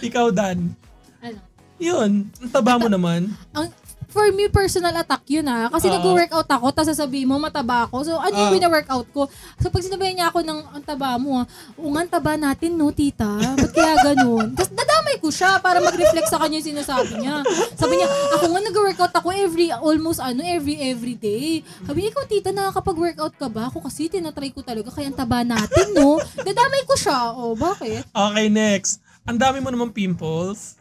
ikaw, 0.05 0.27
Dan. 0.29 0.77
Ano? 1.18 1.38
Yun, 1.81 2.11
ang 2.29 2.51
taba 2.53 2.77
mo 2.77 2.92
naman. 2.92 3.33
Ang, 3.57 3.73
for 4.18 4.35
me, 4.35 4.50
personal 4.50 4.90
attack 4.98 5.22
yun 5.31 5.46
ah. 5.46 5.70
Kasi 5.70 5.87
Oo. 5.87 5.94
nag-workout 5.94 6.50
ako, 6.50 6.74
tapos 6.74 6.90
sasabihin 6.90 7.31
mo, 7.31 7.38
mataba 7.38 7.87
ako. 7.87 8.02
So, 8.02 8.18
ano 8.18 8.35
yung 8.35 8.50
Oo. 8.50 8.57
wina-workout 8.59 9.09
ko? 9.14 9.31
So, 9.62 9.70
pag 9.70 9.87
sinabihan 9.87 10.18
niya 10.18 10.26
ako 10.35 10.42
ng, 10.42 10.59
ang 10.74 10.83
taba 10.83 11.14
mo, 11.22 11.38
ah, 11.38 11.46
"Oo 11.78 11.94
nga, 11.94 12.02
ang 12.02 12.11
taba 12.11 12.35
natin, 12.35 12.74
no, 12.74 12.90
tita? 12.90 13.31
Ba't 13.54 13.70
kaya 13.70 13.94
ganun? 14.02 14.59
Tapos 14.59 14.74
dadamay 14.74 15.16
ko 15.22 15.31
siya 15.31 15.62
para 15.62 15.78
mag-reflect 15.78 16.26
sa 16.26 16.42
kanya 16.42 16.59
yung 16.59 16.68
sinasabi 16.74 17.14
niya. 17.22 17.46
Sabi 17.78 17.94
niya, 17.94 18.09
ako 18.35 18.44
nga 18.50 18.62
nag-workout 18.66 19.14
ako 19.14 19.28
every, 19.31 19.70
almost 19.70 20.18
ano, 20.18 20.42
every, 20.42 20.83
every 20.83 21.14
day. 21.14 21.62
Sabi 21.87 22.02
niya, 22.02 22.11
ikaw, 22.11 22.24
tita, 22.26 22.50
nakakapag-workout 22.50 23.38
ka 23.38 23.46
ba? 23.46 23.70
Ako 23.70 23.87
kasi, 23.87 24.11
tinatry 24.11 24.50
ko 24.50 24.66
talaga, 24.66 24.90
kaya 24.90 25.14
ang 25.14 25.18
taba 25.18 25.46
natin, 25.46 25.94
no? 25.94 26.18
Dadamay 26.42 26.83
ko 26.90 26.98
siya. 26.98 27.38
O, 27.38 27.54
bakit? 27.54 28.02
Okay, 28.11 28.50
next. 28.50 28.98
Ang 29.28 29.38
dami 29.38 29.61
mo 29.61 29.68
naman 29.68 29.92
pimples. 29.92 30.78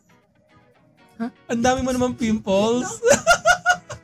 Ha? 1.17 1.27
Ang 1.51 1.61
dami 1.61 1.79
mo 1.81 1.89
naman 1.89 2.13
pimples. 2.13 3.01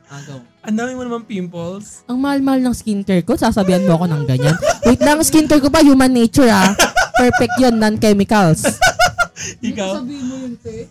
Agaw. 0.06 0.38
Ang 0.66 0.76
dami 0.76 0.92
mo 0.94 1.02
naman 1.02 1.22
pimples. 1.22 2.02
Ang 2.04 2.18
mahal-mahal 2.18 2.60
ng 2.62 2.72
skincare 2.72 3.20
ko, 3.20 3.34
sasabihan 3.34 3.82
mo 3.82 3.94
ako 3.94 4.06
ng 4.06 4.22
ganyan. 4.24 4.56
Wait 4.82 4.98
lang, 4.98 5.20
skincare 5.20 5.60
ko 5.60 5.68
pa, 5.68 5.80
human 5.80 6.08
nature 6.08 6.48
ah. 6.48 6.72
Perfect 7.14 7.54
yun, 7.58 7.76
non-chemicals. 7.76 8.64
Ikaw, 9.62 9.90
Sabihin 9.98 10.24
mo 10.24 10.34
yun, 10.38 10.54
te. 10.56 10.88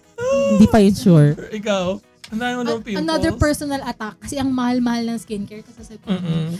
Hindi 0.51 0.67
pa 0.67 0.77
yun 0.77 0.93
sure. 0.93 1.33
ikaw. 1.49 1.97
Ang 2.29 2.39
dami 2.39 2.53
mo 2.53 2.61
naman 2.63 2.73
An- 2.75 2.85
pimples. 2.85 3.01
another 3.01 3.31
personal 3.35 3.81
attack 3.83 4.15
kasi 4.19 4.35
ang 4.35 4.49
mahal-mahal 4.49 5.03
ng 5.05 5.17
skincare 5.17 5.61
kasi 5.61 5.81
sabi 5.83 6.01
Mm-mm. 6.03 6.53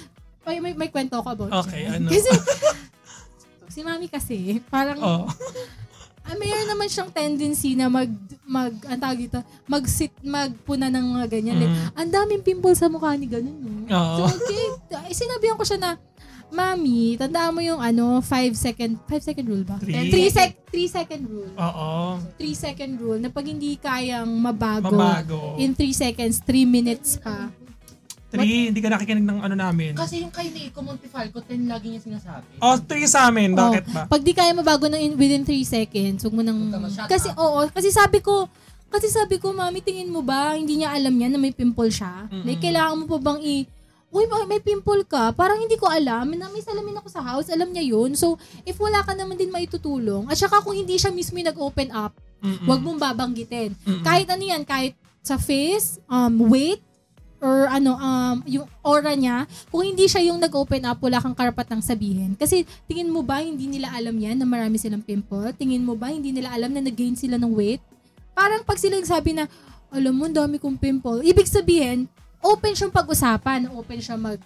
may, 0.43 0.57
may, 0.59 0.73
may 0.75 0.89
kwento 0.89 1.15
ako 1.15 1.29
about 1.31 1.51
Okay, 1.63 1.85
dyan. 1.85 2.01
ano? 2.03 2.09
Kasi 2.09 2.29
si 3.67 3.79
mami 3.81 4.05
kasi 4.05 4.37
parang 4.67 4.97
Oh. 4.99 5.25
Ah, 6.23 6.35
mayroon 6.35 6.67
naman 6.67 6.87
siyang 6.87 7.09
tendency 7.09 7.73
na 7.73 7.87
mag 7.87 8.09
mag 8.43 8.73
ang 8.83 8.97
tawag 8.97 9.19
dito, 9.19 9.39
mag 9.65 9.83
sit 9.85 10.11
magpuna 10.19 10.87
ng 10.87 11.05
mga 11.13 11.27
ganyan. 11.29 11.55
Like, 11.57 11.71
Mm. 11.71 11.89
ang 11.93 12.09
daming 12.09 12.41
pimples 12.41 12.77
sa 12.77 12.87
mukha 12.87 13.13
ni 13.13 13.25
ganun. 13.25 13.53
No? 13.53 13.87
Oo. 13.87 14.25
So 14.25 14.37
okay, 14.37 14.65
eh, 15.03 15.13
sinabihan 15.13 15.55
ko 15.55 15.63
siya 15.63 15.77
na 15.77 15.91
Mami, 16.49 17.17
tandaan 17.17 17.49
mo 17.49 17.65
yung 17.65 17.81
ano, 17.81 18.21
5 18.21 18.53
second, 18.53 19.01
5 19.09 19.25
second 19.25 19.41
rule 19.43 19.65
ba? 19.65 19.81
Three. 19.81 20.05
3 20.05 20.29
sec, 20.29 20.53
3 20.69 20.85
second 20.87 21.23
rule. 21.25 21.49
Oo. 21.49 22.21
3 22.37 22.53
second 22.53 22.93
rule 22.93 23.17
na 23.17 23.33
pag 23.33 23.41
hindi 23.41 23.73
kayang 23.73 24.29
mabago, 24.29 24.93
Mabago. 24.93 25.57
in 25.57 25.73
3 25.73 25.89
seconds, 25.89 26.45
3 26.45 26.61
minutes 26.63 27.17
pa. 27.17 27.49
Three, 28.33 28.67
hindi 28.67 28.81
ka 28.81 28.89
nakikinig 28.89 29.21
ng 29.23 29.39
ano 29.39 29.53
namin. 29.53 29.93
Kasi 29.93 30.19
yung 30.19 30.29
kay 30.29 30.49
Nico 30.49 30.81
Montifalco, 30.81 31.37
10 31.39 31.69
lagi 31.69 31.87
niya 31.87 32.01
sinasabi. 32.01 32.57
Oh, 32.57 32.75
three 32.75 33.05
sa 33.05 33.29
amin. 33.29 33.53
Bakit 33.53 33.83
Oh, 33.83 33.93
ba? 33.93 34.01
Pag 34.09 34.21
di 34.21 34.33
kaya 34.33 34.49
mabago 34.51 34.85
ng 34.85 34.97
in, 34.97 35.13
within 35.13 35.41
3 35.41 35.53
seconds, 35.63 36.19
huwag 36.19 36.33
mo 36.33 36.41
nang... 36.41 36.57
Huwag 36.57 36.73
ka 36.73 36.79
ma-shut 36.79 37.07
Kasi, 37.07 37.29
up. 37.29 37.37
oo, 37.37 37.59
kasi 37.69 37.89
sabi 37.89 38.19
ko, 38.19 38.49
kasi 38.89 39.05
sabi 39.07 39.37
ko, 39.37 39.49
mami, 39.49 39.79
tingin 39.79 40.07
mo 40.07 40.19
ba, 40.19 40.53
hindi 40.53 40.77
niya 40.77 40.91
alam 40.91 41.13
yan 41.13 41.29
na 41.29 41.39
may 41.39 41.49
pimple 41.49 41.87
siya? 41.87 42.25
Mm-mm. 42.27 42.41
Like, 42.43 42.57
kailangan 42.59 42.95
mo 42.95 43.05
pa 43.07 43.17
bang 43.23 43.39
i... 43.39 43.55
Uy, 44.09 44.25
may- 44.25 44.45
may 44.47 44.61
pimple 44.61 45.01
ka. 45.03 45.33
Parang 45.33 45.57
hindi 45.57 45.73
ko 45.73 45.85
alam. 45.85 46.29
Na 46.31 46.45
may 46.47 46.61
salamin 46.61 46.93
ako 46.95 47.09
sa 47.09 47.21
house. 47.23 47.49
Alam 47.49 47.69
niya 47.69 47.81
yun. 47.87 48.13
So, 48.13 48.37
if 48.61 48.77
wala 48.77 49.01
ka 49.01 49.13
naman 49.13 49.33
din 49.35 49.49
maitutulong, 49.49 50.25
at 50.25 50.37
saka 50.37 50.61
kung 50.61 50.73
hindi 50.73 50.93
siya 50.95 51.09
mismo 51.09 51.33
yung 51.35 51.49
nag-open 51.49 51.89
up, 51.89 52.13
Mm-mm. 52.37 52.61
wag 52.63 52.77
mong 52.79 52.99
babanggitin. 52.99 53.73
Mm-mm. 53.75 54.01
Kahit 54.01 54.25
ano 54.27 54.43
yan, 54.43 54.61
kahit 54.61 54.93
sa 55.19 55.33
face, 55.35 55.97
um, 56.05 56.45
weight, 56.47 56.85
or 57.43 57.67
ano, 57.67 57.99
um, 57.99 58.39
yung 58.47 58.63
aura 58.79 59.11
niya, 59.19 59.43
kung 59.67 59.83
hindi 59.83 60.07
siya 60.07 60.23
yung 60.31 60.39
nag-open 60.39 60.87
up, 60.87 61.03
wala 61.03 61.19
kang 61.19 61.35
karapatang 61.35 61.83
sabihin. 61.83 62.39
Kasi 62.39 62.63
tingin 62.87 63.11
mo 63.11 63.19
ba 63.19 63.43
hindi 63.43 63.67
nila 63.67 63.91
alam 63.91 64.15
yan 64.15 64.39
na 64.39 64.47
marami 64.47 64.79
silang 64.79 65.03
pimple? 65.03 65.51
Tingin 65.59 65.83
mo 65.83 65.99
ba 65.99 66.07
hindi 66.07 66.31
nila 66.31 66.55
alam 66.55 66.71
na 66.71 66.79
nag-gain 66.79 67.19
sila 67.19 67.35
ng 67.35 67.51
weight? 67.51 67.83
Parang 68.31 68.63
pag 68.63 68.79
sila 68.79 68.95
sabi 69.03 69.35
na, 69.35 69.51
alam 69.91 70.15
mo, 70.15 70.25
dami 70.31 70.55
kong 70.55 70.79
pimple. 70.79 71.19
Ibig 71.21 71.45
sabihin, 71.45 72.07
open 72.39 72.73
siyang 72.73 72.95
pag-usapan, 72.95 73.69
open 73.75 73.99
siya 73.99 74.15
mag 74.15 74.39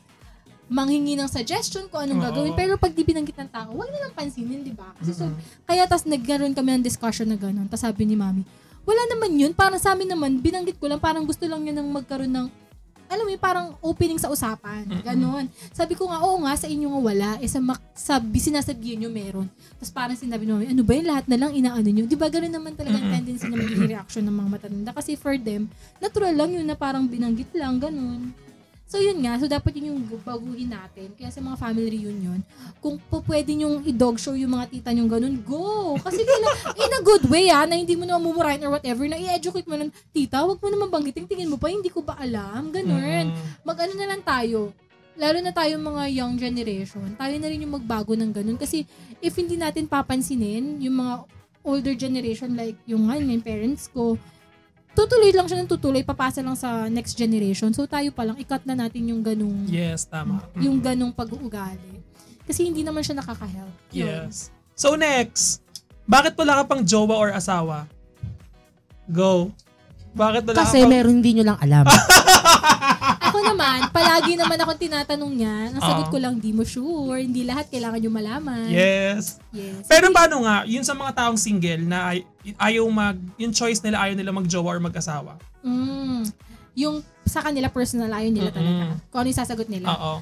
manghingi 0.67 1.15
ng 1.15 1.31
suggestion 1.31 1.87
kung 1.87 2.03
anong 2.03 2.19
Oo. 2.19 2.25
gagawin. 2.27 2.53
Pero 2.59 2.75
pag 2.75 2.91
di 2.91 2.99
binanggit 2.99 3.39
ng 3.39 3.47
tao, 3.47 3.71
wag 3.71 3.87
nilang 3.87 4.11
pansinin, 4.11 4.67
di 4.67 4.75
ba? 4.75 4.91
Kasi 4.99 5.15
so, 5.15 5.23
kaya 5.63 5.87
tas 5.87 6.03
nagkaroon 6.03 6.51
kami 6.51 6.75
ng 6.75 6.83
discussion 6.83 7.23
na 7.31 7.39
gano'n. 7.39 7.71
Tas 7.71 7.87
sabi 7.87 8.03
ni 8.03 8.19
mami, 8.19 8.43
wala 8.83 9.03
naman 9.07 9.31
yun. 9.39 9.55
Parang 9.55 9.79
sa 9.79 9.95
amin 9.95 10.11
naman, 10.11 10.43
binanggit 10.43 10.75
ko 10.75 10.91
lang, 10.91 10.99
parang 10.99 11.23
gusto 11.23 11.47
lang 11.47 11.63
niya 11.63 11.79
nang 11.79 11.87
magkaroon 11.87 12.31
ng, 12.31 12.47
alam 13.07 13.23
mo 13.23 13.31
parang 13.39 13.67
opening 13.79 14.19
sa 14.19 14.27
usapan. 14.27 14.83
Ganon. 15.01 15.47
Sabi 15.71 15.95
ko 15.95 16.11
nga, 16.11 16.19
oo 16.23 16.43
nga, 16.43 16.53
sa 16.59 16.67
inyo 16.67 16.87
nga 16.91 17.01
wala. 17.01 17.29
Eh, 17.39 17.47
sa, 17.47 17.63
mak- 17.63 17.95
sabi, 17.95 18.37
sinasabihin 18.39 19.07
nyo 19.07 19.09
meron. 19.11 19.47
Tapos 19.79 19.91
parang 19.91 20.17
sinabi 20.19 20.43
mami, 20.43 20.67
ano 20.67 20.83
ba 20.83 20.93
yun, 20.93 21.07
lahat 21.07 21.25
na 21.31 21.37
lang 21.39 21.51
inaano 21.55 21.87
nyo. 21.87 22.03
Di 22.03 22.19
ba 22.19 22.27
gano'n 22.27 22.51
naman 22.51 22.75
talaga 22.75 22.99
ang 22.99 23.09
tendency 23.15 23.47
na 23.47 23.55
magiging 23.55 23.87
reaction 23.87 24.23
ng 24.27 24.35
mga 24.35 24.49
matatanda. 24.59 24.91
Kasi 24.91 25.15
for 25.15 25.35
them, 25.39 25.71
natural 26.03 26.35
lang 26.35 26.51
yun 26.51 26.67
na 26.67 26.75
parang 26.75 27.07
binanggit 27.07 27.51
lang, 27.55 27.79
ganon. 27.79 28.31
So 28.87 29.03
yun 29.03 29.19
nga, 29.19 29.35
so 29.35 29.51
dapat 29.51 29.75
yun 29.75 29.91
yung 29.91 30.01
baguhin 30.23 30.71
natin. 30.71 31.11
Kaya 31.19 31.27
sa 31.27 31.43
mga 31.43 31.59
family 31.59 31.91
reunion, 31.91 32.39
kung 32.79 32.95
po 33.11 33.19
pwede 33.27 33.51
nyong 33.51 33.83
i-dog 33.83 34.15
show 34.15 34.31
yung 34.31 34.55
mga 34.55 34.71
tita 34.71 34.95
nyong 34.95 35.11
ganun, 35.11 35.35
go! 35.43 35.99
Kasi 35.99 36.23
kila, 36.23 36.47
in 36.79 36.95
a 36.95 37.01
good 37.03 37.27
way 37.27 37.51
ah, 37.51 37.67
na 37.67 37.75
hindi 37.75 37.99
mo 37.99 38.07
naman 38.07 38.31
mumurahin 38.31 38.63
or 38.63 38.71
whatever, 38.71 39.03
na 39.03 39.19
i-educate 39.19 39.67
mo 39.67 39.75
ng 39.75 39.91
tita, 40.15 40.39
wag 40.47 40.63
mo 40.63 40.71
naman 40.71 40.87
banggitin, 40.87 41.27
tingin 41.27 41.51
mo 41.51 41.59
pa, 41.59 41.67
hindi 41.67 41.91
ko 41.91 41.99
ba 41.99 42.15
alam? 42.15 42.71
Ganun. 42.71 43.27
Mm. 43.27 43.67
Mag-ano 43.67 43.93
na 43.99 44.07
lang 44.07 44.23
tayo, 44.23 44.71
lalo 45.19 45.37
na 45.43 45.51
tayo 45.51 45.75
mga 45.75 46.03
young 46.07 46.39
generation, 46.39 47.11
tayo 47.19 47.35
na 47.35 47.47
rin 47.51 47.67
yung 47.67 47.75
magbago 47.75 48.15
ng 48.15 48.31
ganun. 48.31 48.55
Kasi 48.55 48.87
if 49.19 49.35
hindi 49.35 49.59
natin 49.59 49.91
papansinin, 49.91 50.79
yung 50.79 51.03
mga 51.03 51.27
older 51.67 51.95
generation 51.99 52.55
like 52.55 52.79
yung 52.87 53.11
nga, 53.11 53.19
yung 53.19 53.43
parents 53.43 53.91
ko, 53.91 54.15
tutuloy 54.97 55.29
lang 55.29 55.45
siya 55.45 55.61
ng 55.61 55.69
tutuloy, 55.69 56.01
papasa 56.01 56.41
lang 56.41 56.57
sa 56.57 56.89
next 56.89 57.13
generation. 57.13 57.69
So 57.69 57.85
tayo 57.85 58.09
pa 58.09 58.25
lang, 58.25 58.33
ikat 58.41 58.65
na 58.65 58.73
natin 58.73 59.13
yung 59.13 59.21
ganung, 59.21 59.69
Yes, 59.69 60.09
tama. 60.09 60.41
Mm. 60.57 60.61
yung 60.65 60.77
ganung 60.81 61.13
pag-uugali. 61.13 62.01
Kasi 62.49 62.65
hindi 62.65 62.81
naman 62.81 63.05
siya 63.05 63.21
nakaka-help. 63.21 63.75
Yun. 63.93 64.09
Yes. 64.09 64.49
So 64.73 64.97
next, 64.97 65.61
bakit 66.09 66.33
wala 66.33 66.63
ka 66.63 66.73
pang 66.73 66.81
jowa 66.81 67.13
or 67.13 67.29
asawa? 67.29 67.85
Go. 69.05 69.53
Bakit 70.17 70.49
wala 70.49 70.65
Kasi 70.65 70.81
ka 70.81 70.83
pang... 70.87 70.91
meron 70.97 71.13
hindi 71.21 71.31
nyo 71.37 71.45
lang 71.53 71.59
alam. 71.61 71.85
Ako 73.37 73.53
naman, 73.53 73.77
palagi 73.93 74.33
naman 74.33 74.57
akong 74.57 74.81
tinatanong 74.81 75.33
niya. 75.37 75.69
Ang 75.69 75.77
sagot 75.77 76.09
Oo. 76.09 76.13
ko 76.13 76.17
lang, 76.17 76.41
di 76.41 76.49
mo 76.49 76.65
sure. 76.65 77.21
Hindi 77.21 77.45
lahat 77.45 77.69
kailangan 77.69 78.01
nyo 78.01 78.09
malaman. 78.09 78.65
Yes. 78.73 79.37
Yes. 79.53 79.85
Pero 79.85 80.09
paano 80.09 80.41
nga, 80.41 80.65
yun 80.65 80.81
sa 80.81 80.97
mga 80.97 81.13
taong 81.13 81.37
single 81.37 81.85
na 81.85 82.17
ay, 82.17 82.25
ayaw 82.57 82.89
mag, 82.89 83.13
yung 83.37 83.53
choice 83.53 83.77
nila 83.85 84.01
ayaw 84.01 84.17
nila 84.17 84.33
mag-jowa 84.33 84.73
or 84.73 84.81
mag-asawa? 84.81 85.37
Mm, 85.61 86.25
yung 86.73 87.05
sa 87.29 87.45
kanila 87.45 87.69
personal, 87.69 88.09
ayaw 88.09 88.33
nila 88.33 88.49
Mm-mm. 88.49 88.57
talaga. 88.57 88.85
Kung 89.13 89.19
ano 89.21 89.27
yung 89.29 89.41
sasagot 89.45 89.69
nila. 89.69 89.85
Oo. 89.93 90.13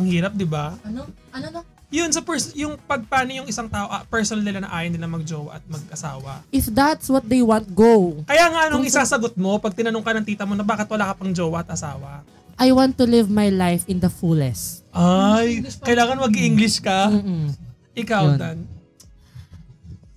Ang 0.00 0.06
hirap, 0.08 0.32
di 0.32 0.48
ba? 0.48 0.72
ano? 0.80 1.04
Ano 1.36 1.46
na? 1.52 1.60
Yun, 1.90 2.06
sa 2.08 2.22
pers- 2.22 2.54
yung 2.54 2.78
pag 2.80 3.02
paano 3.02 3.34
yung 3.34 3.50
isang 3.50 3.66
tao, 3.66 3.90
ah, 3.90 4.06
personal 4.06 4.46
nila 4.46 4.62
na 4.62 4.70
ayaw 4.70 4.94
nila 4.94 5.10
mag-jowa 5.10 5.58
at 5.58 5.64
mag-asawa. 5.66 6.46
If 6.54 6.70
that's 6.70 7.10
what 7.10 7.26
they 7.26 7.42
want, 7.42 7.66
go. 7.66 8.22
Kaya 8.24 8.46
nga, 8.46 8.60
anong 8.70 8.86
Kung- 8.86 8.90
isasagot 8.94 9.34
mo 9.34 9.58
pag 9.58 9.74
tinanong 9.74 10.00
ka 10.00 10.14
ng 10.14 10.22
tita 10.22 10.46
mo 10.46 10.54
na 10.54 10.62
bakit 10.62 10.86
wala 10.86 11.10
ka 11.10 11.18
pang 11.18 11.34
jowa 11.34 11.66
at 11.66 11.74
asawa? 11.74 12.22
I 12.54 12.70
want 12.70 12.94
to 12.94 13.08
live 13.08 13.26
my 13.26 13.50
life 13.50 13.82
in 13.90 13.98
the 13.98 14.06
fullest. 14.06 14.86
Ay, 14.94 15.66
kailangan 15.82 16.22
mag-English 16.22 16.78
ka. 16.78 17.10
Mm-mm. 17.10 17.50
Ikaw, 17.96 18.22
Yun. 18.22 18.38
Dan. 18.38 18.58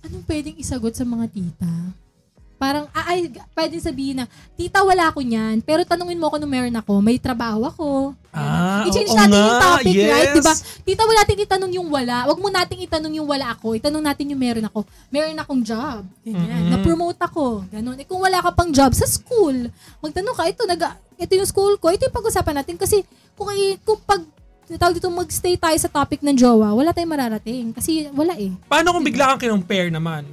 Anong 0.04 0.24
pwedeng 0.28 0.54
isagot 0.54 0.94
sa 0.94 1.02
mga 1.02 1.26
tita? 1.26 1.72
Parang, 2.64 2.88
ah, 2.96 3.12
ay, 3.12 3.28
pwedeng 3.52 3.84
sabihin 3.84 4.16
na, 4.16 4.24
tita, 4.56 4.80
wala 4.80 5.12
ako 5.12 5.20
niyan. 5.20 5.60
Pero 5.60 5.84
tanungin 5.84 6.16
mo 6.16 6.32
ako 6.32 6.40
nung 6.40 6.48
meron 6.48 6.72
ako, 6.72 7.04
may 7.04 7.20
trabaho 7.20 7.68
ako. 7.68 8.16
Ah, 8.32 8.88
I-change 8.88 9.12
oo 9.12 9.20
natin 9.20 9.36
nga, 9.36 9.44
yung 9.44 9.60
topic, 9.60 9.94
right? 10.08 10.32
yes. 10.32 10.36
Diba? 10.40 10.54
Tita, 10.88 11.02
wala 11.04 11.20
natin 11.20 11.44
itanong 11.44 11.72
yung 11.76 11.88
wala. 11.92 12.16
Huwag 12.24 12.40
mo 12.40 12.48
nating 12.48 12.80
itanong 12.88 13.12
yung 13.20 13.28
wala 13.28 13.52
ako. 13.52 13.76
Itanong 13.76 14.00
natin 14.00 14.32
yung 14.32 14.40
meron 14.40 14.64
ako. 14.64 14.88
Meron 15.12 15.36
akong 15.36 15.60
job. 15.60 16.08
Ganyan. 16.24 16.48
Mm-mm. 16.48 16.72
Na-promote 16.72 17.20
ako. 17.20 17.68
Ganon. 17.68 18.00
Eh, 18.00 18.08
kung 18.08 18.24
wala 18.24 18.40
ka 18.40 18.48
pang 18.56 18.72
job 18.72 18.96
sa 18.96 19.04
school, 19.04 19.68
magtanong 20.00 20.32
ka, 20.32 20.48
ito, 20.48 20.64
nag, 20.64 20.80
ito 21.20 21.32
yung 21.36 21.48
school 21.52 21.76
ko. 21.76 21.92
Ito 21.92 22.08
yung 22.08 22.16
pag-usapan 22.16 22.64
natin. 22.64 22.80
Kasi 22.80 23.04
kung, 23.36 23.52
kung 23.84 24.00
pag 24.08 24.24
tawag 24.80 24.96
dito, 24.96 25.12
magstay 25.12 25.60
tayo 25.60 25.76
sa 25.76 25.92
topic 25.92 26.24
ng 26.24 26.32
jowa, 26.32 26.72
wala 26.72 26.96
tayong 26.96 27.12
mararating. 27.12 27.76
Kasi 27.76 28.08
wala 28.16 28.32
eh. 28.40 28.56
Paano 28.64 28.96
kung 28.96 29.04
bigla 29.04 29.36
kang 29.36 29.44
kinumpare 29.44 29.92
naman? 29.92 30.24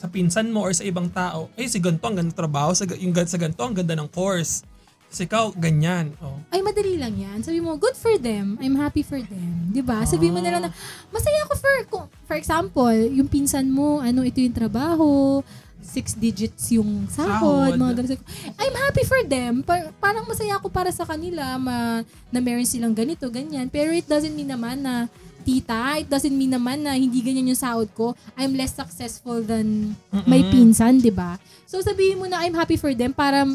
Sa 0.00 0.08
pinsan 0.08 0.48
mo 0.48 0.64
or 0.64 0.72
sa 0.72 0.80
ibang 0.80 1.12
tao, 1.12 1.52
eh 1.60 1.68
si 1.68 1.76
ganito 1.76 2.00
ang 2.08 2.16
ganda 2.16 2.32
trabaho, 2.32 2.72
sa, 2.72 2.88
yung 2.96 3.12
sa 3.12 3.36
ganito 3.36 3.60
ang 3.60 3.76
ganda 3.76 3.92
ng 3.92 4.08
course. 4.08 4.64
Kasi 5.10 5.26
ikaw, 5.26 5.50
ganyan. 5.58 6.14
Oh. 6.22 6.38
Ay, 6.54 6.62
madali 6.62 6.94
lang 6.94 7.18
yan. 7.18 7.42
Sabi 7.42 7.58
mo, 7.58 7.74
good 7.74 7.98
for 7.98 8.14
them. 8.16 8.54
I'm 8.62 8.78
happy 8.78 9.02
for 9.02 9.18
them. 9.18 9.74
'Di 9.74 9.82
ba? 9.82 10.06
Sabi 10.06 10.30
mo 10.30 10.38
na 10.38 10.54
lang 10.54 10.62
na, 10.64 10.70
masaya 11.10 11.44
ako 11.44 11.52
for, 11.58 11.74
kung- 11.90 12.08
for 12.30 12.38
example, 12.38 12.94
yung 12.94 13.26
pinsan 13.26 13.68
mo, 13.74 13.98
ano, 13.98 14.22
ito 14.22 14.38
yung 14.38 14.54
trabaho, 14.54 15.42
six 15.82 16.14
digits 16.14 16.70
yung 16.70 17.08
sahod, 17.08 17.74
Sahod. 17.74 17.80
mga 17.80 17.94
ganun. 17.98 18.20
I'm 18.56 18.76
happy 18.78 19.04
for 19.04 19.20
them. 19.24 19.60
Pa- 19.60 19.90
parang 19.98 20.24
masaya 20.24 20.56
ako 20.56 20.70
para 20.70 20.88
sa 20.90 21.02
kanila 21.02 21.56
ma- 21.56 22.02
na 22.28 22.38
meron 22.38 22.64
silang 22.64 22.94
ganito, 22.94 23.26
ganyan. 23.26 23.66
Pero 23.66 23.90
it 23.90 24.06
doesn't 24.06 24.32
mean 24.32 24.48
naman 24.48 24.80
na 24.80 25.10
tita, 25.40 25.98
it 25.98 26.06
doesn't 26.06 26.32
mean 26.32 26.52
naman 26.52 26.84
na 26.84 26.92
hindi 26.92 27.24
ganyan 27.24 27.48
yung 27.48 27.58
sahod 27.58 27.88
ko. 27.92 28.12
I'm 28.36 28.52
less 28.52 28.76
successful 28.76 29.40
than 29.40 29.96
my 30.28 30.40
Mm-mm. 30.40 30.52
pinsan, 30.52 31.00
'di 31.00 31.10
ba? 31.10 31.40
So 31.64 31.80
sabihin 31.80 32.20
mo 32.20 32.28
na 32.28 32.44
I'm 32.44 32.52
happy 32.52 32.76
for 32.76 32.92
them 32.92 33.10
para 33.10 33.48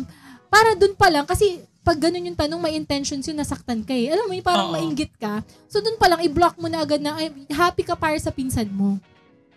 para 0.50 0.74
dun 0.74 0.98
pa 0.98 1.14
lang 1.14 1.30
kasi 1.30 1.62
pag 1.86 2.02
ganun 2.02 2.34
yung 2.34 2.34
tanong, 2.34 2.58
may 2.58 2.74
intentions 2.74 3.30
yun, 3.30 3.38
nasaktan 3.38 3.86
ka 3.86 3.94
eh. 3.94 4.10
Alam 4.10 4.26
mo, 4.26 4.34
yung 4.34 4.42
parang 4.42 4.74
Oo. 4.74 4.76
mainggit 4.76 5.14
ka. 5.22 5.46
So, 5.70 5.86
dun 5.86 6.02
pa 6.02 6.10
lang, 6.10 6.18
i-block 6.26 6.58
mo 6.58 6.66
na 6.66 6.82
agad 6.82 6.98
na, 6.98 7.14
ay, 7.14 7.30
happy 7.54 7.86
ka 7.86 7.94
para 7.94 8.18
sa 8.18 8.34
pinsan 8.34 8.66
mo. 8.74 8.98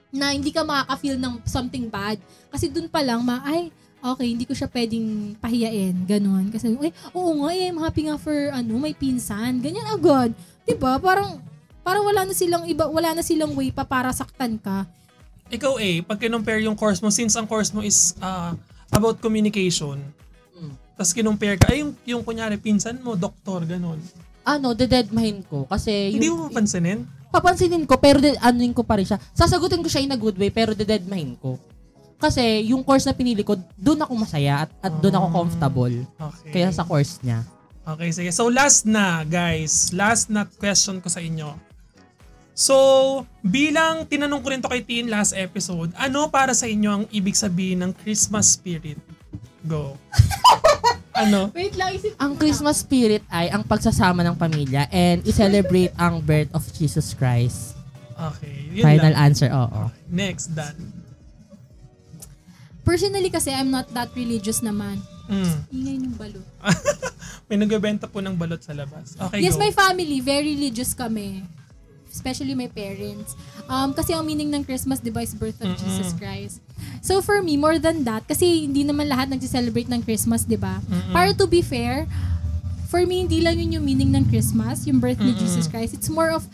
Na 0.09 0.33
hindi 0.33 0.49
ka 0.49 0.65
makaka-feel 0.65 1.21
ng 1.21 1.45
something 1.45 1.87
bad. 1.87 2.17
Kasi 2.49 2.69
dun 2.69 2.89
pa 2.89 3.05
lang, 3.05 3.21
ma, 3.21 3.45
ay, 3.45 3.69
okay, 4.01 4.33
hindi 4.33 4.49
ko 4.49 4.57
siya 4.57 4.71
pwedeng 4.71 5.37
pahiyain. 5.37 5.95
Ganon. 6.07 6.49
Kasi, 6.49 6.73
ay, 6.79 6.93
oo 7.13 7.45
nga, 7.45 7.51
eh, 7.53 7.69
I'm 7.69 7.79
happy 7.79 8.09
nga 8.09 8.17
for, 8.17 8.33
ano, 8.51 8.79
may 8.79 8.97
pinsan. 8.97 9.61
Ganyan 9.61 9.85
agad. 9.91 10.33
'Di 10.65 10.77
ba 10.77 11.01
Parang, 11.01 11.41
parang 11.81 12.05
wala 12.05 12.29
na 12.29 12.37
silang 12.37 12.69
iba, 12.69 12.85
wala 12.85 13.17
na 13.17 13.25
silang 13.25 13.57
way 13.57 13.73
pa 13.73 13.85
para 13.85 14.13
saktan 14.13 14.61
ka. 14.61 14.85
Ikaw 15.49 15.81
eh, 15.81 16.05
pag 16.05 16.21
kinumpare 16.21 16.61
yung 16.61 16.77
course 16.77 17.01
mo, 17.01 17.09
since 17.09 17.33
ang 17.33 17.49
course 17.49 17.73
mo 17.73 17.81
is 17.81 18.13
ah, 18.21 18.53
about 18.93 19.17
communication, 19.19 19.97
Mm. 20.53 20.75
tapos 20.93 21.15
kinumpare 21.15 21.57
ka, 21.57 21.73
ay 21.73 21.81
yung, 21.81 21.93
yung 22.05 22.21
kunyari, 22.21 22.59
pinsan 22.61 23.01
mo, 23.01 23.17
doktor, 23.17 23.65
ganun. 23.65 23.97
Ano, 24.49 24.73
deadmine 24.73 25.45
ko. 25.45 25.69
Kasi 25.69 26.09
Hindi 26.11 26.33
yung, 26.33 26.41
mo 26.41 26.49
mapansinin? 26.49 27.05
papansinin 27.29 27.85
ko, 27.85 28.01
pero 28.01 28.17
de, 28.17 28.33
anuin 28.41 28.73
ko 28.73 28.81
pa 28.81 28.97
rin 28.97 29.05
siya. 29.05 29.21
Sasagutin 29.31 29.85
ko 29.85 29.89
siya 29.93 30.01
in 30.01 30.09
a 30.09 30.17
good 30.17 30.35
way, 30.35 30.49
pero 30.49 30.73
deadmine 30.73 31.37
ko. 31.37 31.61
Kasi 32.17 32.65
yung 32.67 32.81
course 32.81 33.05
na 33.05 33.13
pinili 33.13 33.45
ko, 33.45 33.55
doon 33.77 34.01
ako 34.01 34.13
masaya 34.17 34.65
at, 34.65 34.71
at 34.81 34.93
doon 34.99 35.15
ako 35.15 35.27
Ah. 35.29 35.35
comfortable. 35.37 35.95
Okay. 36.19 36.51
Kaya 36.51 36.73
sa 36.73 36.83
course 36.83 37.21
niya. 37.21 37.45
Okay, 37.85 38.11
sige. 38.11 38.33
So 38.33 38.49
last 38.49 38.85
na, 38.85 39.23
guys. 39.23 39.93
Last 39.93 40.29
na 40.29 40.49
question 40.49 40.99
ko 40.99 41.07
sa 41.07 41.21
inyo. 41.21 41.53
So, 42.53 42.75
bilang 43.39 44.03
tinanong 44.03 44.43
ko 44.43 44.51
rin 44.51 44.59
to 44.59 44.67
kay 44.67 44.83
Tin 44.83 45.07
last 45.07 45.31
episode, 45.31 45.95
ano 45.95 46.27
para 46.27 46.51
sa 46.51 46.67
inyo 46.67 46.91
ang 46.91 47.05
ibig 47.09 47.33
sabihin 47.33 47.79
ng 47.81 47.95
Christmas 47.95 48.51
spirit? 48.51 48.99
Go. 49.63 49.95
ano? 51.19 51.51
Wait 51.59 51.75
lang, 51.75 51.91
isip 51.95 52.15
Ang 52.19 52.39
Christmas 52.39 52.83
spirit 52.83 53.23
ay 53.29 53.51
ang 53.51 53.67
pagsasama 53.67 54.23
ng 54.23 54.37
pamilya 54.39 54.87
and 54.95 55.27
i-celebrate 55.27 55.91
ang 55.99 56.23
birth 56.23 56.51
of 56.55 56.63
Jesus 56.75 57.13
Christ. 57.13 57.75
Okay. 58.19 58.71
Yun 58.75 58.85
Final 58.85 59.13
lang. 59.15 59.25
answer, 59.31 59.49
oo. 59.51 59.83
Next, 60.11 60.51
Dan. 60.55 60.91
Personally 62.83 63.29
kasi, 63.29 63.53
I'm 63.53 63.69
not 63.71 63.91
that 63.93 64.11
religious 64.17 64.65
naman. 64.65 64.99
Mm. 65.29 65.57
Ingay 65.69 65.97
ng 66.01 66.15
balot. 66.17 66.47
May 67.53 67.61
nagbebenta 67.61 68.09
po 68.09 68.25
ng 68.25 68.33
balot 68.33 68.65
sa 68.65 68.73
labas. 68.73 69.13
Okay, 69.29 69.45
yes, 69.45 69.55
go. 69.57 69.63
my 69.63 69.73
family, 69.77 70.25
very 70.25 70.57
religious 70.57 70.97
kami. 70.97 71.45
Especially 72.11 72.57
my 72.57 72.69
parents. 72.69 73.37
Um, 73.69 73.93
kasi 73.93 74.17
ang 74.17 74.25
meaning 74.25 74.49
ng 74.51 74.65
Christmas, 74.65 74.99
di 74.99 75.13
ba, 75.13 75.23
is 75.23 75.37
birth 75.37 75.61
of 75.61 75.73
Mm-mm. 75.73 75.81
Jesus 75.81 76.17
Christ. 76.17 76.65
So 77.05 77.21
for 77.21 77.45
me, 77.45 77.61
more 77.61 77.79
than 77.79 78.03
that, 78.09 78.27
kasi 78.27 78.67
hindi 78.67 78.83
naman 78.83 79.07
lahat 79.07 79.29
nag-celebrate 79.31 79.93
ng 79.93 80.03
Christmas, 80.03 80.49
di 80.49 80.57
ba? 80.57 80.81
Mm-mm. 80.89 81.13
Para 81.13 81.31
to 81.37 81.47
be 81.47 81.61
fair, 81.61 82.09
for 82.89 83.05
me, 83.05 83.29
hindi 83.29 83.45
lang 83.45 83.61
yun 83.61 83.79
yung 83.79 83.85
meaning 83.85 84.11
ng 84.17 84.25
Christmas, 84.33 84.89
yung 84.89 84.99
birth 84.99 85.21
ni 85.21 85.37
Mm-mm. 85.37 85.43
Jesus 85.45 85.69
Christ. 85.69 85.93
It's 85.93 86.09
more 86.09 86.33
of, 86.33 86.49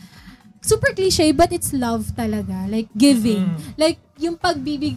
super 0.64 0.96
cliche, 0.96 1.30
but 1.36 1.52
it's 1.52 1.76
love 1.76 2.16
talaga. 2.16 2.64
Like, 2.66 2.88
giving. 2.96 3.52
Mm-mm. 3.52 3.76
Like, 3.76 4.00
yung 4.18 4.40
pagbibig, 4.40 4.96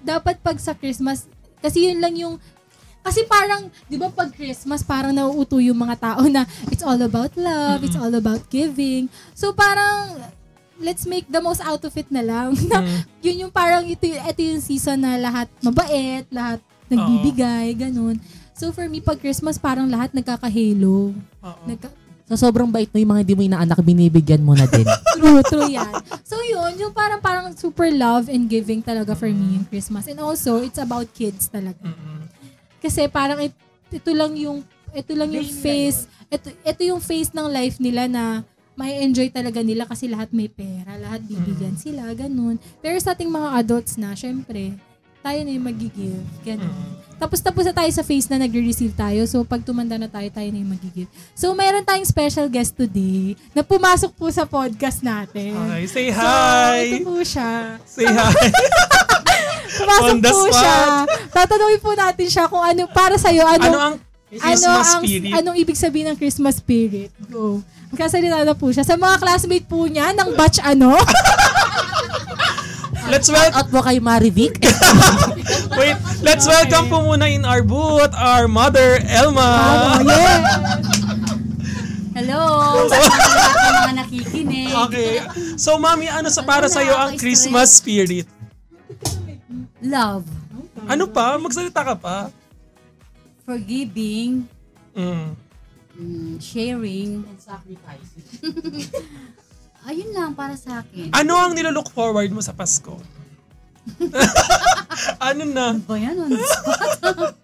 dapat 0.00 0.40
pag 0.40 0.56
sa 0.56 0.72
Christmas, 0.72 1.28
kasi 1.60 1.92
yun 1.92 2.00
lang 2.00 2.16
yung 2.16 2.40
kasi 3.00 3.24
parang, 3.24 3.60
di 3.84 3.96
ba 3.96 4.08
pag 4.08 4.28
Christmas, 4.28 4.80
parang 4.80 5.10
nauuto 5.10 5.56
yung 5.56 5.76
mga 5.78 5.96
tao 5.98 6.22
na 6.24 6.42
it's 6.68 6.82
all 6.82 6.98
about 6.98 7.32
love, 7.34 7.80
it's 7.80 7.96
all 7.96 8.12
about 8.12 8.44
giving. 8.46 9.06
So 9.32 9.50
parang, 9.50 10.20
let's 10.76 11.04
make 11.04 11.24
the 11.26 11.38
most 11.38 11.60
out 11.60 11.80
of 11.80 11.92
it 11.92 12.08
na 12.08 12.20
lang. 12.20 12.52
Na, 12.70 12.80
Mm. 12.80 13.00
yun 13.20 13.36
yung 13.42 13.52
parang, 13.52 13.84
ito, 13.84 14.04
ito 14.04 14.40
yung 14.42 14.60
season 14.60 14.96
na 14.98 15.16
lahat 15.16 15.48
mabait, 15.60 16.24
lahat 16.28 16.60
nagbibigay, 16.88 17.72
ganun. 17.78 18.20
So 18.52 18.68
for 18.68 18.84
me, 18.84 19.00
pag 19.00 19.16
Christmas, 19.16 19.56
parang 19.56 19.86
lahat 19.86 20.12
nagkaka-halo. 20.12 21.16
Nagka- 21.64 21.96
Sa 22.26 22.46
sobrang 22.46 22.70
bait 22.70 22.86
mo, 22.86 22.96
yung 22.96 23.10
mga 23.10 23.22
hindi 23.24 23.34
mo 23.34 23.42
inaanak, 23.42 23.78
binibigyan 23.80 24.38
mo 24.38 24.54
na 24.54 24.62
din. 24.64 24.86
true, 25.18 25.42
true 25.42 25.66
yan. 25.68 25.90
So 26.22 26.38
yun, 26.38 26.78
yung 26.78 26.94
parang 26.94 27.18
parang 27.18 27.50
super 27.56 27.90
love 27.90 28.30
and 28.30 28.46
giving 28.46 28.78
talaga 28.80 29.18
for 29.18 29.26
me 29.26 29.58
yung 29.58 29.66
Christmas. 29.66 30.06
And 30.06 30.22
also, 30.22 30.62
it's 30.62 30.78
about 30.78 31.10
kids 31.10 31.50
talaga. 31.50 31.82
Mm-mm. 31.82 32.19
Kasi 32.80 33.06
parang 33.06 33.38
it, 33.38 33.54
ito 33.92 34.10
lang 34.10 34.32
yung 34.34 34.64
ito 34.90 35.12
lang 35.14 35.30
yung 35.30 35.46
face 35.46 36.10
ito, 36.30 36.46
ito 36.62 36.82
yung 36.86 37.02
face 37.02 37.34
ng 37.34 37.46
life 37.50 37.82
nila 37.82 38.06
na 38.06 38.46
may 38.78 39.02
enjoy 39.02 39.28
talaga 39.28 39.60
nila 39.60 39.84
kasi 39.84 40.06
lahat 40.06 40.30
may 40.30 40.46
pera, 40.46 40.94
lahat 40.96 41.20
bibigyan 41.26 41.74
sila, 41.76 42.06
ganun. 42.14 42.56
Pero 42.80 42.96
sa 43.02 43.12
ating 43.12 43.28
mga 43.28 43.60
adults 43.60 43.98
na, 44.00 44.14
syempre, 44.16 44.72
tayo 45.20 45.38
na 45.44 45.52
yung 45.52 45.66
magigive, 45.68 46.24
ganun. 46.40 46.72
Tapos 47.20 47.44
tapos 47.44 47.68
na 47.68 47.76
tayo 47.76 47.90
sa 47.92 48.00
face 48.00 48.24
na 48.32 48.40
nagre-receive 48.40 48.96
tayo. 48.96 49.20
So 49.28 49.44
pag 49.44 49.60
tumanda 49.60 50.00
na 50.00 50.08
tayo, 50.08 50.24
tayo 50.32 50.48
na 50.48 50.56
yung 50.56 50.72
magigive. 50.72 51.10
So 51.36 51.52
mayroon 51.52 51.84
tayong 51.84 52.08
special 52.08 52.48
guest 52.48 52.72
today 52.72 53.36
na 53.52 53.60
pumasok 53.60 54.16
po 54.16 54.32
sa 54.32 54.48
podcast 54.48 55.04
natin. 55.04 55.52
Okay, 55.52 55.84
say 55.84 56.06
So, 56.08 56.16
hi! 56.16 56.80
ito 56.88 57.04
po 57.04 57.20
siya. 57.20 57.76
say 57.84 58.08
hi! 58.08 58.32
Pumasok 59.80 60.06
On 60.06 60.18
the 60.20 60.28
po 60.28 60.40
spot. 60.44 60.54
siya. 60.54 60.76
Tatanungin 61.32 61.80
po 61.80 61.90
natin 61.96 62.26
siya 62.28 62.44
kung 62.46 62.60
ano, 62.60 62.82
para 62.86 63.16
sa'yo, 63.16 63.42
ano, 63.42 63.64
ano 63.64 63.78
ang 63.80 63.94
Christmas 64.30 64.62
ano 64.62 64.68
ang, 64.70 65.02
spirit? 65.02 65.32
anong 65.34 65.56
ibig 65.58 65.74
sabihin 65.74 66.06
ng 66.12 66.16
Christmas 66.16 66.54
spirit? 66.60 67.10
Go. 67.26 67.64
Magkasalita 67.90 68.46
na 68.46 68.54
po 68.54 68.70
siya. 68.70 68.86
Sa 68.86 68.94
mga 68.94 69.18
classmate 69.18 69.66
po 69.66 69.88
niya, 69.88 70.14
ng 70.14 70.38
batch 70.38 70.62
ano? 70.62 70.94
Let's 73.10 73.26
welcome 73.26 73.58
At 73.58 73.66
mo 73.74 73.82
kay 73.82 73.98
Marivic. 73.98 74.54
Wait, 75.78 75.98
let's 76.22 76.46
welcome 76.46 76.86
po 76.86 77.02
muna 77.02 77.26
in 77.26 77.42
our 77.42 77.66
booth 77.66 78.14
our 78.14 78.46
mother 78.46 79.02
Elma. 79.02 79.42
Ah, 79.42 79.98
yeah. 79.98 80.38
Hello! 82.14 82.42
Mga 82.86 83.94
nakikinig. 83.98 84.70
Okay. 84.86 85.26
So 85.58 85.74
mami, 85.74 86.06
ano 86.06 86.30
sa 86.30 86.46
para 86.46 86.70
Ano 86.70 86.74
sa 86.74 86.86
iyo 86.86 86.94
ang? 86.94 87.18
Christmas 87.18 87.82
spirit? 87.82 88.30
Love, 89.80 90.26
Ano 90.86 91.06
pa? 91.06 91.36
Magsalita 91.36 91.80
ka 91.82 91.94
pa. 91.94 92.16
forgiving, 93.40 94.46
Mm. 94.94 95.34
mm, 95.96 96.32
sharing. 96.38 97.26
Ayun 99.82 100.10
lang 100.12 100.38
para 100.38 100.54
sa 100.54 100.84
akin. 100.84 101.10
Ano 101.10 101.34
ang 101.34 101.50
nilolook 101.50 101.90
forward 101.90 102.30
mo 102.30 102.38
sa 102.38 102.54
Pasko? 102.54 102.94
ano 105.18 105.42
na? 105.42 105.74
Ba 105.80 105.98
yan? 105.98 106.14
On 106.14 106.30
the 106.30 106.38
spot? 106.46 107.34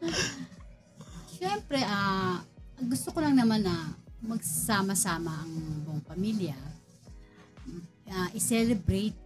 Siyempre, 1.32 1.82
ah, 1.82 2.39
gusto 2.78 3.11
ko 3.11 3.18
lang 3.18 3.34
naman 3.34 3.66
na 3.66 3.91
magsama-sama 4.22 5.43
ang 5.43 5.53
buong 5.82 6.05
pamilya. 6.05 6.55
Ah, 8.07 8.30
i-celebrate 8.30 9.16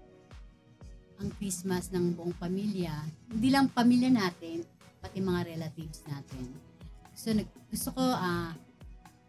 ang 1.20 1.28
Christmas 1.36 1.92
ng 1.92 2.16
buong 2.16 2.32
pamilya. 2.40 2.92
Hindi 3.28 3.52
lang 3.52 3.68
pamilya 3.68 4.08
natin, 4.08 4.64
pati 5.04 5.20
mga 5.20 5.52
relatives 5.52 6.00
natin. 6.08 6.48
So, 7.12 7.36
nag, 7.36 7.44
gusto 7.68 7.92
ko, 7.92 8.00
ah, 8.00 8.56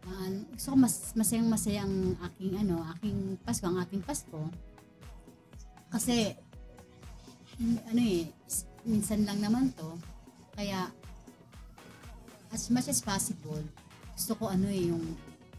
ah, 0.08 0.28
gusto 0.56 0.72
ko 0.72 0.76
mas, 0.80 1.12
masayang 1.12 1.48
masaya 1.52 1.84
ang 1.84 2.16
aking, 2.32 2.52
ano, 2.56 2.80
aking 2.96 3.36
Pasko, 3.44 3.68
ang 3.68 3.78
ating 3.84 4.00
Pasko. 4.00 4.40
Kasi, 5.92 6.32
ano 7.60 8.00
eh, 8.00 8.24
minsan 8.88 9.28
lang 9.28 9.44
naman 9.44 9.68
to. 9.76 9.92
Kaya, 10.56 10.88
as 12.52 12.72
much 12.72 12.88
as 12.88 13.04
possible, 13.04 13.60
gusto 14.16 14.32
ko 14.36 14.48
ano 14.48 14.68
eh, 14.68 14.88
yung 14.88 15.04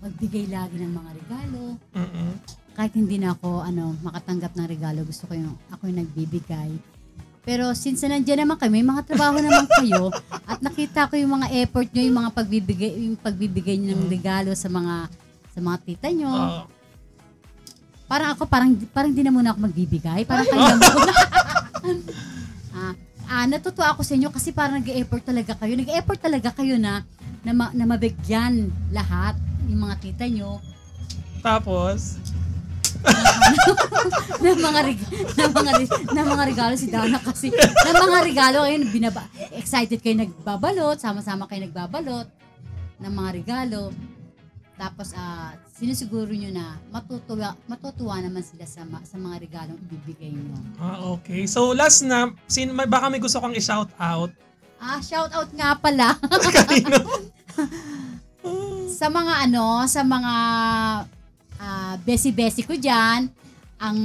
magbigay 0.02 0.50
lagi 0.50 0.82
ng 0.82 0.94
mga 0.94 1.12
regalo. 1.22 1.64
Mm-mm. 1.94 2.34
Kahit 2.74 2.94
hindi 2.98 3.22
na 3.22 3.38
ako 3.38 3.62
ano, 3.62 3.94
makatanggap 4.02 4.58
ng 4.58 4.68
regalo, 4.68 5.06
gusto 5.06 5.30
ko 5.30 5.34
yung 5.38 5.54
ako 5.70 5.90
yung 5.90 6.00
nagbibigay. 6.02 6.74
Pero 7.44 7.76
since 7.76 8.02
na 8.08 8.16
nandiyan 8.18 8.48
naman 8.48 8.56
kayo, 8.56 8.72
may 8.72 8.88
mga 8.88 9.04
trabaho 9.04 9.36
naman 9.38 9.68
kayo 9.68 10.10
at 10.52 10.64
nakita 10.64 11.12
ko 11.12 11.20
yung 11.20 11.38
mga 11.38 11.48
effort 11.60 11.92
nyo, 11.92 12.02
yung 12.02 12.18
mga 12.24 12.32
pagbibigay, 12.32 12.92
yung 13.04 13.20
pagbibigay 13.20 13.76
nyo 13.78 13.94
ng 14.00 14.10
regalo 14.10 14.52
sa 14.56 14.72
mga 14.72 15.12
sa 15.54 15.60
mga 15.62 15.78
tita 15.86 16.10
nyo. 16.10 16.32
Oo. 16.32 16.64
Parang 18.10 18.30
ako, 18.36 18.46
parang, 18.46 18.72
parang 18.94 19.12
di 19.14 19.22
na 19.26 19.34
muna 19.34 19.54
ako 19.54 19.70
magbibigay. 19.70 20.22
Parang 20.26 20.46
kayo 20.46 20.62
na 20.62 20.76
muna. 20.78 21.14
Ah, 22.74 22.96
ah, 23.30 23.46
natutuwa 23.46 23.94
ako 23.94 24.02
sa 24.02 24.18
inyo 24.18 24.34
kasi 24.34 24.50
parang 24.50 24.82
nag-effort 24.82 25.22
talaga 25.22 25.54
kayo. 25.54 25.78
Nag-effort 25.78 26.18
talaga 26.18 26.50
kayo 26.50 26.82
na 26.82 27.06
na, 27.44 27.52
ma- 27.54 27.76
na 27.76 27.86
mabigyan 27.86 28.72
lahat 28.90 29.36
yung 29.68 29.84
mga 29.84 29.96
tita 30.00 30.26
nyo 30.26 30.58
Tapos, 31.44 32.18
ng 34.44 34.60
mga 34.60 34.80
reg- 34.84 35.10
ng 35.34 35.52
mga 35.52 35.72
re- 35.78 36.04
ng 36.10 36.28
mga 36.28 36.44
regalo 36.46 36.74
si 36.76 36.88
Dana 36.88 37.18
kasi 37.18 37.48
ng 37.52 37.98
mga 37.98 38.20
regalo 38.24 38.64
ayun 38.64 38.88
binaba 38.90 39.24
excited 39.52 40.00
kayo 40.00 40.20
nagbabalot 40.20 41.00
sama-sama 41.00 41.48
kayo 41.48 41.64
nagbabalot 41.64 42.28
ng 43.00 43.14
mga 43.14 43.30
regalo 43.36 43.92
tapos 44.74 45.14
ah 45.14 45.54
sinisiguro 45.74 46.32
nyo 46.32 46.50
na 46.50 46.80
matutuwa 46.90 47.56
matutuwa 47.66 48.20
naman 48.20 48.42
sila 48.42 48.64
sa 48.64 48.84
ma- 48.84 49.04
sa 49.04 49.16
mga 49.16 49.36
regalong 49.40 49.80
ibibigay 49.80 50.32
nyo. 50.32 50.58
ah, 50.78 50.98
okay. 51.12 51.46
So, 51.46 51.74
last 51.74 52.02
na, 52.02 52.30
sin, 52.46 52.72
may, 52.72 52.86
baka 52.86 53.10
may 53.10 53.20
gusto 53.20 53.38
kang 53.38 53.54
i-shout 53.54 53.90
out. 53.98 54.32
Ah, 54.78 54.98
shout 55.00 55.30
out 55.30 55.50
nga 55.52 55.76
pala 55.76 56.18
Kanino? 56.56 57.00
sa 59.00 59.08
mga 59.10 59.34
ano, 59.46 59.84
sa 59.86 60.02
mga 60.02 60.34
ah, 61.64 61.96
besi-besi 61.98 62.68
ko 62.68 62.76
diyan, 62.76 63.32
ang 63.80 64.00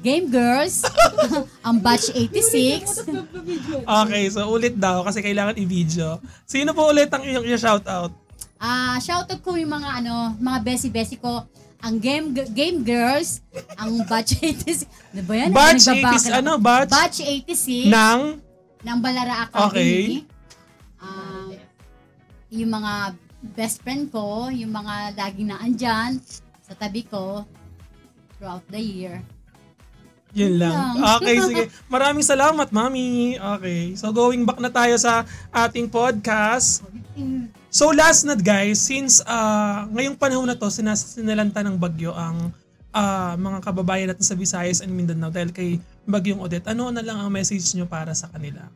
Game 0.00 0.28
Girls, 0.28 0.84
ang 1.66 1.80
Batch 1.80 2.12
86, 2.12 3.08
Okay, 4.04 4.24
so 4.28 4.44
ulit 4.48 4.76
daw 4.76 5.00
kasi 5.00 5.20
kailangan 5.20 5.56
i-video. 5.56 6.20
Sino 6.44 6.72
po 6.72 6.88
ulit 6.88 7.08
ang 7.08 7.24
iyong 7.24 7.44
i-shout 7.48 7.84
out? 7.88 8.12
Ah, 8.60 9.00
shoutout 9.00 9.40
ko 9.40 9.56
yung 9.56 9.72
mga 9.72 10.04
ano, 10.04 10.36
mga 10.36 10.58
besi-besi 10.60 11.16
ko, 11.16 11.48
ang 11.80 11.96
Game 11.96 12.36
Game 12.52 12.84
Girls, 12.84 13.40
ang 13.80 14.04
Batch 14.04 14.36
86. 14.36 14.84
Ano 15.16 15.22
ba 15.24 15.32
yan? 15.32 15.48
Batch 15.48 15.84
Nagbabaka 15.88 16.12
80s, 16.12 16.24
na- 16.28 16.36
ano? 16.36 16.52
Batch 16.60 16.90
Batch 16.92 17.18
86 17.24 17.88
ng... 17.88 18.20
ng 18.84 18.98
Balara 19.00 19.48
Okay. 19.48 19.64
Academy. 19.64 20.18
Ah, 21.00 21.48
yung 22.52 22.68
mga 22.68 22.92
best 23.56 23.80
friend 23.80 24.12
ko, 24.12 24.52
yung 24.52 24.76
mga 24.76 25.16
laging 25.16 25.48
naandyan 25.48 26.20
sa 26.70 26.86
tabi 26.86 27.02
ko 27.02 27.42
throughout 28.38 28.62
the 28.70 28.78
year. 28.78 29.18
Yun 30.30 30.62
lang. 30.62 30.70
lang. 30.70 31.18
Okay, 31.18 31.36
sige. 31.50 31.62
Maraming 31.90 32.22
salamat, 32.22 32.70
Mami. 32.70 33.34
Okay. 33.58 33.98
So, 33.98 34.14
going 34.14 34.46
back 34.46 34.62
na 34.62 34.70
tayo 34.70 34.94
sa 34.94 35.26
ating 35.50 35.90
podcast. 35.90 36.86
So, 37.66 37.90
last 37.90 38.22
na 38.22 38.38
guys, 38.38 38.78
since 38.78 39.18
uh, 39.26 39.90
ngayong 39.90 40.14
panahon 40.14 40.46
na 40.46 40.54
to, 40.54 40.70
sinas- 40.70 41.18
sinalanta 41.18 41.66
ng 41.66 41.74
bagyo 41.74 42.14
ang 42.14 42.54
ah, 42.94 43.34
mga 43.34 43.58
kababayan 43.66 44.06
natin 44.14 44.22
sa 44.22 44.38
Visayas 44.38 44.78
and 44.82 44.94
Mindanao 44.94 45.34
dahil 45.34 45.50
kay 45.50 45.82
Bagyong 46.06 46.42
Odette, 46.42 46.70
ano 46.70 46.90
na 46.94 47.02
lang 47.02 47.18
ang 47.18 47.30
message 47.30 47.66
nyo 47.74 47.86
para 47.86 48.14
sa 48.14 48.30
kanila? 48.30 48.66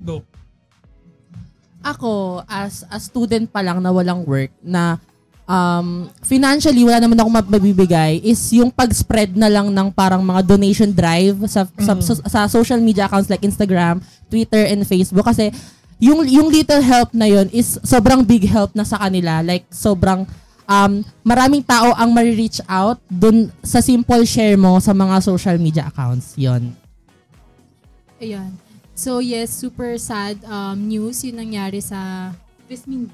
Go. 0.00 0.24
ako 1.84 2.40
as 2.48 2.80
a 2.88 2.96
student 2.96 3.44
pa 3.44 3.60
lang 3.60 3.84
na 3.84 3.92
walang 3.92 4.24
work 4.24 4.48
na 4.64 4.96
um, 5.48 6.08
financially 6.24 6.84
wala 6.84 7.00
naman 7.00 7.20
ako 7.20 7.28
mabibigay 7.30 8.20
is 8.24 8.40
yung 8.52 8.72
pag-spread 8.72 9.36
na 9.36 9.48
lang 9.48 9.70
ng 9.70 9.88
parang 9.92 10.20
mga 10.24 10.40
donation 10.44 10.90
drive 10.90 11.36
sa, 11.48 11.68
sa, 11.80 11.92
sa, 12.00 12.12
sa 12.24 12.40
social 12.48 12.80
media 12.80 13.06
accounts 13.06 13.28
like 13.28 13.44
Instagram, 13.44 14.00
Twitter, 14.28 14.64
and 14.68 14.84
Facebook. 14.84 15.24
Kasi 15.24 15.52
yung 16.02 16.26
yung 16.26 16.50
little 16.50 16.82
help 16.82 17.14
na 17.14 17.30
yon 17.30 17.46
is 17.54 17.78
sobrang 17.86 18.24
big 18.26 18.44
help 18.48 18.74
na 18.74 18.84
sa 18.84 18.98
kanila. 18.98 19.40
Like 19.44 19.64
sobrang 19.70 20.26
um, 20.66 21.04
maraming 21.22 21.62
tao 21.64 21.94
ang 21.94 22.10
ma-reach 22.10 22.60
out 22.66 22.98
dun 23.06 23.52
sa 23.62 23.78
simple 23.80 24.24
share 24.26 24.58
mo 24.58 24.80
sa 24.82 24.92
mga 24.92 25.22
social 25.22 25.56
media 25.60 25.88
accounts. 25.88 26.34
Yon 26.36 26.74
Ayan. 28.18 28.56
So 28.94 29.18
yes, 29.18 29.50
super 29.50 29.98
sad 29.98 30.38
um, 30.46 30.78
news 30.78 31.22
yung 31.26 31.42
nangyari 31.42 31.82
sa 31.82 32.30
Vismin 32.70 33.10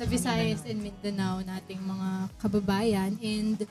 sa 0.00 0.08
Visayas 0.08 0.64
and 0.64 0.80
Mindanao 0.80 1.44
nating 1.44 1.76
mga 1.84 2.32
kababayan 2.40 3.20
and 3.20 3.68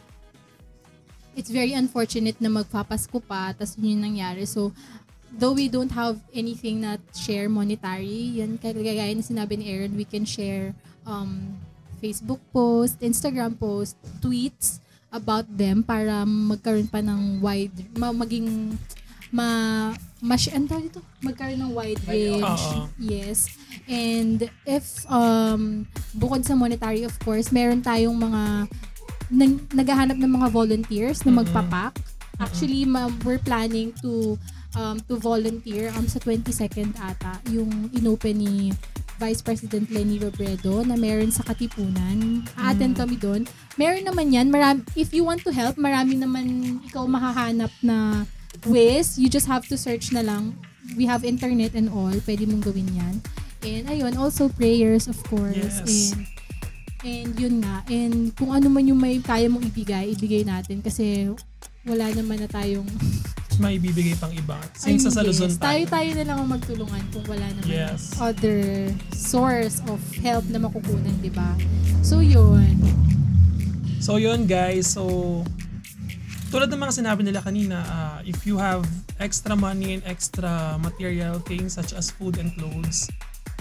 it's 1.33 1.49
very 1.49 1.73
unfortunate 1.73 2.37
na 2.37 2.53
magpapasko 2.53 3.17
pa 3.25 3.49
tas 3.57 3.73
yun 3.73 3.97
yung 3.97 4.13
nangyari. 4.13 4.45
So 4.45 4.69
though 5.33 5.57
we 5.57 5.73
don't 5.73 5.89
have 5.89 6.21
anything 6.29 6.85
na 6.85 7.01
share 7.17 7.49
monetary, 7.49 8.37
yan 8.37 8.61
kagaya 8.61 9.09
na 9.09 9.25
sinabi 9.25 9.57
ni 9.57 9.73
Aaron, 9.73 9.97
we 9.97 10.05
can 10.05 10.21
share 10.21 10.77
um, 11.01 11.57
Facebook 11.97 12.45
post, 12.53 13.01
Instagram 13.01 13.57
post, 13.57 13.97
tweets 14.21 14.85
about 15.09 15.49
them 15.49 15.81
para 15.81 16.29
magkaroon 16.29 16.93
pa 16.93 17.01
ng 17.01 17.41
wide, 17.41 17.97
ma- 17.97 18.13
maging 18.13 18.77
ma 19.29 19.47
mas 20.19 20.49
ano 20.51 20.65
tawag 20.67 20.91
dito? 20.91 21.01
Magkaroon 21.23 21.61
ng 21.63 21.71
wide 21.71 22.01
range. 22.03 22.43
Oo. 22.43 22.91
Yes. 22.99 23.47
And 23.87 24.49
if 24.67 25.07
um 25.07 25.87
bukod 26.11 26.43
sa 26.43 26.57
monetary 26.59 27.07
of 27.07 27.15
course, 27.23 27.53
meron 27.53 27.79
tayong 27.79 28.17
mga 28.19 28.67
nag- 29.31 29.69
naghahanap 29.71 30.17
ng 30.17 30.31
mga 30.41 30.47
volunteers 30.51 31.23
na 31.23 31.31
magpapak. 31.31 31.95
Actually, 32.39 32.83
ma- 32.83 33.11
we're 33.23 33.41
planning 33.41 33.95
to 34.03 34.35
um 34.75 34.99
to 35.07 35.17
volunteer 35.17 35.89
um 35.95 36.05
sa 36.05 36.19
22nd 36.21 36.93
ata 36.99 37.41
yung 37.49 37.89
inopen 37.95 38.37
ni 38.37 38.55
Vice 39.19 39.43
President 39.43 39.91
Lenny 39.91 40.15
Robredo 40.15 40.79
na 40.87 40.95
meron 40.95 41.27
sa 41.27 41.43
Katipunan. 41.43 42.47
A-attend 42.55 42.95
kami 42.95 43.19
doon. 43.19 43.43
Meron 43.75 44.07
naman 44.07 44.31
yan. 44.31 44.47
Marami, 44.47 44.79
if 44.95 45.11
you 45.11 45.27
want 45.27 45.43
to 45.43 45.51
help, 45.51 45.75
marami 45.75 46.15
naman 46.15 46.79
ikaw 46.87 47.03
makahanap 47.03 47.67
na 47.83 48.23
ways. 48.65 49.19
You 49.19 49.29
just 49.29 49.47
have 49.47 49.67
to 49.69 49.77
search 49.77 50.11
na 50.11 50.21
lang. 50.21 50.57
We 50.97 51.05
have 51.05 51.23
internet 51.23 51.75
and 51.77 51.87
all. 51.91 52.13
Pwede 52.25 52.47
mong 52.49 52.65
gawin 52.65 52.89
yan. 52.95 53.15
And 53.61 53.83
ayun, 53.91 54.15
also 54.15 54.49
prayers 54.49 55.07
of 55.07 55.19
course. 55.27 55.55
Yes. 55.55 56.15
And 56.15 56.27
And 56.99 57.31
yun 57.39 57.63
nga. 57.63 57.87
And 57.87 58.35
kung 58.35 58.51
ano 58.51 58.67
man 58.67 58.83
yung 58.83 58.99
may 58.99 59.23
kaya 59.23 59.47
mong 59.47 59.63
ibigay, 59.71 60.11
ibigay 60.19 60.43
natin. 60.43 60.83
Kasi 60.83 61.31
wala 61.87 62.11
naman 62.11 62.43
na 62.43 62.47
tayong... 62.51 62.87
May 63.59 63.75
bibigay 63.75 64.15
pang 64.15 64.31
iba. 64.31 64.55
Since 64.71 65.11
sa 65.11 65.19
Luzon 65.19 65.51
yes. 65.51 65.59
tayo. 65.59 65.83
Tayo-tayo 65.83 66.09
na 66.15 66.23
lang 66.31 66.37
ang 66.43 66.47
magtulungan 66.47 67.03
kung 67.11 67.27
wala 67.27 67.43
naman 67.43 67.67
Yes. 67.67 68.15
other 68.15 68.87
source 69.11 69.83
of 69.91 69.99
help 70.23 70.47
na 70.47 70.63
makukunan, 70.63 71.11
di 71.19 71.27
ba? 71.27 71.59
So, 71.99 72.23
yun. 72.23 72.79
So 73.99 74.15
yun 74.15 74.47
guys, 74.47 74.95
so 74.95 75.43
tulad 76.49 76.67
ng 76.67 76.81
mga 76.81 76.93
sinabi 77.05 77.21
nila 77.21 77.39
kanina, 77.45 77.77
ah, 77.85 78.19
if 78.25 78.43
you 78.43 78.57
have 78.57 78.83
extra 79.21 79.53
money 79.53 79.97
and 79.97 80.03
extra 80.09 80.75
material 80.81 81.37
things 81.45 81.77
such 81.77 81.93
as 81.93 82.09
food 82.09 82.41
and 82.41 82.51
clothes, 82.57 83.07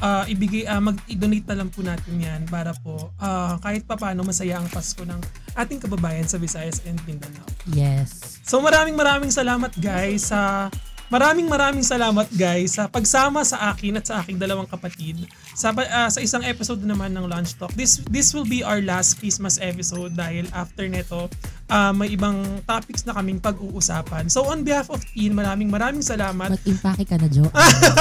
ah, 0.01 0.24
ibigay 0.26 0.64
ah, 0.66 0.80
mag-donate 0.80 1.47
na 1.47 1.57
lang 1.62 1.68
po 1.70 1.84
natin 1.84 2.14
'yan 2.18 2.43
para 2.49 2.72
po 2.80 3.11
ah, 3.20 3.59
kahit 3.62 3.84
papaano 3.84 4.22
masaya 4.24 4.59
ang 4.59 4.68
Pasko 4.70 5.03
ng 5.03 5.20
ating 5.59 5.82
kababayan 5.82 6.26
sa 6.26 6.39
Visayas 6.39 6.82
and 6.86 6.99
Mindanao. 7.05 7.47
yes 7.74 8.39
So 8.47 8.62
maraming 8.64 8.97
maraming 8.97 9.28
salamat 9.28 9.74
guys 9.76 10.32
sa 10.32 10.72
Maraming 11.09 11.49
maraming 11.49 11.81
salamat 11.81 12.29
guys 12.37 12.77
sa 12.77 12.85
pagsama 12.85 13.41
sa 13.41 13.73
akin 13.73 13.97
at 13.97 14.05
sa 14.05 14.21
aking 14.21 14.37
dalawang 14.37 14.69
kapatid 14.69 15.25
sa 15.57 15.73
ah, 15.73 16.13
sa 16.13 16.21
isang 16.21 16.45
episode 16.45 16.85
naman 16.85 17.17
ng 17.17 17.25
Lunch 17.25 17.57
Talk. 17.57 17.73
This 17.73 18.05
this 18.13 18.37
will 18.37 18.45
be 18.45 18.61
our 18.61 18.85
last 18.85 19.17
Christmas 19.17 19.57
episode 19.57 20.13
dahil 20.13 20.45
after 20.53 20.85
nito 20.85 21.33
ah, 21.73 21.97
may 21.97 22.13
ibang 22.13 22.61
topics 22.69 23.09
na 23.09 23.17
kaming 23.17 23.41
pag-uusapan. 23.41 24.29
So 24.29 24.53
on 24.53 24.69
behalf 24.69 24.93
of 24.93 25.01
Teen, 25.17 25.33
maraming 25.33 25.73
maraming 25.73 26.05
salamat. 26.05 26.61
mag-impake 26.61 27.09
ka 27.09 27.17
na 27.17 27.29
Jo 27.33 27.49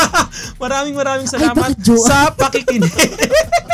Maraming 0.64 0.96
maraming 1.00 1.32
salamat 1.32 1.80
bakit, 1.80 1.88
Jo? 1.88 1.96
sa 2.04 2.28
pakikinig. 2.36 2.92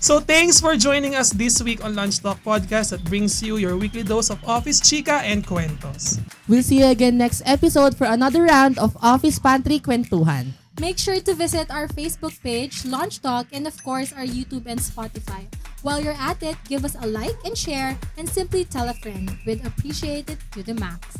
So 0.00 0.16
thanks 0.18 0.64
for 0.64 0.80
joining 0.80 1.12
us 1.14 1.28
this 1.28 1.60
week 1.60 1.84
on 1.84 1.92
Lunch 1.92 2.24
Talk 2.24 2.40
Podcast 2.40 2.96
that 2.96 3.04
brings 3.04 3.44
you 3.44 3.60
your 3.60 3.76
weekly 3.76 4.00
dose 4.02 4.32
of 4.32 4.40
office 4.48 4.80
chica 4.80 5.20
and 5.20 5.44
cuentos. 5.44 6.16
We'll 6.48 6.64
see 6.64 6.80
you 6.80 6.88
again 6.88 7.20
next 7.20 7.44
episode 7.44 7.92
for 8.00 8.08
another 8.08 8.48
round 8.48 8.80
of 8.80 8.96
Office 9.04 9.36
Pantry 9.38 9.76
Kwentuhan. 9.76 10.56
Make 10.80 10.96
sure 10.96 11.20
to 11.20 11.36
visit 11.36 11.68
our 11.68 11.84
Facebook 11.84 12.32
page, 12.40 12.88
Launch 12.88 13.20
Talk, 13.20 13.52
and 13.52 13.68
of 13.68 13.76
course 13.84 14.16
our 14.16 14.24
YouTube 14.24 14.64
and 14.64 14.80
Spotify. 14.80 15.44
While 15.82 16.00
you're 16.04 16.18
at 16.18 16.42
it, 16.42 16.56
give 16.68 16.84
us 16.84 16.92
a 17.00 17.06
like 17.06 17.36
and 17.44 17.56
share, 17.56 17.96
and 18.18 18.28
simply 18.28 18.64
tell 18.64 18.88
a 18.88 18.94
friend. 19.00 19.32
We'd 19.46 19.64
appreciate 19.64 20.28
it 20.28 20.36
to 20.52 20.62
the 20.62 20.74
max. 20.74 21.16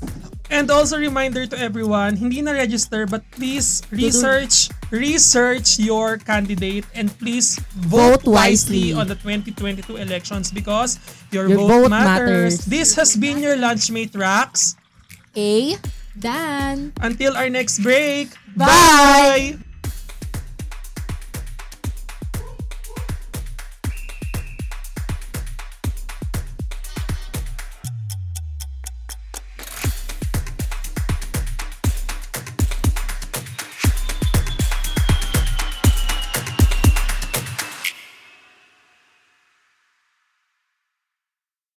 And 0.50 0.68
also 0.70 0.96
a 0.96 1.00
reminder 1.00 1.46
to 1.46 1.56
everyone, 1.56 2.16
hindi 2.18 2.42
na 2.42 2.50
register 2.52 3.06
but 3.06 3.22
please 3.30 3.86
research 3.94 4.66
research 4.90 5.78
your 5.78 6.18
candidate 6.18 6.82
and 6.92 7.06
please 7.22 7.54
vote, 7.86 8.26
Vote 8.26 8.34
wisely 8.34 8.90
wisely. 8.90 8.98
on 8.98 9.06
the 9.06 9.14
2022 9.14 9.94
elections 9.96 10.50
because 10.50 10.98
your, 11.30 11.46
Your 11.46 11.58
vote, 11.62 11.68
vote 11.86 11.90
matters. 11.94 12.04
matters. 12.04 12.54
This 12.66 12.98
has 12.98 13.14
been 13.14 13.38
your 13.38 13.54
lunchmate 13.56 14.18
Rax. 14.18 14.74
A 15.38 15.78
Dan! 16.18 16.92
Until 17.00 17.38
our 17.38 17.48
next 17.48 17.78
break. 17.86 18.34
Bye! 18.58 18.66
Bye! 18.66 19.69